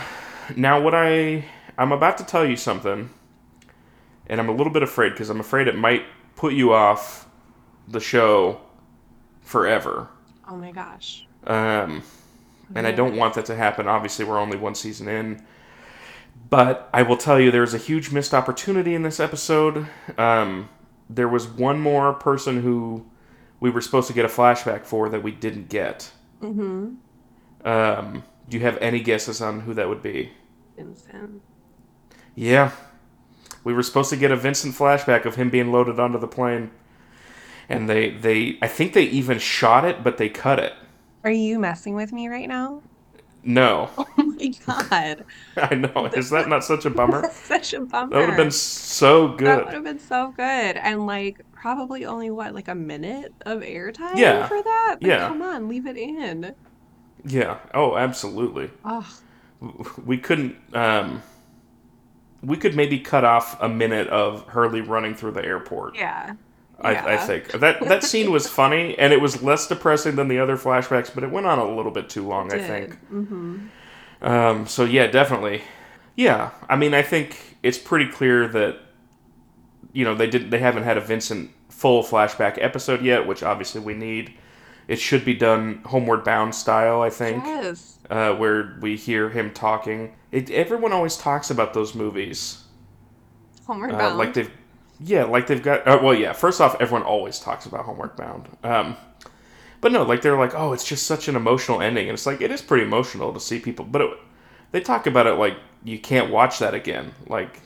now 0.56 0.80
what 0.80 0.94
I 0.94 1.44
I'm 1.78 1.92
about 1.92 2.18
to 2.18 2.24
tell 2.24 2.44
you 2.44 2.56
something, 2.56 3.10
and 4.26 4.40
I'm 4.40 4.48
a 4.48 4.52
little 4.52 4.72
bit 4.72 4.82
afraid 4.82 5.10
because 5.10 5.30
I'm 5.30 5.40
afraid 5.40 5.68
it 5.68 5.76
might 5.76 6.04
put 6.36 6.52
you 6.54 6.72
off 6.72 7.28
the 7.88 8.00
show 8.00 8.60
forever. 9.40 10.08
Oh 10.48 10.56
my 10.56 10.72
gosh. 10.72 11.26
Um, 11.46 12.02
and 12.74 12.86
I 12.86 12.92
don't 12.92 13.16
want 13.16 13.34
that 13.34 13.46
to 13.46 13.54
happen. 13.54 13.86
Obviously, 13.86 14.24
we're 14.24 14.38
only 14.38 14.56
one 14.56 14.74
season 14.74 15.08
in. 15.08 15.42
But 16.50 16.88
I 16.92 17.02
will 17.02 17.16
tell 17.16 17.40
you, 17.40 17.50
there's 17.50 17.74
a 17.74 17.78
huge 17.78 18.12
missed 18.12 18.34
opportunity 18.34 18.94
in 18.94 19.02
this 19.02 19.18
episode. 19.18 19.88
Um, 20.18 20.68
there 21.10 21.28
was 21.28 21.46
one 21.46 21.80
more 21.80 22.12
person 22.12 22.62
who 22.62 23.06
we 23.60 23.70
were 23.70 23.80
supposed 23.80 24.08
to 24.08 24.14
get 24.14 24.24
a 24.24 24.28
flashback 24.28 24.84
for 24.84 25.08
that 25.08 25.22
we 25.22 25.32
didn't 25.32 25.68
get. 25.68 26.12
Mm-hmm. 26.42 26.94
Um, 27.66 28.24
do 28.48 28.56
you 28.56 28.62
have 28.62 28.76
any 28.78 29.00
guesses 29.00 29.40
on 29.40 29.60
who 29.60 29.74
that 29.74 29.88
would 29.88 30.02
be? 30.02 30.32
Vincent. 30.76 31.42
Yeah. 32.34 32.72
We 33.62 33.72
were 33.72 33.82
supposed 33.82 34.10
to 34.10 34.16
get 34.16 34.30
a 34.30 34.36
Vincent 34.36 34.74
flashback 34.74 35.24
of 35.24 35.36
him 35.36 35.48
being 35.50 35.72
loaded 35.72 35.98
onto 35.98 36.18
the 36.18 36.28
plane. 36.28 36.70
And 37.68 37.88
they, 37.88 38.10
they 38.10 38.58
I 38.60 38.68
think 38.68 38.92
they 38.92 39.04
even 39.04 39.38
shot 39.38 39.84
it, 39.84 40.04
but 40.04 40.18
they 40.18 40.28
cut 40.28 40.58
it. 40.58 40.74
Are 41.24 41.30
you 41.30 41.58
messing 41.58 41.94
with 41.94 42.12
me 42.12 42.28
right 42.28 42.48
now? 42.48 42.82
No. 43.44 43.90
Oh 44.16 44.24
my 44.36 44.52
god. 44.66 45.24
I 45.56 45.74
know. 45.74 46.06
Is 46.14 46.30
that 46.30 46.48
not 46.48 46.64
such 46.64 46.84
a 46.86 46.90
bummer? 46.90 47.28
Such 47.44 47.72
a 47.72 47.80
bummer. 47.80 48.10
That 48.10 48.18
would 48.20 48.28
have 48.30 48.36
been 48.36 48.50
so 48.50 49.28
good. 49.28 49.46
That 49.46 49.64
would 49.66 49.74
have 49.74 49.84
been 49.84 49.98
so 50.00 50.32
good. 50.36 50.76
And 50.76 51.06
like 51.06 51.40
probably 51.52 52.04
only 52.04 52.30
what, 52.30 52.52
like 52.54 52.68
a 52.68 52.74
minute 52.74 53.32
of 53.46 53.60
airtime 53.60 54.16
Yeah. 54.16 54.46
for 54.48 54.60
that? 54.62 54.96
Like, 55.00 55.08
Yeah. 55.08 55.28
Come 55.28 55.42
on, 55.42 55.68
leave 55.68 55.86
it 55.86 55.96
in. 55.96 56.54
Yeah. 57.24 57.58
Oh, 57.74 57.96
absolutely. 57.96 58.70
Oh, 58.84 59.06
We 60.04 60.18
couldn't. 60.18 60.56
Um, 60.74 61.22
we 62.42 62.56
could 62.56 62.74
maybe 62.76 62.98
cut 62.98 63.24
off 63.24 63.60
a 63.62 63.68
minute 63.68 64.08
of 64.08 64.46
Hurley 64.48 64.80
running 64.80 65.14
through 65.14 65.32
the 65.32 65.44
airport. 65.44 65.94
yeah. 65.96 66.34
I, 66.80 67.14
I 67.14 67.16
think 67.16 67.52
that 67.52 67.80
that 67.80 68.02
scene 68.04 68.30
was 68.30 68.48
funny 68.48 68.98
and 68.98 69.12
it 69.12 69.20
was 69.20 69.42
less 69.42 69.66
depressing 69.66 70.16
than 70.16 70.28
the 70.28 70.38
other 70.38 70.56
flashbacks, 70.56 71.14
but 71.14 71.24
it 71.24 71.30
went 71.30 71.46
on 71.46 71.58
a 71.58 71.74
little 71.74 71.92
bit 71.92 72.08
too 72.10 72.26
long. 72.26 72.52
I 72.52 72.58
think. 72.58 72.90
Mm-hmm. 73.10 73.66
Um, 74.22 74.66
so 74.66 74.84
yeah, 74.84 75.06
definitely. 75.06 75.62
Yeah, 76.16 76.50
I 76.68 76.76
mean, 76.76 76.94
I 76.94 77.02
think 77.02 77.56
it's 77.62 77.78
pretty 77.78 78.10
clear 78.10 78.48
that 78.48 78.78
you 79.92 80.04
know 80.04 80.14
they 80.14 80.26
did 80.28 80.50
they 80.50 80.58
haven't 80.58 80.82
had 80.84 80.96
a 80.96 81.00
Vincent 81.00 81.50
full 81.68 82.02
flashback 82.02 82.56
episode 82.62 83.02
yet, 83.02 83.26
which 83.26 83.42
obviously 83.42 83.80
we 83.80 83.94
need. 83.94 84.34
It 84.86 85.00
should 85.00 85.24
be 85.24 85.32
done 85.34 85.80
homeward 85.86 86.24
bound 86.24 86.54
style, 86.54 87.00
I 87.00 87.08
think, 87.08 87.42
Yes. 87.44 87.98
uh, 88.10 88.34
where 88.34 88.76
we 88.82 88.96
hear 88.96 89.30
him 89.30 89.50
talking. 89.50 90.14
It, 90.30 90.50
everyone 90.50 90.92
always 90.92 91.16
talks 91.16 91.50
about 91.50 91.72
those 91.72 91.94
movies, 91.94 92.64
Homeward 93.66 93.92
uh, 93.92 93.98
Bound. 93.98 94.18
like 94.18 94.34
they've 94.34 94.50
yeah, 95.00 95.24
like 95.24 95.46
they've 95.46 95.62
got. 95.62 95.86
Uh, 95.86 95.98
well, 96.02 96.14
yeah. 96.14 96.32
First 96.32 96.60
off, 96.60 96.76
everyone 96.80 97.02
always 97.06 97.38
talks 97.38 97.66
about 97.66 97.84
Homework 97.84 98.16
Bound. 98.16 98.48
Um, 98.62 98.96
but 99.80 99.92
no, 99.92 100.02
like 100.02 100.22
they're 100.22 100.38
like, 100.38 100.54
oh, 100.54 100.72
it's 100.72 100.84
just 100.84 101.06
such 101.06 101.28
an 101.28 101.36
emotional 101.36 101.80
ending, 101.82 102.08
and 102.08 102.14
it's 102.14 102.26
like 102.26 102.40
it 102.40 102.50
is 102.50 102.62
pretty 102.62 102.84
emotional 102.84 103.32
to 103.32 103.40
see 103.40 103.58
people. 103.60 103.84
But 103.84 104.02
it, 104.02 104.10
they 104.72 104.80
talk 104.80 105.06
about 105.06 105.26
it 105.26 105.34
like 105.34 105.56
you 105.84 105.98
can't 105.98 106.30
watch 106.30 106.58
that 106.60 106.74
again. 106.74 107.14
Like, 107.28 107.60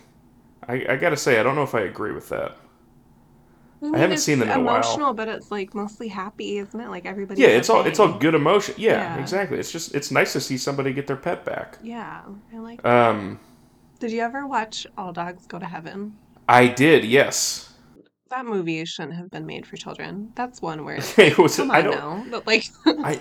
I, 0.69 0.87
I 0.91 0.97
gotta 0.97 1.17
say, 1.17 1.39
I 1.39 1.43
don't 1.43 1.55
know 1.57 1.63
if 1.65 1.75
I 1.75 1.81
agree 1.83 2.13
with 2.13 2.29
that. 2.31 2.57
mean, 3.81 3.95
haven't 3.95 4.19
seen 4.19 4.39
them 4.41 4.51
in 4.51 4.59
a 4.59 4.63
while. 4.63 4.77
emotional, 4.77 5.15
but 5.15 5.29
it's 5.29 5.51
like 5.51 5.75
mostly 5.75 6.09
happy, 6.09 6.59
isn't 6.59 6.81
it? 6.81 6.89
Like 6.89 7.07
everybody. 7.07 7.43
Yeah, 7.43 7.49
it's 7.49 7.71
all 7.71 7.87
it's 7.87 7.99
all 8.01 8.19
good 8.19 8.35
emotion. 8.35 8.75
Yeah, 8.79 9.03
Yeah. 9.03 9.17
exactly. 9.21 9.59
It's 9.59 9.71
just 9.71 9.95
it's 9.95 10.11
nice 10.11 10.33
to 10.35 10.41
see 10.41 10.59
somebody 10.59 10.93
get 10.93 11.07
their 11.07 11.17
pet 11.17 11.45
back. 11.45 11.79
Yeah, 11.81 12.23
I 12.53 12.59
like. 12.59 12.85
Um, 12.85 13.39
Did 14.01 14.11
you 14.13 14.21
ever 14.21 14.47
watch 14.47 14.87
All 14.97 15.13
Dogs 15.13 15.47
Go 15.47 15.59
to 15.59 15.67
Heaven? 15.67 16.17
I 16.49 16.67
did, 16.69 17.05
yes. 17.05 17.73
That 18.31 18.47
movie 18.47 18.85
shouldn't 18.85 19.15
have 19.15 19.31
been 19.31 19.47
made 19.47 19.67
for 19.67 19.77
children. 19.77 20.33
That's 20.35 20.61
one 20.63 20.85
where 20.85 20.99
it 21.19 21.39
was. 21.39 21.57
come 21.57 21.71
I 21.71 21.79
on 21.79 21.85
don't. 21.85 21.95
now, 21.97 22.25
but 22.31 22.47
like 22.47 22.65
I 22.87 23.21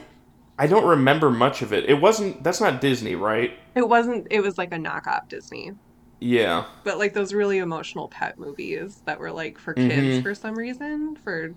I 0.60 0.68
don't 0.68 0.86
remember 0.86 1.30
much 1.30 1.62
of 1.62 1.72
it. 1.74 1.86
It 1.90 1.96
wasn't. 2.02 2.44
That's 2.44 2.60
not 2.60 2.82
Disney, 2.82 3.16
right? 3.16 3.52
it 3.76 3.88
wasn't. 3.88 4.28
It 4.32 4.42
was 4.42 4.58
like 4.58 4.74
a 4.74 4.78
knockoff 4.78 5.30
Disney, 5.30 5.72
Yeah. 6.20 6.66
but 6.84 6.98
like 6.98 7.14
those 7.14 7.34
really 7.34 7.60
emotional 7.60 8.08
pet 8.08 8.40
movies 8.40 9.02
that 9.06 9.20
were 9.20 9.32
like 9.32 9.58
for 9.60 9.74
kids 9.74 9.94
Mhm. 10.20 10.24
for 10.24 10.34
some 10.34 10.56
reason. 10.56 11.16
For 11.24 11.54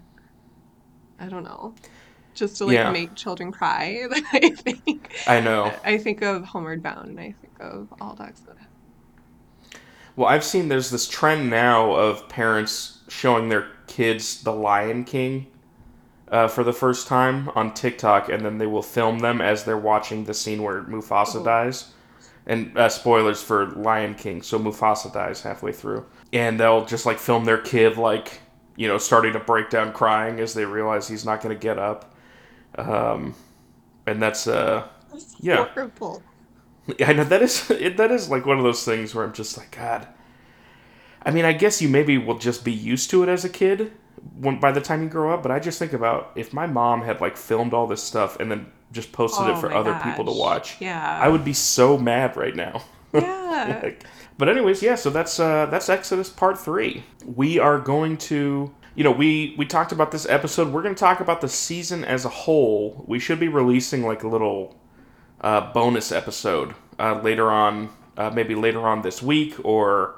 I 1.18 1.26
don't 1.26 1.44
know, 1.44 1.74
just 2.34 2.56
to 2.58 2.66
like 2.66 2.74
Yeah. 2.74 2.90
make 2.92 3.14
children 3.14 3.52
cry. 3.52 4.06
I 4.32 4.50
think 4.50 5.12
I 5.26 5.40
know. 5.40 5.72
I 5.84 5.98
think 5.98 6.22
of 6.22 6.44
Homeward 6.44 6.82
Bound 6.82 7.08
and 7.08 7.18
I 7.20 7.34
think 7.40 7.58
of 7.60 7.92
All 8.00 8.14
Dogs 8.14 8.40
Go. 8.40 8.52
Well, 10.20 10.28
I've 10.28 10.44
seen 10.44 10.68
there's 10.68 10.90
this 10.90 11.08
trend 11.08 11.48
now 11.48 11.92
of 11.92 12.28
parents 12.28 12.98
showing 13.08 13.48
their 13.48 13.68
kids 13.86 14.42
The 14.42 14.52
Lion 14.52 15.04
King 15.04 15.46
uh, 16.28 16.46
for 16.46 16.62
the 16.62 16.74
first 16.74 17.06
time 17.08 17.48
on 17.54 17.72
TikTok, 17.72 18.28
and 18.28 18.44
then 18.44 18.58
they 18.58 18.66
will 18.66 18.82
film 18.82 19.20
them 19.20 19.40
as 19.40 19.64
they're 19.64 19.78
watching 19.78 20.24
the 20.24 20.34
scene 20.34 20.62
where 20.62 20.82
Mufasa 20.82 21.36
Oh. 21.40 21.44
dies. 21.44 21.92
And 22.46 22.76
uh, 22.76 22.90
spoilers 22.90 23.42
for 23.42 23.70
Lion 23.70 24.14
King, 24.14 24.42
so 24.42 24.58
Mufasa 24.58 25.10
dies 25.10 25.40
halfway 25.40 25.72
through. 25.72 26.04
And 26.34 26.60
they'll 26.60 26.84
just 26.84 27.06
like 27.06 27.18
film 27.18 27.46
their 27.46 27.56
kid, 27.56 27.96
like, 27.96 28.40
you 28.76 28.88
know, 28.88 28.98
starting 28.98 29.32
to 29.32 29.40
break 29.40 29.70
down 29.70 29.94
crying 29.94 30.38
as 30.38 30.52
they 30.52 30.66
realize 30.66 31.08
he's 31.08 31.24
not 31.24 31.40
going 31.40 31.56
to 31.56 31.58
get 31.58 31.78
up. 31.78 32.14
Um, 32.76 33.34
and 34.06 34.20
that's, 34.20 34.46
uh, 34.46 34.86
That's 35.10 35.34
Yeah. 35.40 35.64
horrible. 35.72 36.22
I 37.06 37.12
know 37.12 37.24
that 37.24 37.42
is 37.42 37.70
it, 37.70 37.96
that 37.98 38.10
is 38.10 38.28
like 38.28 38.46
one 38.46 38.58
of 38.58 38.64
those 38.64 38.84
things 38.84 39.14
where 39.14 39.24
I'm 39.24 39.32
just 39.32 39.56
like 39.56 39.76
God. 39.76 40.06
I 41.22 41.30
mean, 41.30 41.44
I 41.44 41.52
guess 41.52 41.82
you 41.82 41.88
maybe 41.88 42.16
will 42.18 42.38
just 42.38 42.64
be 42.64 42.72
used 42.72 43.10
to 43.10 43.22
it 43.22 43.28
as 43.28 43.44
a 43.44 43.48
kid 43.50 43.92
when 44.38 44.58
by 44.58 44.72
the 44.72 44.80
time 44.80 45.02
you 45.02 45.08
grow 45.08 45.32
up. 45.32 45.42
But 45.42 45.52
I 45.52 45.58
just 45.58 45.78
think 45.78 45.92
about 45.92 46.32
if 46.34 46.52
my 46.52 46.66
mom 46.66 47.02
had 47.02 47.20
like 47.20 47.36
filmed 47.36 47.74
all 47.74 47.86
this 47.86 48.02
stuff 48.02 48.40
and 48.40 48.50
then 48.50 48.70
just 48.92 49.12
posted 49.12 49.46
it 49.46 49.52
Oh 49.52 49.56
for 49.60 49.68
my 49.68 49.76
other 49.76 50.00
people 50.02 50.24
to 50.24 50.32
watch. 50.32 50.80
Yeah. 50.80 51.18
I 51.22 51.28
would 51.28 51.44
be 51.44 51.52
so 51.52 51.98
mad 51.98 52.36
right 52.36 52.56
now. 52.56 52.82
Yeah. 53.12 53.80
Like- 53.82 54.04
but 54.38 54.48
anyways, 54.48 54.82
yeah. 54.82 54.94
So 54.94 55.10
that's 55.10 55.38
uh, 55.38 55.66
that's 55.66 55.90
Exodus 55.90 56.30
Part 56.30 56.58
Three. 56.58 57.04
We 57.26 57.58
are 57.58 57.78
going 57.78 58.16
to. 58.18 58.72
You 58.94 59.04
know, 59.04 59.10
we 59.10 59.54
we 59.58 59.66
talked 59.66 59.92
about 59.92 60.12
this 60.12 60.26
episode. 60.26 60.72
We're 60.72 60.80
going 60.82 60.94
to 60.94 60.98
talk 60.98 61.20
about 61.20 61.40
the 61.42 61.48
season 61.48 62.04
as 62.04 62.24
a 62.24 62.30
whole. 62.30 63.04
We 63.06 63.18
should 63.18 63.38
be 63.38 63.48
releasing 63.48 64.02
like 64.02 64.22
a 64.22 64.28
little 64.28 64.79
uh, 65.40 65.72
bonus 65.72 66.12
episode 66.12 66.74
uh, 66.98 67.20
later 67.22 67.50
on, 67.50 67.90
uh, 68.16 68.30
maybe 68.30 68.54
later 68.54 68.86
on 68.86 69.02
this 69.02 69.22
week, 69.22 69.54
or 69.64 70.14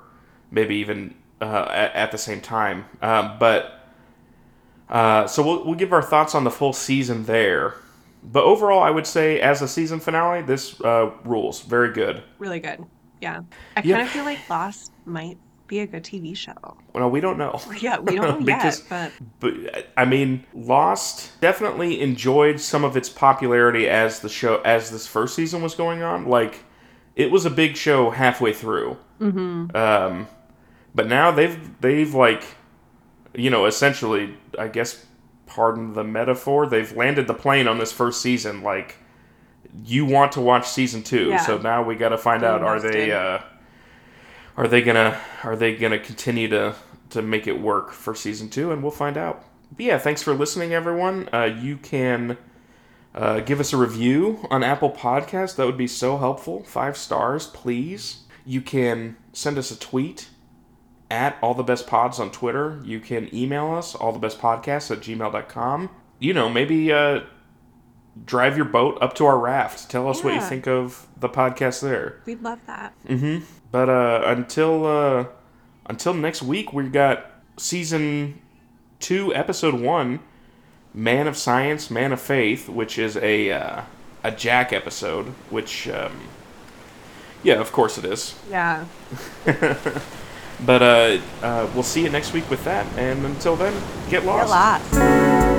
maybe 0.50 0.76
even 0.76 1.14
uh, 1.40 1.66
at, 1.70 1.94
at 1.94 2.12
the 2.12 2.18
same 2.18 2.40
time. 2.40 2.84
Um, 3.00 3.36
but 3.38 3.78
uh, 4.88 5.26
so 5.26 5.42
we'll 5.42 5.64
we'll 5.64 5.74
give 5.74 5.92
our 5.92 6.02
thoughts 6.02 6.34
on 6.34 6.44
the 6.44 6.50
full 6.50 6.72
season 6.72 7.24
there. 7.24 7.74
But 8.24 8.44
overall, 8.44 8.82
I 8.82 8.90
would 8.90 9.06
say 9.06 9.40
as 9.40 9.62
a 9.62 9.68
season 9.68 9.98
finale, 10.00 10.42
this 10.42 10.80
uh, 10.80 11.10
rules 11.24 11.62
very 11.62 11.92
good. 11.92 12.22
Really 12.38 12.60
good. 12.60 12.84
Yeah. 13.20 13.40
I 13.76 13.82
Yeah. 13.82 13.96
kind 13.96 14.06
of 14.06 14.12
feel 14.12 14.24
like 14.24 14.48
Lost 14.48 14.92
might 15.04 15.38
be 15.72 15.80
a 15.80 15.86
good 15.86 16.04
TV 16.04 16.36
show. 16.36 16.52
Well, 16.92 17.08
we 17.10 17.20
don't 17.20 17.38
know. 17.38 17.58
Yeah, 17.80 17.98
we 17.98 18.16
don't 18.16 18.40
know 18.40 18.44
Because- 18.56 18.80
yet, 18.90 19.12
but 19.40 19.54
but 19.64 19.86
I 19.96 20.04
mean, 20.04 20.44
Lost 20.54 21.40
definitely 21.40 22.00
enjoyed 22.00 22.60
some 22.60 22.84
of 22.84 22.96
its 22.96 23.08
popularity 23.08 23.88
as 23.88 24.20
the 24.20 24.28
show 24.28 24.60
as 24.64 24.90
this 24.90 25.06
first 25.06 25.34
season 25.34 25.62
was 25.62 25.74
going 25.74 26.02
on. 26.02 26.26
Like, 26.28 26.64
it 27.16 27.30
was 27.30 27.46
a 27.46 27.50
big 27.50 27.76
show 27.76 28.10
halfway 28.10 28.52
through. 28.52 28.98
mhm. 29.20 29.74
Um, 29.74 30.28
but 30.94 31.08
now 31.08 31.30
they've 31.30 31.58
they've 31.80 32.14
like, 32.14 32.42
you 33.34 33.48
know, 33.48 33.64
essentially, 33.64 34.36
I 34.58 34.68
guess, 34.68 35.06
pardon 35.46 35.94
the 35.94 36.04
metaphor, 36.04 36.66
they've 36.66 36.94
landed 36.94 37.26
the 37.26 37.34
plane 37.34 37.66
on 37.66 37.78
this 37.78 37.92
first 37.92 38.20
season. 38.20 38.62
Like, 38.62 38.96
you 39.86 40.04
want 40.04 40.32
to 40.32 40.40
watch 40.42 40.68
season 40.68 41.02
two, 41.02 41.28
Yeah. 41.30 41.38
so 41.38 41.56
now 41.56 41.82
we 41.82 41.94
got 41.94 42.10
to 42.10 42.18
find 42.18 42.42
I'm 42.44 42.56
out: 42.56 42.62
are 42.62 42.78
they 42.78 43.10
uh, 43.10 43.38
are 44.56 44.68
they 44.68 44.82
gonna 44.82 45.20
are 45.42 45.56
they 45.56 45.76
gonna 45.76 45.98
continue 45.98 46.48
to 46.48 46.74
to 47.10 47.22
make 47.22 47.46
it 47.46 47.60
work 47.60 47.92
for 47.92 48.14
season 48.14 48.48
two, 48.48 48.72
and 48.72 48.82
we'll 48.82 48.92
find 48.92 49.16
out. 49.16 49.44
But 49.76 49.86
yeah, 49.86 49.98
thanks 49.98 50.22
for 50.22 50.34
listening, 50.34 50.72
everyone. 50.72 51.28
Uh, 51.32 51.44
you 51.44 51.76
can 51.76 52.36
uh, 53.14 53.40
give 53.40 53.60
us 53.60 53.72
a 53.72 53.76
review 53.76 54.46
on 54.50 54.62
Apple 54.62 54.90
Podcasts. 54.90 55.56
That 55.56 55.66
would 55.66 55.76
be 55.76 55.86
so 55.86 56.18
helpful. 56.18 56.62
Five 56.64 56.96
stars, 56.96 57.46
please. 57.46 58.24
You 58.44 58.60
can 58.60 59.16
send 59.32 59.58
us 59.58 59.70
a 59.70 59.78
tweet 59.78 60.28
at 61.10 61.36
all 61.42 61.54
the 61.54 61.62
best 61.62 61.86
pods 61.86 62.18
on 62.18 62.30
Twitter. 62.30 62.80
You 62.84 62.98
can 62.98 63.34
email 63.34 63.72
us 63.72 63.94
all 63.94 64.12
the 64.12 64.18
best 64.18 64.38
podcasts 64.38 64.90
at 64.90 65.00
gmail.com. 65.00 65.90
You 66.18 66.32
know, 66.32 66.48
maybe 66.48 66.92
uh, 66.92 67.20
drive 68.24 68.56
your 68.56 68.64
boat 68.66 68.98
up 69.02 69.14
to 69.14 69.26
our 69.26 69.38
raft. 69.38 69.90
Tell 69.90 70.08
us 70.08 70.24
what 70.24 70.34
you 70.34 70.40
think 70.40 70.66
of 70.66 71.06
the 71.18 71.28
podcast 71.28 71.82
there. 71.82 72.20
We'd 72.24 72.42
love 72.42 72.60
that. 72.66 72.94
But 73.72 73.88
uh, 73.88 74.22
until 74.26 74.86
uh, 74.86 75.24
until 75.86 76.14
next 76.14 76.42
week, 76.42 76.72
we've 76.72 76.92
got 76.92 77.26
season 77.56 78.40
two, 79.00 79.34
episode 79.34 79.74
one, 79.74 80.20
Man 80.94 81.26
of 81.26 81.36
Science, 81.36 81.90
Man 81.90 82.12
of 82.12 82.20
Faith, 82.20 82.68
which 82.68 82.98
is 82.98 83.16
a 83.16 83.50
uh, 83.50 83.82
a 84.22 84.30
Jack 84.30 84.72
episode. 84.72 85.26
Which, 85.50 85.88
um, 85.88 86.12
yeah, 87.42 87.54
of 87.54 87.72
course 87.72 87.98
it 87.98 88.04
is. 88.04 88.38
Yeah. 88.48 88.84
But 90.64 90.82
uh, 90.82 91.18
uh, 91.42 91.68
we'll 91.74 91.82
see 91.82 92.02
you 92.04 92.08
next 92.08 92.32
week 92.32 92.48
with 92.48 92.62
that. 92.64 92.86
And 92.96 93.24
until 93.26 93.56
then, 93.56 93.72
get 94.08 94.22
Get 94.22 94.26
lost. 94.26 94.50
lost. 94.92 95.51